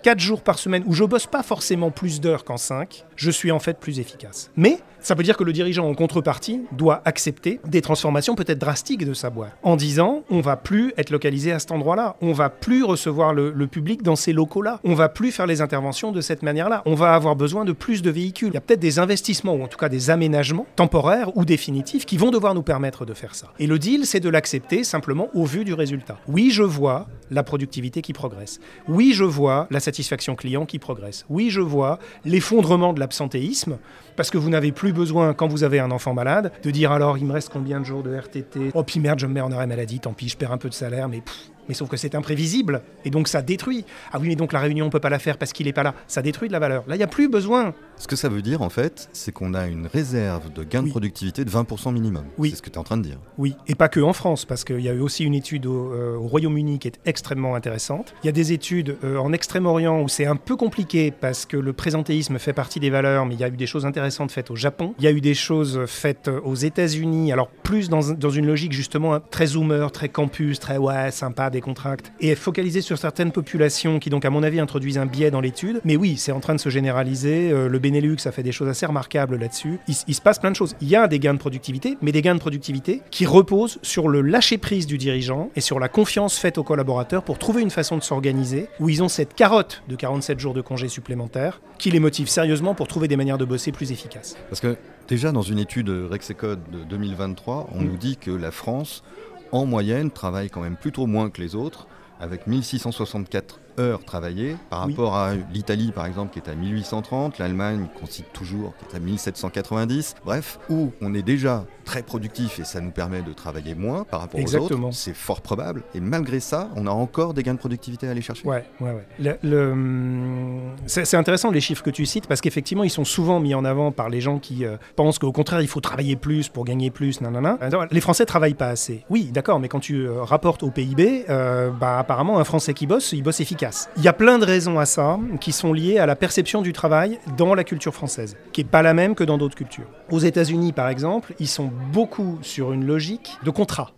4 0.05 0.19
jours 0.19 0.43
par 0.43 0.59
semaine 0.59 0.83
où 0.85 0.93
je 0.93 1.03
bosse 1.03 1.25
pas 1.25 1.41
forcément 1.41 1.89
plus 1.89 2.21
d'heures 2.21 2.43
qu'en 2.43 2.57
5, 2.57 3.05
je 3.15 3.31
suis 3.31 3.51
en 3.51 3.57
fait 3.57 3.79
plus 3.79 3.99
efficace. 3.99 4.51
Mais 4.55 4.77
ça 5.05 5.13
veut 5.13 5.21
dire 5.21 5.37
que 5.37 5.43
le 5.43 5.53
dirigeant 5.53 5.87
en 5.87 5.93
contrepartie 5.93 6.61
doit 6.71 7.03
accepter 7.05 7.59
des 7.67 7.81
transformations 7.81 8.33
peut-être 8.33 8.57
drastiques 8.57 9.05
de 9.05 9.13
sa 9.13 9.29
boîte 9.29 9.55
en 9.61 9.75
disant 9.75 10.23
on 10.31 10.41
va 10.41 10.57
plus 10.57 10.93
être 10.97 11.11
localisé 11.11 11.51
à 11.51 11.59
cet 11.59 11.71
endroit-là, 11.71 12.15
on 12.21 12.31
va 12.31 12.49
plus 12.49 12.83
recevoir 12.83 13.31
le, 13.31 13.67
public 13.67 14.01
dans 14.01 14.15
ces 14.15 14.33
locaux-là, 14.33 14.79
on 14.83 14.95
va 14.95 15.07
plus 15.07 15.31
faire 15.31 15.45
les 15.45 15.61
interventions 15.61 16.11
de 16.11 16.21
cette 16.21 16.41
manière-là, 16.41 16.81
on 16.87 16.95
va 16.95 17.13
avoir 17.13 17.35
besoin 17.35 17.65
de 17.65 17.71
plus 17.71 18.01
de 18.01 18.09
véhicules. 18.09 18.47
Il 18.47 18.53
y 18.55 18.57
a 18.57 18.61
peut-être 18.61 18.79
des 18.79 18.97
investissements 18.97 19.53
ou 19.53 19.63
en 19.63 19.67
tout 19.67 19.77
cas 19.77 19.89
des 19.89 20.09
aménagements 20.09 20.65
temporaires 20.75 21.37
ou 21.37 21.45
définitifs 21.45 22.07
qui 22.07 22.17
vont 22.17 22.31
devoir 22.31 22.55
nous 22.55 22.63
permettre 22.63 23.05
de 23.05 23.13
faire 23.13 23.35
ça. 23.35 23.53
Et 23.59 23.67
le 23.67 23.77
deal, 23.77 24.07
c'est 24.07 24.19
de 24.19 24.29
l'accepter 24.29 24.83
simplement 24.83 25.29
au 25.35 25.45
vu 25.45 25.65
du 25.65 25.75
résultat. 25.75 26.17
Oui, 26.27 26.49
je 26.49 26.63
vois 26.63 27.05
la 27.29 27.43
productivité 27.43 28.01
qui 28.01 28.13
progresse. 28.13 28.59
Oui, 28.87 29.13
je 29.13 29.23
vois 29.23 29.67
la 29.69 29.79
satisfaction 29.79 30.35
client 30.35 30.65
qui 30.65 30.79
progresse. 30.79 31.25
Oui, 31.29 31.51
je 31.51 31.61
vois 31.61 31.99
l'effondrement 32.23 32.93
de 32.93 32.99
l'absentéisme 32.99 33.77
parce 34.15 34.29
que 34.29 34.37
vous 34.37 34.49
n'avez 34.49 34.71
plus 34.71 34.93
besoin, 34.95 35.33
quand 35.35 35.47
vous 35.47 35.63
avez 35.63 35.79
un 35.79 35.91
enfant 35.91 36.13
malade, 36.13 36.51
de 36.63 36.71
dire 36.71 36.91
alors 36.91 37.19
il 37.19 37.25
me 37.25 37.33
reste 37.33 37.49
combien 37.49 37.79
de 37.79 37.85
jours 37.85 38.01
de 38.01 38.15
RTT 38.15 38.71
Oh, 38.73 38.83
puis 38.83 38.99
merde, 38.99 39.19
je 39.19 39.27
me 39.27 39.33
mets 39.33 39.41
en 39.41 39.51
arrêt 39.51 39.67
maladie, 39.67 39.99
tant 39.99 40.13
pis, 40.13 40.29
je 40.29 40.37
perds 40.37 40.51
un 40.51 40.57
peu 40.57 40.69
de 40.69 40.73
salaire, 40.73 41.07
mais 41.07 41.21
mais 41.67 41.73
sauf 41.73 41.89
que 41.89 41.97
c'est 41.97 42.15
imprévisible 42.15 42.81
et 43.03 43.09
donc 43.09 43.27
ça 43.27 43.41
détruit. 43.41 43.85
Ah 44.11 44.19
oui, 44.19 44.27
mais 44.29 44.35
donc 44.35 44.53
la 44.53 44.59
réunion 44.59 44.85
on 44.85 44.89
peut 44.89 44.99
pas 44.99 45.09
la 45.09 45.19
faire 45.19 45.37
parce 45.37 45.53
qu'il 45.53 45.65
n'est 45.65 45.73
pas 45.73 45.83
là. 45.83 45.93
Ça 46.07 46.21
détruit 46.21 46.47
de 46.47 46.53
la 46.53 46.59
valeur. 46.59 46.83
Là, 46.87 46.95
il 46.95 46.99
n'y 46.99 47.03
a 47.03 47.07
plus 47.07 47.29
besoin. 47.29 47.73
Ce 47.97 48.07
que 48.07 48.15
ça 48.15 48.29
veut 48.29 48.41
dire 48.41 48.61
en 48.61 48.69
fait, 48.69 49.09
c'est 49.13 49.31
qu'on 49.31 49.53
a 49.53 49.67
une 49.67 49.87
réserve 49.87 50.51
de 50.51 50.63
gain 50.63 50.83
de 50.83 50.89
productivité 50.89 51.45
de 51.45 51.49
20% 51.49 51.93
minimum. 51.93 52.25
Oui. 52.37 52.49
C'est 52.51 52.57
ce 52.57 52.61
que 52.61 52.69
tu 52.69 52.75
es 52.75 52.79
en 52.79 52.83
train 52.83 52.97
de 52.97 53.03
dire. 53.03 53.19
Oui, 53.37 53.55
et 53.67 53.75
pas 53.75 53.89
que 53.89 53.99
en 53.99 54.13
France, 54.13 54.45
parce 54.45 54.63
qu'il 54.63 54.81
y 54.81 54.89
a 54.89 54.93
eu 54.93 54.99
aussi 54.99 55.23
une 55.23 55.33
étude 55.33 55.65
au, 55.65 55.93
euh, 55.93 56.15
Royaume-Uni 56.17 56.79
qui 56.79 56.87
est 56.87 56.99
extrêmement 57.05 57.55
intéressante. 57.55 58.13
Il 58.23 58.25
y 58.25 58.29
a 58.29 58.33
des 58.33 58.51
études 58.51 58.97
euh, 59.03 59.17
en 59.17 59.33
Extrême-Orient 59.33 60.01
où 60.01 60.07
c'est 60.07 60.25
un 60.25 60.35
peu 60.35 60.55
compliqué 60.55 61.11
parce 61.11 61.45
que 61.45 61.57
le 61.57 61.73
présentéisme 61.73 62.37
fait 62.39 62.53
partie 62.53 62.79
des 62.79 62.89
valeurs, 62.89 63.25
mais 63.25 63.35
il 63.35 63.39
y 63.39 63.43
a 63.43 63.47
eu 63.47 63.57
des 63.57 63.67
choses 63.67 63.85
intéressantes 63.85 64.31
faites 64.31 64.51
au 64.51 64.55
Japon. 64.55 64.93
Il 64.99 65.05
y 65.05 65.07
a 65.07 65.11
eu 65.11 65.21
des 65.21 65.33
choses 65.33 65.85
faites 65.87 66.29
aux 66.43 66.55
États-Unis, 66.55 67.31
alors 67.31 67.47
plus 67.47 67.89
dans, 67.89 68.01
dans, 68.13 68.29
une 68.29 68.45
logique 68.45 68.73
justement 68.73 69.15
hein, 69.15 69.21
très 69.31 69.47
zoomer, 69.47 69.91
très 69.91 70.09
campus, 70.09 70.59
très 70.59 70.77
ouais, 70.77 71.11
sympa, 71.11 71.49
des 71.55 71.61
contracts. 71.61 72.11
Et 72.19 72.35
focalisé 72.35 72.81
sur 72.81 72.97
certaines 72.97 73.31
populations 73.31 73.99
qui, 73.99 74.09
donc, 74.09 74.25
à 74.25 74.29
mon 74.29 74.43
avis, 74.43 74.59
introduisent 74.59 74.97
un 74.97 75.05
biais 75.05 75.31
dans 75.31 75.41
l'étude. 75.41 75.81
Mais 75.83 75.95
oui, 75.95 76.17
c'est 76.17 76.31
en 76.31 76.39
train 76.39 76.53
de 76.53 76.59
se 76.59 76.69
généraliser. 76.69 77.51
Euh, 77.51 77.67
le 77.67 77.79
Benelux 77.79 78.17
a 78.25 78.31
fait 78.31 78.43
des 78.43 78.51
choses 78.51 78.67
assez 78.67 78.85
remarquables 78.85 79.37
là-dessus. 79.37 79.79
Il, 79.87 80.15
se 80.15 80.21
passe 80.21 80.39
plein 80.39 80.51
de 80.51 80.55
choses. 80.55 80.75
Il 80.81 80.87
y 80.87 80.95
a 80.95 81.07
des 81.07 81.19
gains 81.19 81.33
de 81.33 81.39
productivité, 81.39 81.97
mais 82.01 82.11
des 82.11 82.21
gains 82.21 82.35
de 82.35 82.39
productivité 82.39 83.01
qui 83.09 83.25
reposent 83.25 83.79
sur 83.81 84.07
le 84.07 84.21
lâcher-prise 84.21 84.85
du 84.85 84.97
dirigeant 84.97 85.49
et 85.55 85.61
sur 85.61 85.79
la 85.79 85.89
confiance 85.89 86.37
faite 86.37 86.57
aux 86.57 86.63
collaborateurs 86.63 87.23
pour 87.23 87.39
trouver 87.39 87.61
une 87.61 87.71
façon 87.71 87.97
de 87.97 88.03
s'organiser 88.03 88.67
où 88.79 88.89
ils 88.89 89.01
ont 89.01 89.07
cette 89.07 89.33
carotte 89.33 89.83
de 89.87 89.95
47 89.95 90.39
jours 90.39 90.53
de 90.53 90.61
congés 90.61 90.89
supplémentaires 90.89 91.61
qui 91.77 91.91
les 91.91 91.99
motive 91.99 92.27
sérieusement 92.27 92.73
pour 92.73 92.87
trouver 92.87 93.07
des 93.07 93.17
manières 93.17 93.37
de 93.37 93.45
bosser 93.45 93.71
plus 93.71 93.91
efficaces. 93.91 94.35
Parce 94.49 94.61
que 94.61 94.77
déjà, 95.07 95.31
dans 95.31 95.41
une 95.41 95.59
étude 95.59 95.89
Rexecode 95.89 96.59
de 96.71 96.83
2023, 96.83 97.69
on 97.73 97.81
mm. 97.81 97.85
nous 97.85 97.97
dit 97.97 98.17
que 98.17 98.31
la 98.31 98.51
France, 98.51 99.03
en 99.51 99.65
moyenne, 99.65 100.11
travaille 100.11 100.49
quand 100.49 100.61
même 100.61 100.77
plutôt 100.77 101.05
moins 101.05 101.29
que 101.29 101.41
les 101.41 101.55
autres 101.55 101.87
avec 102.19 102.47
1664 102.47 103.59
heures 103.79 104.03
travaillées 104.03 104.55
par 104.69 104.79
rapport 104.79 105.15
à 105.15 105.33
l'Italie 105.53 105.91
par 105.93 106.05
exemple 106.05 106.33
qui 106.33 106.39
est 106.39 106.51
à 106.51 106.55
1830, 106.55 107.39
l'Allemagne 107.39 107.87
qu'on 107.99 108.05
cite 108.05 108.31
toujours 108.33 108.73
qui 108.77 108.93
est 108.93 108.97
à 108.97 108.99
1790, 108.99 110.15
bref, 110.23 110.59
où 110.69 110.91
on 111.01 111.13
est 111.13 111.21
déjà 111.21 111.65
très 111.83 112.01
productif 112.01 112.59
et 112.59 112.63
ça 112.63 112.81
nous 112.81 112.91
permet 112.91 113.21
de 113.21 113.33
travailler 113.33 113.75
moins 113.75 114.03
par 114.03 114.21
rapport 114.21 114.39
aux 114.39 114.55
autres, 114.55 114.77
c'est 114.91 115.15
fort 115.15 115.41
probable 115.41 115.83
et 115.93 115.99
malgré 115.99 116.39
ça 116.39 116.69
on 116.75 116.87
a 116.87 116.91
encore 116.91 117.33
des 117.33 117.43
gains 117.43 117.53
de 117.53 117.59
productivité 117.59 118.07
à 118.07 118.11
aller 118.11 118.21
chercher. 118.21 118.47
Ouais, 118.47 118.65
ouais, 118.81 118.91
ouais. 119.19 119.39
Hum, 119.53 120.75
c'est 120.87 121.15
intéressant 121.15 121.51
les 121.51 121.61
chiffres 121.61 121.83
que 121.83 121.89
tu 121.89 122.05
cites 122.05 122.27
parce 122.27 122.41
qu'effectivement 122.41 122.83
ils 122.83 122.89
sont 122.89 123.05
souvent 123.05 123.39
mis 123.39 123.53
en 123.53 123.65
avant 123.65 123.91
par 123.91 124.09
les 124.09 124.21
gens 124.21 124.39
qui 124.39 124.65
euh, 124.65 124.77
pensent 124.95 125.19
qu'au 125.19 125.31
contraire 125.31 125.61
il 125.61 125.67
faut 125.67 125.81
travailler 125.81 126.15
plus 126.15 126.49
pour 126.49 126.65
gagner 126.65 126.89
plus, 126.89 127.21
nanana. 127.21 127.57
Les 127.91 128.01
Français 128.01 128.25
travaillent 128.25 128.53
pas 128.53 128.69
assez. 128.69 129.03
Oui, 129.09 129.25
d'accord, 129.31 129.59
mais 129.59 129.67
quand 129.67 129.79
tu 129.79 130.07
euh, 130.07 130.23
rapportes 130.23 130.63
au 130.63 130.71
PIB, 130.71 131.25
euh, 131.29 131.69
bah 131.69 131.99
apparemment 131.99 132.39
un 132.39 132.43
Français 132.43 132.73
qui 132.73 132.87
bosse, 132.87 133.11
il 133.11 133.23
bosse 133.23 133.39
efficace. 133.39 133.64
Il 133.97 134.03
y 134.03 134.07
a 134.07 134.13
plein 134.13 134.39
de 134.39 134.45
raisons 134.45 134.79
à 134.79 134.85
ça 134.85 135.19
qui 135.39 135.51
sont 135.51 135.73
liées 135.73 135.97
à 135.97 136.05
la 136.05 136.15
perception 136.15 136.61
du 136.61 136.73
travail 136.73 137.19
dans 137.37 137.55
la 137.55 137.63
culture 137.63 137.93
française, 137.93 138.37
qui 138.51 138.63
n'est 138.63 138.69
pas 138.69 138.81
la 138.81 138.93
même 138.93 139.15
que 139.15 139.23
dans 139.23 139.37
d'autres 139.37 139.55
cultures. 139.55 139.87
Aux 140.11 140.19
États-Unis, 140.19 140.73
par 140.73 140.89
exemple, 140.89 141.33
ils 141.39 141.47
sont 141.47 141.71
beaucoup 141.91 142.37
sur 142.41 142.73
une 142.73 142.85
logique 142.85 143.37
de 143.43 143.49
contrat 143.49 143.94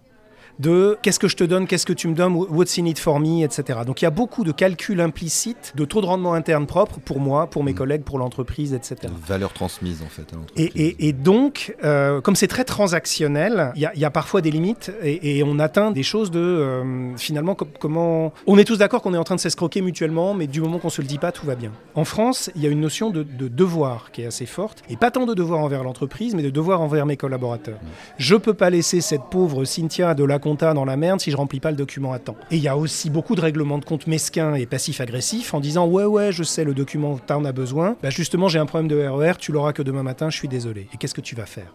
de 0.59 0.97
qu'est-ce 1.01 1.19
que 1.19 1.27
je 1.27 1.35
te 1.35 1.43
donne, 1.43 1.67
qu'est-ce 1.67 1.85
que 1.85 1.93
tu 1.93 2.07
me 2.07 2.15
donnes, 2.15 2.33
what's 2.33 2.77
in 2.77 2.85
it 2.85 2.99
for 2.99 3.19
me, 3.19 3.43
etc. 3.43 3.79
Donc 3.85 4.01
il 4.01 4.05
y 4.05 4.07
a 4.07 4.11
beaucoup 4.11 4.43
de 4.43 4.51
calculs 4.51 4.99
implicites, 4.99 5.73
de 5.75 5.85
taux 5.85 6.01
de 6.01 6.05
rendement 6.05 6.33
interne 6.33 6.65
propre 6.65 6.99
pour 6.99 7.19
moi, 7.19 7.47
pour 7.47 7.63
mes 7.63 7.73
mm. 7.73 7.75
collègues, 7.75 8.03
pour 8.03 8.17
l'entreprise, 8.17 8.73
etc. 8.73 9.13
Valeur 9.25 9.53
transmise 9.53 10.01
en 10.01 10.09
fait 10.09 10.33
à 10.33 10.35
l'entreprise. 10.35 10.95
Et, 10.99 11.13
donc, 11.13 11.75
euh, 11.83 12.21
comme 12.21 12.35
c'est 12.35 12.47
très 12.47 12.63
transactionnel, 12.63 13.71
il 13.75 13.89
y, 13.95 14.05
a 14.05 14.11
parfois 14.11 14.41
des 14.41 14.51
limites 14.51 14.91
et, 15.03 15.43
on 15.43 15.59
atteint 15.59 15.91
des 15.91 16.03
choses 16.03 16.31
de 16.31 16.39
euh, 16.39 17.15
finalement 17.17 17.55
comment. 17.55 18.33
On 18.45 18.57
est 18.57 18.63
tous 18.63 18.77
d'accord 18.77 19.01
qu'on 19.01 19.13
est 19.13 19.17
en 19.17 19.23
train 19.23 19.35
de 19.35 19.39
s'escroquer 19.39 19.81
mutuellement, 19.81 20.33
mais 20.33 20.47
du 20.47 20.61
moment 20.61 20.79
qu'on 20.79 20.89
se 20.89 21.01
le 21.01 21.07
dit 21.07 21.17
pas, 21.17 21.31
tout 21.31 21.45
va 21.45 21.55
bien. 21.55 21.71
En 21.95 22.05
France, 22.05 22.51
il 22.55 22.63
y 22.63 22.67
a 22.67 22.69
une 22.69 22.81
notion 22.81 23.09
de, 23.09 23.23
devoir 23.23 24.11
qui 24.11 24.23
est 24.23 24.25
assez 24.25 24.45
forte 24.45 24.83
et 24.89 24.97
pas 24.97 25.11
tant 25.11 25.25
de 25.25 25.33
devoir 25.33 25.61
envers 25.61 25.83
l'entreprise, 25.83 26.35
mais 26.35 26.43
de 26.43 26.49
devoir 26.49 26.81
envers 26.81 27.05
mes 27.05 27.17
collaborateurs. 27.17 27.77
Mm. 27.81 27.87
Je 28.17 28.35
peux 28.35 28.53
pas 28.53 28.69
laisser 28.69 29.01
cette 29.01 29.23
pauvre 29.31 29.63
Cynthia 29.63 30.13
de 30.13 30.23
la 30.23 30.39
dans 30.55 30.85
la 30.85 30.97
merde 30.97 31.19
si 31.19 31.31
je 31.31 31.37
remplis 31.37 31.59
pas 31.59 31.71
le 31.71 31.77
document 31.77 32.13
à 32.13 32.19
temps. 32.19 32.35
Et 32.51 32.57
il 32.57 32.61
y 32.61 32.67
a 32.67 32.77
aussi 32.77 33.09
beaucoup 33.09 33.35
de 33.35 33.41
règlements 33.41 33.77
de 33.77 33.85
compte 33.85 34.07
mesquins 34.07 34.55
et 34.55 34.65
passifs-agressifs 34.65 35.53
en 35.53 35.59
disant 35.59 35.87
ouais 35.87 36.05
ouais 36.05 36.31
je 36.31 36.43
sais 36.43 36.63
le 36.63 36.73
document 36.73 37.17
t'en 37.17 37.45
as 37.45 37.51
besoin, 37.51 37.95
bah 38.01 38.09
justement 38.09 38.47
j'ai 38.47 38.59
un 38.59 38.65
problème 38.65 38.87
de 38.87 39.07
RER, 39.07 39.31
e 39.31 39.37
tu 39.37 39.51
l'auras 39.51 39.73
que 39.73 39.81
demain 39.81 40.03
matin, 40.03 40.29
je 40.29 40.37
suis 40.37 40.47
désolé. 40.47 40.87
Et 40.93 40.97
qu'est-ce 40.97 41.13
que 41.13 41.21
tu 41.21 41.35
vas 41.35 41.45
faire? 41.45 41.73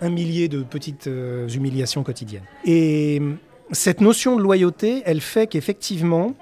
Un 0.00 0.10
millier 0.10 0.48
de 0.48 0.62
petites 0.62 1.06
euh, 1.06 1.48
humiliations 1.48 2.02
quotidiennes. 2.02 2.44
Et 2.64 3.18
hum, 3.20 3.38
cette 3.70 4.00
notion 4.00 4.36
de 4.36 4.42
loyauté, 4.42 5.02
elle 5.06 5.20
fait 5.20 5.46
qu'effectivement, 5.46 6.34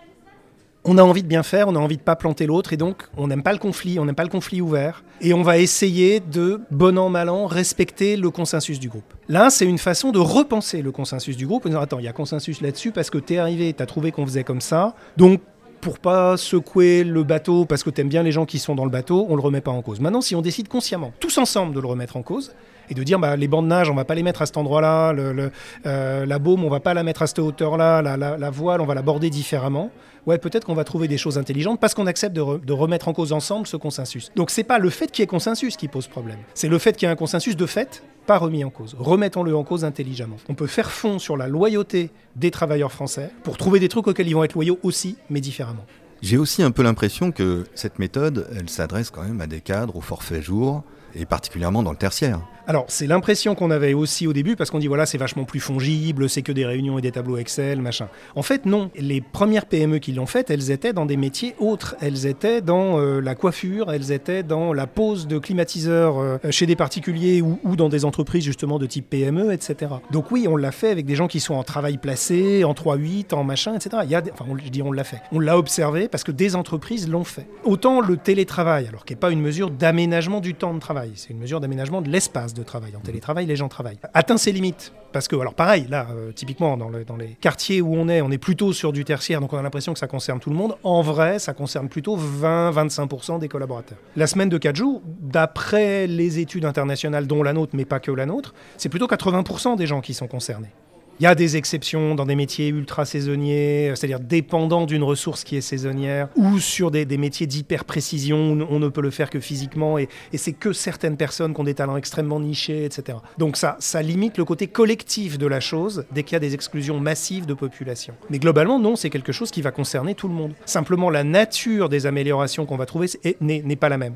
on 0.84 0.98
a 0.98 1.02
envie 1.02 1.22
de 1.22 1.28
bien 1.28 1.42
faire, 1.42 1.68
on 1.68 1.76
a 1.76 1.78
envie 1.78 1.96
de 1.96 2.02
pas 2.02 2.16
planter 2.16 2.46
l'autre, 2.46 2.72
et 2.72 2.76
donc 2.76 3.08
on 3.16 3.28
n'aime 3.28 3.42
pas 3.42 3.52
le 3.52 3.58
conflit, 3.58 3.98
on 3.98 4.04
n'aime 4.04 4.14
pas 4.14 4.24
le 4.24 4.28
conflit 4.28 4.60
ouvert, 4.60 5.04
et 5.20 5.32
on 5.34 5.42
va 5.42 5.58
essayer 5.58 6.20
de, 6.20 6.60
bon 6.70 6.98
an, 6.98 7.08
mal 7.08 7.28
an, 7.28 7.46
respecter 7.46 8.16
le 8.16 8.30
consensus 8.30 8.80
du 8.80 8.88
groupe. 8.88 9.14
Là, 9.28 9.50
c'est 9.50 9.66
une 9.66 9.78
façon 9.78 10.10
de 10.10 10.18
repenser 10.18 10.82
le 10.82 10.90
consensus 10.90 11.36
du 11.36 11.46
groupe, 11.46 11.66
en 11.66 11.68
disant, 11.68 11.80
attends, 11.80 11.98
il 11.98 12.04
y 12.04 12.08
a 12.08 12.12
consensus 12.12 12.60
là-dessus 12.60 12.90
parce 12.90 13.10
que 13.10 13.18
tu 13.18 13.34
es 13.34 13.38
arrivé, 13.38 13.72
tu 13.72 13.82
as 13.82 13.86
trouvé 13.86 14.12
qu'on 14.12 14.26
faisait 14.26 14.44
comme 14.44 14.60
ça, 14.60 14.94
donc 15.16 15.40
pour 15.80 15.98
pas 15.98 16.36
secouer 16.36 17.02
le 17.02 17.24
bateau 17.24 17.64
parce 17.64 17.82
que 17.82 17.90
tu 17.90 18.00
aimes 18.00 18.08
bien 18.08 18.22
les 18.22 18.30
gens 18.30 18.46
qui 18.46 18.60
sont 18.60 18.76
dans 18.76 18.84
le 18.84 18.90
bateau, 18.90 19.26
on 19.28 19.34
le 19.34 19.42
remet 19.42 19.60
pas 19.60 19.72
en 19.72 19.82
cause. 19.82 19.98
Maintenant, 19.98 20.20
si 20.20 20.36
on 20.36 20.40
décide 20.40 20.68
consciemment, 20.68 21.12
tous 21.18 21.38
ensemble, 21.38 21.74
de 21.74 21.80
le 21.80 21.88
remettre 21.88 22.16
en 22.16 22.22
cause, 22.22 22.52
et 22.88 22.94
de 22.94 23.02
dire 23.02 23.18
bah, 23.18 23.36
les 23.36 23.48
bancs 23.48 23.64
de 23.64 23.68
nage, 23.68 23.90
on 23.90 23.94
va 23.94 24.04
pas 24.04 24.14
les 24.14 24.22
mettre 24.22 24.42
à 24.42 24.46
cet 24.46 24.56
endroit-là, 24.56 25.12
euh, 25.14 26.26
la 26.26 26.38
baume, 26.38 26.64
on 26.64 26.68
va 26.68 26.80
pas 26.80 26.94
la 26.94 27.02
mettre 27.02 27.22
à 27.22 27.26
cette 27.26 27.38
hauteur-là, 27.38 28.02
la, 28.02 28.50
voile, 28.50 28.80
on 28.80 28.86
va 28.86 28.94
l'aborder 28.94 29.30
différemment. 29.30 29.90
Ouais, 30.26 30.38
peut-être 30.38 30.64
qu'on 30.64 30.74
va 30.74 30.85
trouver 30.85 31.08
des 31.08 31.18
choses 31.18 31.37
intelligentes 31.37 31.80
parce 31.80 31.94
qu'on 31.94 32.06
accepte 32.06 32.35
de, 32.35 32.72
remettre 32.72 33.08
en 33.08 33.12
cause 33.12 33.32
ensemble 33.32 33.66
ce 33.66 33.76
consensus. 33.76 34.30
Donc 34.37 34.50
c'est 34.50 34.62
pas 34.62 34.78
le 34.78 34.88
fait 34.88 35.11
qu'il 35.11 35.22
y 35.22 35.24
ait 35.24 35.26
consensus 35.26 35.76
qui 35.76 35.88
pose 35.88 36.06
problème, 36.06 36.38
c'est 36.54 36.68
le 36.68 36.78
fait 36.78 36.96
qu'il 36.96 37.06
y 37.06 37.08
ait 37.08 37.12
un 37.12 37.16
consensus 37.16 37.56
de 37.56 37.66
fait, 37.66 38.02
pas 38.26 38.38
remis 38.38 38.62
en 38.64 38.70
cause. 38.70 38.96
Remettons-le 38.98 39.54
en 39.56 39.64
cause 39.64 39.85
intelligemment. 39.85 40.37
On 40.48 40.54
peut 40.54 40.68
faire 40.68 40.92
fond 40.92 41.18
sur 41.18 41.37
la 41.37 41.48
loyauté 41.48 42.11
des 42.37 42.50
travailleurs 42.50 42.92
français 42.92 43.30
pour 43.42 43.56
trouver 43.56 43.80
des 43.80 43.88
trucs 43.88 44.06
auxquels 44.06 44.28
ils 44.28 44.35
vont 44.35 44.44
être 44.44 44.54
loyaux 44.54 44.78
aussi, 44.82 45.16
mais 45.28 45.40
différemment. 45.40 45.85
J'ai 46.22 46.38
aussi 46.38 46.62
un 46.62 46.70
peu 46.70 46.85
l'impression 46.85 47.32
que 47.32 47.64
cette 47.74 47.98
méthode, 47.98 48.48
elle 48.56 48.70
s'adresse 48.70 49.11
quand 49.11 49.24
même 49.24 49.40
à 49.40 49.48
des 49.48 49.61
cadres 49.61 49.96
au 49.96 50.00
forfait 50.00 50.40
jour 50.40 50.85
et 51.16 51.26
particulièrement 51.26 51.82
dans 51.82 51.90
le 51.90 51.96
tertiaire. 51.96 52.40
Alors, 52.68 52.85
c'est 52.87 53.08
l'impression 53.08 53.56
qu'on 53.56 53.72
avait 53.72 53.92
aussi 53.92 54.28
au 54.28 54.32
début, 54.32 54.54
parce 54.54 54.70
qu'on 54.70 54.78
dit 54.78 54.87
voilà, 54.87 55.04
c'est 55.04 55.18
vachement 55.18 55.44
plus 55.44 55.58
fongible, 55.58 56.28
c'est 56.28 56.42
que 56.42 56.52
des 56.52 56.64
réunions 56.64 56.96
et 56.96 57.02
des 57.02 57.11
tableaux 57.11 57.37
Excel, 57.37 57.82
machin. 57.82 58.08
En 58.37 58.42
fait, 58.42 58.66
non. 58.66 58.90
Les 58.94 59.20
premières 59.20 59.66
PME 59.66 59.98
qui 59.98 60.12
l'ont 60.12 60.26
fait, 60.26 60.48
elles 60.48 60.70
étaient 60.70 60.92
dans 60.92 61.04
des 61.04 61.16
métiers 61.16 61.56
autres. 61.58 61.96
Elles 62.00 62.26
étaient 62.26 62.61
dans 62.61 63.00
euh, 63.00 63.20
la 63.20 63.35
coiffure, 63.35 63.90
elles 63.90 64.12
étaient 64.12 64.44
dans 64.44 64.72
la 64.72 64.87
pose 64.87 65.26
de 65.26 65.38
climatiseurs 65.38 66.18
euh, 66.18 66.38
chez 66.50 66.66
des 66.66 66.76
particuliers 66.76 67.42
ou, 67.42 67.58
ou, 67.64 67.74
dans 67.74 67.88
des 67.88 68.04
entreprises 68.04 68.44
justement 68.44 68.78
de 68.78 68.87
type 68.87 69.11
PME, 69.11 69.52
etc. 69.52 69.94
Donc 70.12 70.30
oui, 70.30 70.46
on 70.48 70.56
l'a 70.56 70.72
fait 70.72 70.90
avec 70.90 71.04
des 71.04 71.16
gens 71.16 71.26
qui 71.26 71.40
sont 71.40 71.54
en 71.54 71.64
travail 71.64 71.98
placé, 71.98 72.62
en 72.62 72.74
3-8, 72.74 73.35
en 73.35 73.42
machin, 73.42 73.74
etc. 73.74 74.02
Il 74.04 74.11
y 74.11 74.14
a 74.14 74.22
enfin, 74.32 74.44
on, 74.48 74.56
je 74.56 74.68
dis 74.68 74.82
on 74.82 74.92
l'a 74.92 75.04
fait. 75.04 75.20
On 75.32 75.40
l'a 75.40 75.58
observé 75.58 76.06
parce 76.12 76.22
que 76.22 76.31
des 76.31 76.55
entreprises 76.55 77.09
l'ont 77.09 77.25
fait. 77.25 77.48
Autant 77.64 78.01
le 78.01 78.18
télétravail, 78.18 78.87
alors 78.87 79.05
qui 79.05 79.14
n'est 79.14 79.18
pas 79.18 79.31
une 79.31 79.40
mesure 79.40 79.70
d'aménagement 79.70 80.40
du 80.40 80.55
temps 80.55 80.75
de 80.75 80.79
travail, 80.79 81.12
c'est 81.16 81.31
une 81.31 81.38
mesure 81.38 81.59
d'aménagement 81.59 82.03
de 82.03 82.11
l'espace 82.11 82.55
de 82.55 82.62
travail. 82.62 82.94
En 82.94 83.01
télétravail, 83.01 83.46
les 83.46 83.57
gens 83.57 83.68
travaillent. 83.68 83.98
Atteint 84.12 84.37
ses 84.37 84.53
limites. 84.53 84.92
Parce 85.12 85.27
que, 85.27 85.37
alors 85.37 85.55
pareil, 85.55 85.87
là, 85.88 86.09
euh, 86.11 86.33
typiquement, 86.33 86.77
dans, 86.77 86.90
dans, 86.90 87.16
les 87.16 87.37
quartiers 87.40 87.81
où 87.81 87.94
on 87.94 88.09
est, 88.09 88.20
on 88.22 88.31
est 88.31 88.38
plutôt 88.38 88.72
sur 88.72 88.92
du 88.92 89.05
tertiaire, 89.05 89.40
donc 89.40 89.53
on 89.53 89.59
a 89.59 89.62
l'impression 89.62 89.92
que 89.92 89.98
ça 89.98 90.07
concerne 90.07 90.38
tout 90.38 90.51
le 90.51 90.57
monde. 90.57 90.77
En 90.85 91.03
vrai, 91.03 91.38
ça 91.38 91.55
concerne 91.55 91.88
plutôt 91.88 92.16
20-25% 92.16 93.38
des 93.38 93.48
collaborateurs. 93.48 93.98
La 94.16 94.27
semaine 94.27 94.48
de 94.48 94.59
4 94.59 94.77
jours, 94.77 95.03
d'après 95.20 96.07
les 96.07 96.38
études 96.38 96.64
internationales, 96.64 97.27
dont 97.27 97.42
la 97.42 97.53
nôtre, 97.53 97.72
mais 97.75 97.85
pas 97.85 98.01
que 98.01 98.11
la 98.11 98.27
nôtre, 98.27 98.55
c'est 98.77 98.88
plutôt 98.88 99.07
80% 99.07 99.77
des 99.77 99.87
gens 99.87 100.01
qui 100.01 100.14
sont 100.14 100.29
concernés. 100.29 100.72
Il 101.20 101.25
y 101.25 101.27
a 101.27 101.35
des 101.35 101.57
exceptions 101.57 102.14
dans 102.14 102.27
des 102.27 102.35
métiers 102.35 102.68
ultra 102.68 103.05
saisonniers, 103.05 103.92
c'est-à-dire 103.94 104.18
dépendants 104.18 104.87
d'une 104.87 105.03
ressource 105.03 105.44
qui 105.44 105.57
est 105.57 105.61
saisonnière, 105.61 106.29
ou 106.37 106.59
sur 106.59 106.90
des, 106.90 107.05
des 107.05 107.18
métiers 107.18 107.46
d'hyper-précision 107.46 108.53
où 108.53 108.66
on 108.68 108.79
ne 108.79 108.88
peut 108.88 109.03
le 109.03 109.11
faire 109.11 109.31
que 109.31 109.38
physiquement, 109.38 109.98
et, 109.98 110.09
et 110.33 110.38
c'est 110.38 110.53
que 110.53 110.72
certaines 110.72 111.16
personnes 111.16 111.55
qui 111.55 111.61
ont 111.61 111.64
des 111.64 111.75
talents 111.75 111.96
extrêmement 111.96 112.40
nichés, 112.40 112.85
etc. 112.85 113.18
Donc 113.38 113.57
ça, 113.57 113.77
ça 113.79 114.03
limite 114.03 114.37
le 114.38 114.44
côté 114.44 114.66
collectif 114.66 115.38
de 115.38 115.46
la 115.46 115.61
chose 115.61 116.05
dès 116.12 116.22
qu'il 116.22 116.33
y 116.33 116.37
a 116.37 116.40
des 116.40 116.55
exclusions 116.55 116.98
massives 116.98 117.46
de 117.46 117.55
population. 117.55 118.14
Mais 118.31 118.38
globalement, 118.38 118.79
non, 118.79 118.96
c'est 118.96 119.11
quelque 119.11 119.33
chose 119.33 119.51
qui 119.51 119.62
va 119.62 119.70
concerner 119.70 120.14
tout 120.14 120.29
le 120.29 120.35
monde. 120.35 120.55
Simplement, 120.64 121.11
la 121.11 121.25
nature 121.25 121.88
des 121.88 122.07
améliorations 122.07 122.66
qu'on 122.66 122.77
va 122.77 122.87
trouver 122.87 123.07
n'est 123.40 123.77
pas 123.77 123.88
la 123.88 123.98
même. 123.98 124.14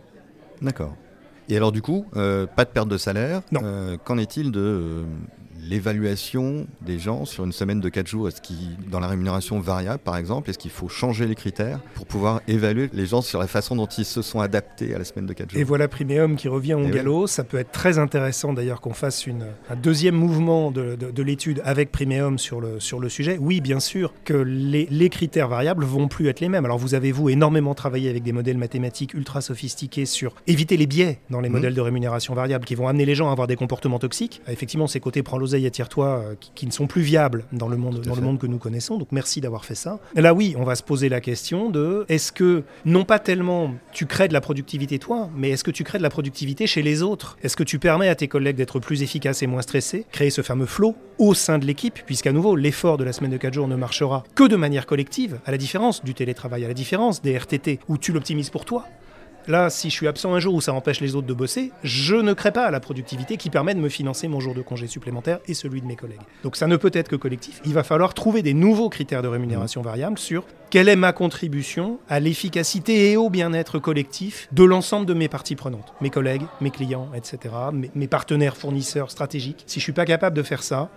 D'accord. 0.61 0.95
Et 1.49 1.57
alors 1.57 1.71
du 1.71 1.83
coup, 1.83 2.07
euh, 2.17 2.47
pas 2.47 2.65
de 2.65 2.71
perte 2.71 2.89
de 2.89 2.99
salaire. 2.99 3.43
Non. 3.53 3.61
Euh, 3.63 3.97
Qu'en 4.03 4.19
est-il 4.19 4.51
de 4.51 4.61
euh, 4.61 5.05
l'évaluation 5.69 6.67
des 6.81 6.99
gens 6.99 7.25
sur 7.25 7.45
une 7.45 7.53
semaine 7.53 7.81
de 7.81 7.89
4 7.89 8.07
jours 8.07 8.29
Est-ce 8.29 8.41
qu'il, 8.41 8.77
dans 8.91 9.01
la 9.01 9.09
rémunération 9.09 9.61
variable 9.61 10.01
par 10.05 10.17
exemple, 10.17 10.51
est-ce 10.51 10.59
qu'il 10.59 10.71
faut 10.71 10.89
changer 10.89 11.27
les 11.27 11.35
critères 11.35 11.81
pour 11.95 12.07
pouvoir 12.07 12.41
évaluer 12.49 12.89
les 12.93 13.07
gens 13.07 13.23
sur 13.23 13.41
la 13.41 13.47
façon 13.47 13.77
dont 13.77 13.87
ils 13.87 14.05
se 14.05 14.23
sont 14.23 14.41
adaptés 14.41 14.95
à 14.95 14.99
la 14.99 15.05
semaine 15.05 15.27
de 15.27 15.33
4 15.33 15.51
jours? 15.51 15.61
Et 15.61 15.65
voilà 15.65 15.89
Primeum 15.89 16.37
qui 16.37 16.49
revient 16.49 16.75
au 16.75 16.89
galop. 16.89 17.23
Oui. 17.23 17.29
Ça 17.29 17.45
peut 17.45 17.59
être 17.59 17.73
très 17.73 17.99
intéressant 17.99 18.53
d'ailleurs 18.53 18.81
qu'on 18.81 18.93
fasse 18.93 19.27
une, 19.27 19.47
un 19.69 19.77
deuxième 19.77 20.15
mouvement 20.15 20.71
de, 20.71 20.97
de, 20.97 21.11
de 21.11 21.23
l'étude 21.23 21.61
avec 21.65 21.93
Primeum 21.93 22.39
sur 22.39 22.61
le, 22.61 22.81
sur 22.81 23.01
le 23.01 23.09
sujet. 23.09 23.39
Oui, 23.41 23.61
bien 23.61 23.81
sûr 23.81 24.13
que 24.25 24.35
les, 24.35 24.87
les, 24.91 25.09
critères 25.09 25.49
variables 25.49 25.85
vont 25.85 26.09
plus 26.09 26.29
être 26.29 26.41
les 26.41 26.49
mêmes. 26.49 26.65
Alors 26.65 26.79
vous 26.79 26.95
avez, 26.95 27.13
vous, 27.13 27.29
énormément 27.29 27.75
travaillé 27.75 28.11
avec 28.11 28.23
des 28.23 28.33
modèles 28.33 28.59
mathématiques 28.59 29.15
ultra 29.15 29.41
sophistiqués 29.41 30.07
sur 30.07 30.35
éviter 30.47 30.77
les 30.77 30.87
biais 30.87 31.21
dans 31.31 31.41
les 31.41 31.49
mmh. 31.49 31.53
modèles 31.53 31.75
de 31.75 31.81
rémunération 31.81 32.35
variable 32.35 32.65
qui 32.65 32.75
vont 32.75 32.89
amener 32.89 33.05
les 33.05 33.15
gens 33.15 33.29
à 33.29 33.33
avoir 33.33 33.47
des 33.47 33.57
comportements 33.57 33.99
toxiques. 33.99 34.41
Effectivement, 34.49 34.87
ces 34.87 35.01
côtés 35.01 35.23
prends 35.23 35.39
l'oseille, 35.57 35.67
attire-toi 35.67 36.07
euh, 36.07 36.35
qui, 36.39 36.51
qui, 36.55 36.67
ne 36.67 36.71
sont 36.71 36.87
plus 36.87 37.03
viables 37.03 37.45
dans 37.53 37.69
le 37.69 37.77
monde, 37.77 38.01
dans 38.01 38.15
le 38.15 38.21
monde 38.21 38.39
que 38.39 38.47
nous 38.47 38.59
connaissons. 38.59 38.99
Donc 38.99 39.09
merci 39.13 39.41
d'avoir 39.41 39.65
fait 39.65 39.75
ça. 39.75 39.99
Et 40.15 40.21
là, 40.21 40.35
oui, 40.35 40.55
on 40.59 40.65
va 40.65 40.75
se 40.75 40.83
poser 40.83 41.09
la 41.09 41.21
question 41.21 41.71
de 41.71 42.05
est-ce 42.09 42.33
que, 42.33 42.63
non 42.85 43.05
pas 43.05 43.19
tellement 43.19 43.75
tu 43.93 44.07
crées 44.07 44.29
de 44.29 44.33
la 44.33 44.41
productivité 44.41 44.99
toi, 44.99 45.31
mais 45.37 45.51
est-ce 45.51 45.65
que 45.65 45.71
tu 45.71 45.85
crées 45.85 45.99
de 45.99 46.03
la 46.03 46.11
productivité 46.11 46.67
chez 46.67 46.83
les 46.83 47.03
autres? 47.03 47.37
Est-ce 47.43 47.57
que 47.57 47.65
tu 47.65 47.79
permets 47.79 48.09
à 48.09 48.15
tes 48.15 48.29
collègues 48.29 48.57
d'être 48.57 48.81
plus 48.81 49.03
efficaces 49.03 49.43
et 49.43 49.47
moins 49.47 49.63
stressés? 49.63 50.07
Créer 50.13 50.31
ce 50.31 50.43
fameux 50.43 50.67
flow 50.67 50.95
au 51.19 51.35
sein 51.35 51.59
de 51.59 51.65
l'équipe, 51.65 51.99
puisqu'à 52.05 52.33
nouveau, 52.33 52.57
l'effort 52.57 52.99
de 52.99 53.05
la 53.05 53.13
semaine 53.13 53.31
de 53.31 53.37
4 53.37 53.55
jours 53.55 53.69
ne 53.69 53.77
marchera 53.77 54.25
que 54.35 54.45
de 54.45 54.57
manière 54.57 54.87
collective, 54.87 55.39
à 55.47 55.51
la 55.51 55.59
différence 55.59 56.05
du 56.05 56.15
télétravail, 56.15 56.65
à 56.65 56.69
la 56.69 56.75
différence 56.75 57.23
des 57.23 57.37
RTT, 57.37 57.81
où 57.89 57.99
tu 57.99 58.13
l'optimises 58.13 58.51
pour 58.51 58.65
toi. 58.65 58.85
Là, 59.49 59.71
si 59.71 59.91
je 59.91 59.95
suis 59.95 60.09
absent 60.09 60.35
un 60.35 60.41
jour 60.41 60.55
où 60.55 60.61
ça 60.61 60.73
empêche 60.73 61.01
les 61.01 61.15
autres 61.15 61.27
de 61.29 61.33
bosser, 61.33 61.71
je 61.85 62.17
ne 62.17 62.33
crée 62.33 62.51
pas 62.51 62.69
la 62.73 62.81
productivité 62.81 63.37
qui 63.37 63.49
permet 63.49 63.75
de 63.75 63.81
me 63.81 63.89
financer 63.89 64.27
mon 64.27 64.41
jour 64.41 64.55
de 64.55 64.63
congé 64.63 64.89
supplémentaire 64.89 65.39
et 65.47 65.55
celui 65.55 65.81
de 65.81 65.87
mes 65.87 65.95
collègues. 65.95 66.21
Donc 66.43 66.57
ça 66.57 66.67
ne 66.67 66.77
peut 66.77 66.91
être 66.93 67.09
que 67.09 67.15
collectif. 67.15 67.61
Il 67.65 67.73
va 67.73 67.85
falloir 67.85 68.13
trouver 68.13 68.43
des 68.43 68.55
nouveaux 68.55 68.89
critères 68.89 69.23
de 69.23 69.29
rémunération 69.29 69.83
variable 69.83 70.19
sur 70.19 70.45
quelle 70.71 70.89
est 70.89 70.97
ma 70.97 71.13
contribution 71.13 72.01
à 72.09 72.19
l'efficacité 72.19 73.13
et 73.13 73.17
au 73.17 73.31
bien-être 73.31 73.79
collectif 73.79 74.49
de 74.51 74.65
l'ensemble 74.65 75.07
de 75.07 75.15
mes 75.15 75.29
parties 75.29 75.55
prenantes, 75.55 75.95
mes 76.01 76.11
collègues, 76.11 76.43
mes 76.61 76.71
clients, 76.71 77.11
etc., 77.15 77.55
mes, 77.73 77.91
mes 77.95 78.09
partenaires 78.09 78.57
fournisseurs 78.57 79.13
stratégiques. 79.13 79.63
Si 79.69 79.79
je 79.79 79.85
suis 79.85 79.93
pas 79.93 80.07
capable 80.07 80.37
de 80.37 80.43
faire 80.43 80.65
ça, 80.65 80.91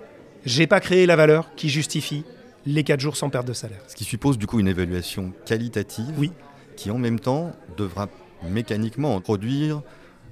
j'ai 0.43 0.65
pas 0.65 0.79
créé 0.79 1.05
la 1.05 1.15
valeur 1.15 1.53
qui 1.55 1.69
justifie 1.69 2.23
les 2.65 2.83
4 2.83 2.99
jours 2.99 3.15
sans 3.15 3.29
perte 3.29 3.47
de 3.47 3.53
salaire. 3.53 3.81
Ce 3.87 3.95
qui 3.95 4.05
suppose 4.05 4.39
du 4.39 4.47
coup 4.47 4.59
une 4.59 4.67
évaluation 4.67 5.33
qualitative 5.45 6.13
oui. 6.17 6.31
qui 6.75 6.89
en 6.89 6.97
même 6.97 7.19
temps 7.19 7.51
devra 7.77 8.07
mécaniquement 8.47 9.19
produire 9.21 9.81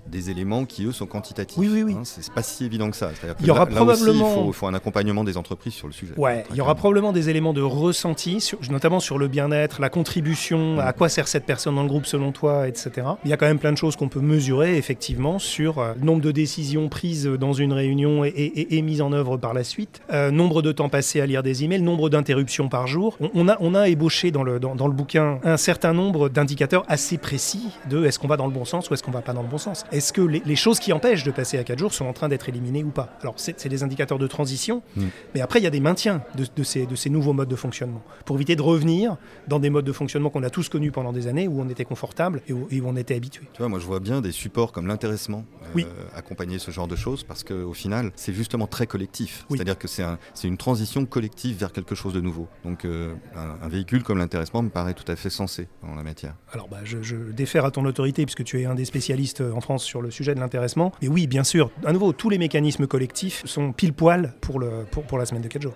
des 0.09 0.29
éléments 0.29 0.65
qui, 0.65 0.85
eux, 0.85 0.91
sont 0.91 1.05
quantitatifs. 1.05 1.57
Oui, 1.57 1.69
oui, 1.71 1.83
oui. 1.83 1.93
Hein, 1.93 2.01
c'est 2.03 2.31
pas 2.31 2.43
si 2.43 2.65
évident 2.65 2.89
que 2.89 2.95
ça. 2.95 3.11
Il 3.39 3.45
y 3.45 3.51
aura 3.51 3.61
là, 3.61 3.65
probablement. 3.67 4.25
Là 4.25 4.37
aussi, 4.37 4.47
il, 4.47 4.53
faut, 4.53 4.67
un 4.67 4.73
accompagnement 4.73 5.23
des 5.23 5.37
entreprises 5.37 5.73
sur 5.73 5.87
le 5.87 5.93
sujet. 5.93 6.13
Ouais, 6.17 6.43
il 6.51 6.55
y 6.55 6.61
aura 6.61 6.75
probablement 6.75 7.13
des 7.13 7.29
éléments 7.29 7.53
de 7.53 7.61
ressenti, 7.61 8.41
sur, 8.41 8.59
notamment 8.69 8.99
sur 8.99 9.17
le 9.17 9.27
bien-être, 9.27 9.81
la 9.81 9.89
contribution, 9.89 10.75
mmh. 10.75 10.79
à 10.79 10.93
quoi 10.93 11.09
sert 11.09 11.27
cette 11.27 11.45
personne 11.45 11.75
dans 11.75 11.83
le 11.83 11.89
groupe 11.89 12.05
selon 12.05 12.31
toi, 12.31 12.67
etc. 12.67 13.07
Il 13.23 13.29
y 13.29 13.33
a 13.33 13.37
quand 13.37 13.45
même 13.45 13.59
plein 13.59 13.71
de 13.71 13.77
choses 13.77 13.95
qu'on 13.95 14.09
peut 14.09 14.21
mesurer, 14.21 14.77
effectivement, 14.77 15.39
sur 15.39 15.79
euh, 15.79 15.93
nombre 16.01 16.21
de 16.21 16.31
décisions 16.31 16.89
prises 16.89 17.25
dans 17.25 17.53
une 17.53 17.73
réunion 17.73 18.23
et, 18.25 18.29
et, 18.29 18.77
et 18.77 18.81
mises 18.81 19.01
en 19.01 19.11
œuvre 19.11 19.37
par 19.37 19.53
la 19.53 19.63
suite, 19.63 20.01
euh, 20.11 20.31
nombre 20.31 20.61
de 20.61 20.71
temps 20.71 20.89
passé 20.89 21.21
à 21.21 21.25
lire 21.25 21.43
des 21.43 21.63
emails, 21.63 21.81
nombre 21.81 22.09
d'interruptions 22.09 22.69
par 22.69 22.87
jour. 22.87 23.17
On, 23.19 23.29
on, 23.33 23.49
a, 23.49 23.57
on 23.59 23.75
a 23.75 23.87
ébauché 23.89 24.31
dans 24.31 24.43
le, 24.43 24.59
dans, 24.59 24.75
dans 24.75 24.87
le 24.87 24.93
bouquin 24.93 25.39
un 25.43 25.57
certain 25.57 25.93
nombre 25.93 26.29
d'indicateurs 26.29 26.83
assez 26.87 27.17
précis 27.17 27.69
de 27.89 28.05
est-ce 28.05 28.19
qu'on 28.19 28.27
va 28.27 28.37
dans 28.37 28.47
le 28.47 28.53
bon 28.53 28.65
sens 28.65 28.89
ou 28.89 28.93
est-ce 28.93 29.03
qu'on 29.03 29.11
va 29.11 29.21
pas 29.21 29.33
dans 29.33 29.41
le 29.41 29.47
bon 29.47 29.57
sens. 29.57 29.85
Est-ce 29.97 30.13
que 30.13 30.21
les, 30.21 30.43
les 30.45 30.55
choses 30.55 30.79
qui 30.79 30.93
empêchent 30.93 31.23
de 31.23 31.31
passer 31.31 31.57
à 31.57 31.63
4 31.63 31.79
jours 31.79 31.91
sont 31.91 32.05
en 32.05 32.13
train 32.13 32.29
d'être 32.29 32.47
éliminées 32.49 32.83
ou 32.83 32.91
pas? 32.91 33.17
Alors, 33.21 33.33
c'est 33.37 33.67
des 33.67 33.81
indicateurs 33.81 34.19
de 34.19 34.27
transition, 34.27 34.83
mmh. 34.95 35.05
mais 35.33 35.41
après, 35.41 35.59
il 35.59 35.63
y 35.63 35.67
a 35.67 35.71
des 35.71 35.79
maintiens 35.79 36.21
de, 36.35 36.45
de, 36.55 36.63
ces, 36.63 36.85
de, 36.85 36.95
ces, 36.95 37.09
nouveaux 37.09 37.33
modes 37.33 37.49
de 37.49 37.55
fonctionnement 37.55 38.03
pour 38.25 38.35
éviter 38.35 38.55
de 38.55 38.61
revenir 38.61 39.17
dans 39.47 39.57
des 39.57 39.71
modes 39.71 39.85
de 39.85 39.91
fonctionnement 39.91 40.29
qu'on 40.29 40.43
a 40.43 40.51
tous 40.51 40.69
connus 40.69 40.91
pendant 40.91 41.13
des 41.13 41.25
années 41.25 41.47
où 41.47 41.59
on 41.59 41.67
était 41.67 41.83
confortable 41.83 42.43
et 42.47 42.53
où, 42.53 42.67
et 42.69 42.79
où 42.79 42.87
on 42.87 42.95
était 42.95 43.15
habitué. 43.15 43.47
Tu 43.53 43.57
vois, 43.57 43.69
moi, 43.69 43.79
je 43.79 43.87
vois 43.87 43.99
bien 43.99 44.21
des 44.21 44.31
supports 44.31 44.71
comme 44.71 44.85
l'intéressement 44.85 45.45
euh, 45.63 45.65
oui. 45.73 45.87
accompagner 46.15 46.59
ce 46.59 46.69
genre 46.69 46.87
de 46.87 46.95
choses 46.95 47.23
parce 47.23 47.43
qu'au 47.43 47.73
final, 47.73 48.11
c'est 48.15 48.33
justement 48.33 48.67
très 48.67 48.85
collectif. 48.85 49.47
Oui. 49.49 49.57
C'est-à-dire 49.57 49.79
que 49.79 49.87
c'est 49.87 50.03
un, 50.03 50.19
une 50.43 50.57
transition 50.57 51.07
collective 51.07 51.57
vers 51.57 51.71
quelque 51.71 51.95
chose 51.95 52.13
de 52.13 52.21
nouveau. 52.21 52.47
Donc, 52.65 52.85
euh, 52.85 53.15
un, 53.35 53.65
un, 53.65 53.67
véhicule 53.67 54.03
comme 54.03 54.19
l'intéressement 54.19 54.61
me 54.61 54.69
paraît 54.69 54.93
tout 54.93 55.11
à 55.11 55.15
fait 55.15 55.31
sensé 55.31 55.67
dans 55.81 55.95
la 55.95 56.03
matière. 56.03 56.35
Alors, 56.53 56.67
bah, 56.67 56.81
je, 56.83 57.01
je 57.01 57.15
défère 57.15 57.65
à 57.65 57.71
ton 57.71 57.83
autorité 57.85 58.25
puisque 58.27 58.43
tu 58.43 58.61
es 58.61 58.65
un 58.65 58.75
des 58.75 58.85
spécialistes 58.85 59.41
en 59.41 59.61
France 59.61 59.86
sur 59.87 60.01
le 60.01 60.11
sujet 60.11 60.35
de 60.35 60.39
l'intéressement. 60.39 60.91
Et 61.01 61.07
oui, 61.07 61.25
bien 61.25 61.43
sûr, 61.43 61.71
à 61.85 61.93
nouveau, 61.93 62.13
tous 62.13 62.29
les 62.29 62.37
mécanismes 62.37 62.85
collectifs 62.85 63.43
sont 63.45 63.71
pile 63.71 63.93
poil 63.93 64.33
pour, 64.41 64.59
la 64.59 65.25
semaine 65.25 65.41
de 65.41 65.47
4 65.47 65.61
jours. 65.61 65.73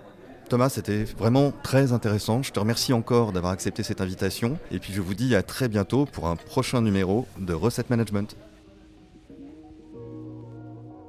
Thomas, 0.48 0.68
c'était 0.68 1.04
vraiment 1.04 1.52
très 1.62 1.92
intéressant. 1.92 2.42
Je 2.42 2.52
te 2.52 2.60
remercie 2.60 2.92
encore 2.92 3.32
d'avoir 3.32 3.52
accepté 3.52 3.82
cette 3.82 4.00
invitation. 4.00 4.58
Et 4.70 4.78
puis 4.78 4.92
je 4.92 5.00
vous 5.00 5.14
dis 5.14 5.34
à 5.34 5.42
très 5.42 5.68
bientôt 5.68 6.04
pour 6.04 6.28
un 6.28 6.36
prochain 6.36 6.82
numéro 6.82 7.26
de 7.38 7.54
Recette 7.54 7.88
Management. 7.88 8.36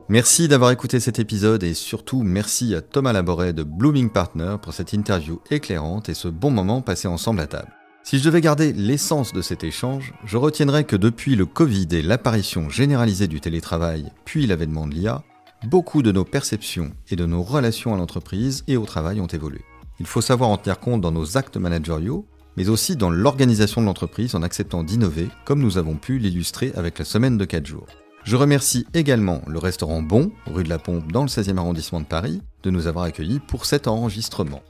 Merci 0.09 0.47
d'avoir 0.47 0.71
écouté 0.71 0.99
cet 0.99 1.19
épisode 1.19 1.63
et 1.63 1.73
surtout 1.73 2.23
merci 2.23 2.75
à 2.75 2.81
Thomas 2.81 3.13
Laboret 3.13 3.53
de 3.53 3.63
Blooming 3.63 4.09
Partner 4.09 4.55
pour 4.61 4.73
cette 4.73 4.93
interview 4.93 5.41
éclairante 5.49 6.09
et 6.09 6.13
ce 6.13 6.27
bon 6.27 6.51
moment 6.51 6.81
passé 6.81 7.07
ensemble 7.07 7.39
à 7.39 7.47
table. 7.47 7.71
Si 8.05 8.19
je 8.19 8.25
devais 8.25 8.41
garder 8.41 8.73
l'essence 8.73 9.31
de 9.31 9.41
cet 9.41 9.63
échange, 9.63 10.13
je 10.25 10.35
retiendrais 10.35 10.83
que 10.83 10.97
depuis 10.97 11.37
le 11.37 11.45
Covid 11.45 11.87
et 11.91 12.01
l'apparition 12.01 12.69
généralisée 12.69 13.29
du 13.29 13.39
télétravail, 13.39 14.11
puis 14.25 14.45
l'avènement 14.45 14.87
de 14.87 14.93
l'IA, 14.93 15.23
beaucoup 15.63 16.01
de 16.01 16.11
nos 16.11 16.25
perceptions 16.25 16.91
et 17.09 17.15
de 17.15 17.25
nos 17.25 17.41
relations 17.41 17.93
à 17.93 17.97
l'entreprise 17.97 18.65
et 18.67 18.75
au 18.75 18.85
travail 18.85 19.21
ont 19.21 19.27
évolué. 19.27 19.61
Il 20.01 20.05
faut 20.05 20.19
savoir 20.19 20.49
en 20.49 20.57
tenir 20.57 20.81
compte 20.81 20.99
dans 20.99 21.13
nos 21.13 21.37
actes 21.37 21.55
managériaux, 21.55 22.27
mais 22.57 22.67
aussi 22.67 22.97
dans 22.97 23.09
l'organisation 23.09 23.79
de 23.79 23.85
l'entreprise 23.85 24.35
en 24.35 24.43
acceptant 24.43 24.83
d'innover, 24.83 25.29
comme 25.45 25.61
nous 25.61 25.77
avons 25.77 25.95
pu 25.95 26.17
l'illustrer 26.17 26.73
avec 26.75 26.99
la 26.99 27.05
semaine 27.05 27.37
de 27.37 27.45
4 27.45 27.65
jours. 27.65 27.87
Je 28.25 28.35
remercie 28.35 28.85
également 28.93 29.41
le 29.47 29.59
restaurant 29.59 30.01
Bon, 30.01 30.29
rue 30.45 30.63
de 30.63 30.69
la 30.69 30.77
Pompe 30.77 31.09
dans 31.09 31.23
le 31.23 31.29
16e 31.29 31.57
arrondissement 31.57 32.01
de 32.01 32.05
Paris, 32.05 32.41
de 32.63 32.69
nous 32.69 32.87
avoir 32.87 33.05
accueillis 33.05 33.39
pour 33.39 33.65
cet 33.65 33.87
enregistrement. 33.87 34.61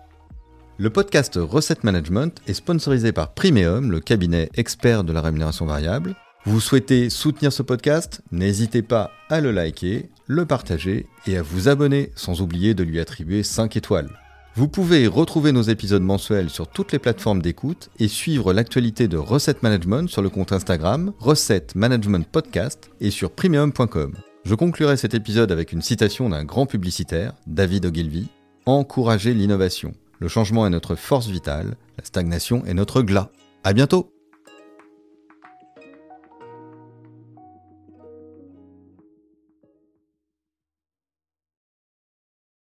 Le 0.80 0.90
podcast 0.90 1.38
Recette 1.40 1.84
Management 1.84 2.42
est 2.48 2.56
sponsorisé 2.56 3.12
par 3.12 3.36
Primeum, 3.36 3.92
le 3.92 4.00
cabinet 4.00 4.50
expert 4.56 5.04
de 5.04 5.14
la 5.14 5.22
rémunération 5.22 5.68
variable. 5.68 6.16
Vous 6.46 6.60
souhaitez 6.60 7.12
soutenir 7.12 7.54
ce 7.54 7.62
podcast? 7.62 8.22
N'hésitez 8.32 8.82
pas 8.82 9.12
à 9.30 9.40
le 9.40 9.52
liker, 9.52 10.10
le 10.26 10.48
partager 10.48 11.06
et 11.28 11.38
à 11.38 11.44
vous 11.44 11.68
abonner, 11.68 12.12
sans 12.16 12.42
oublier 12.42 12.74
de 12.74 12.84
lui 12.84 13.00
attribuer 13.00 13.44
5 13.44 13.78
étoiles. 13.78 14.10
Vous 14.56 14.68
pouvez 14.68 15.06
retrouver 15.06 15.52
nos 15.52 15.62
épisodes 15.62 16.02
mensuels 16.02 16.50
sur 16.50 16.68
toutes 16.68 16.92
les 16.92 17.00
plateformes 17.00 17.44
d'écoute 17.44 17.92
et 18.00 18.08
suivre 18.08 18.52
l'actualité 18.52 19.08
de 19.08 19.18
Recette 19.18 19.62
Management 19.62 20.10
sur 20.10 20.24
le 20.24 20.30
compte 20.30 20.54
Instagram 20.54 21.14
Recette 21.20 21.76
Management 21.76 22.28
Podcast 22.28 22.90
et 23.00 23.12
sur 23.12 23.30
premium.com. 23.30 24.16
Je 24.44 24.56
conclurai 24.56 24.98
cet 24.98 25.14
épisode 25.14 25.52
avec 25.52 25.72
une 25.72 25.84
citation 25.84 26.30
d'un 26.30 26.44
grand 26.44 26.66
publicitaire, 26.66 27.34
David 27.46 27.86
Ogilvy 27.86 28.28
Encourager 28.66 29.34
l'innovation. 29.34 29.94
Le 30.24 30.30
changement 30.30 30.66
est 30.66 30.70
notre 30.70 30.96
force 30.96 31.28
vitale, 31.28 31.76
la 31.98 32.06
stagnation 32.06 32.64
est 32.66 32.74
notre 32.74 33.02
glas. 33.02 33.30
À 33.66 33.74
bientôt! 33.74 34.13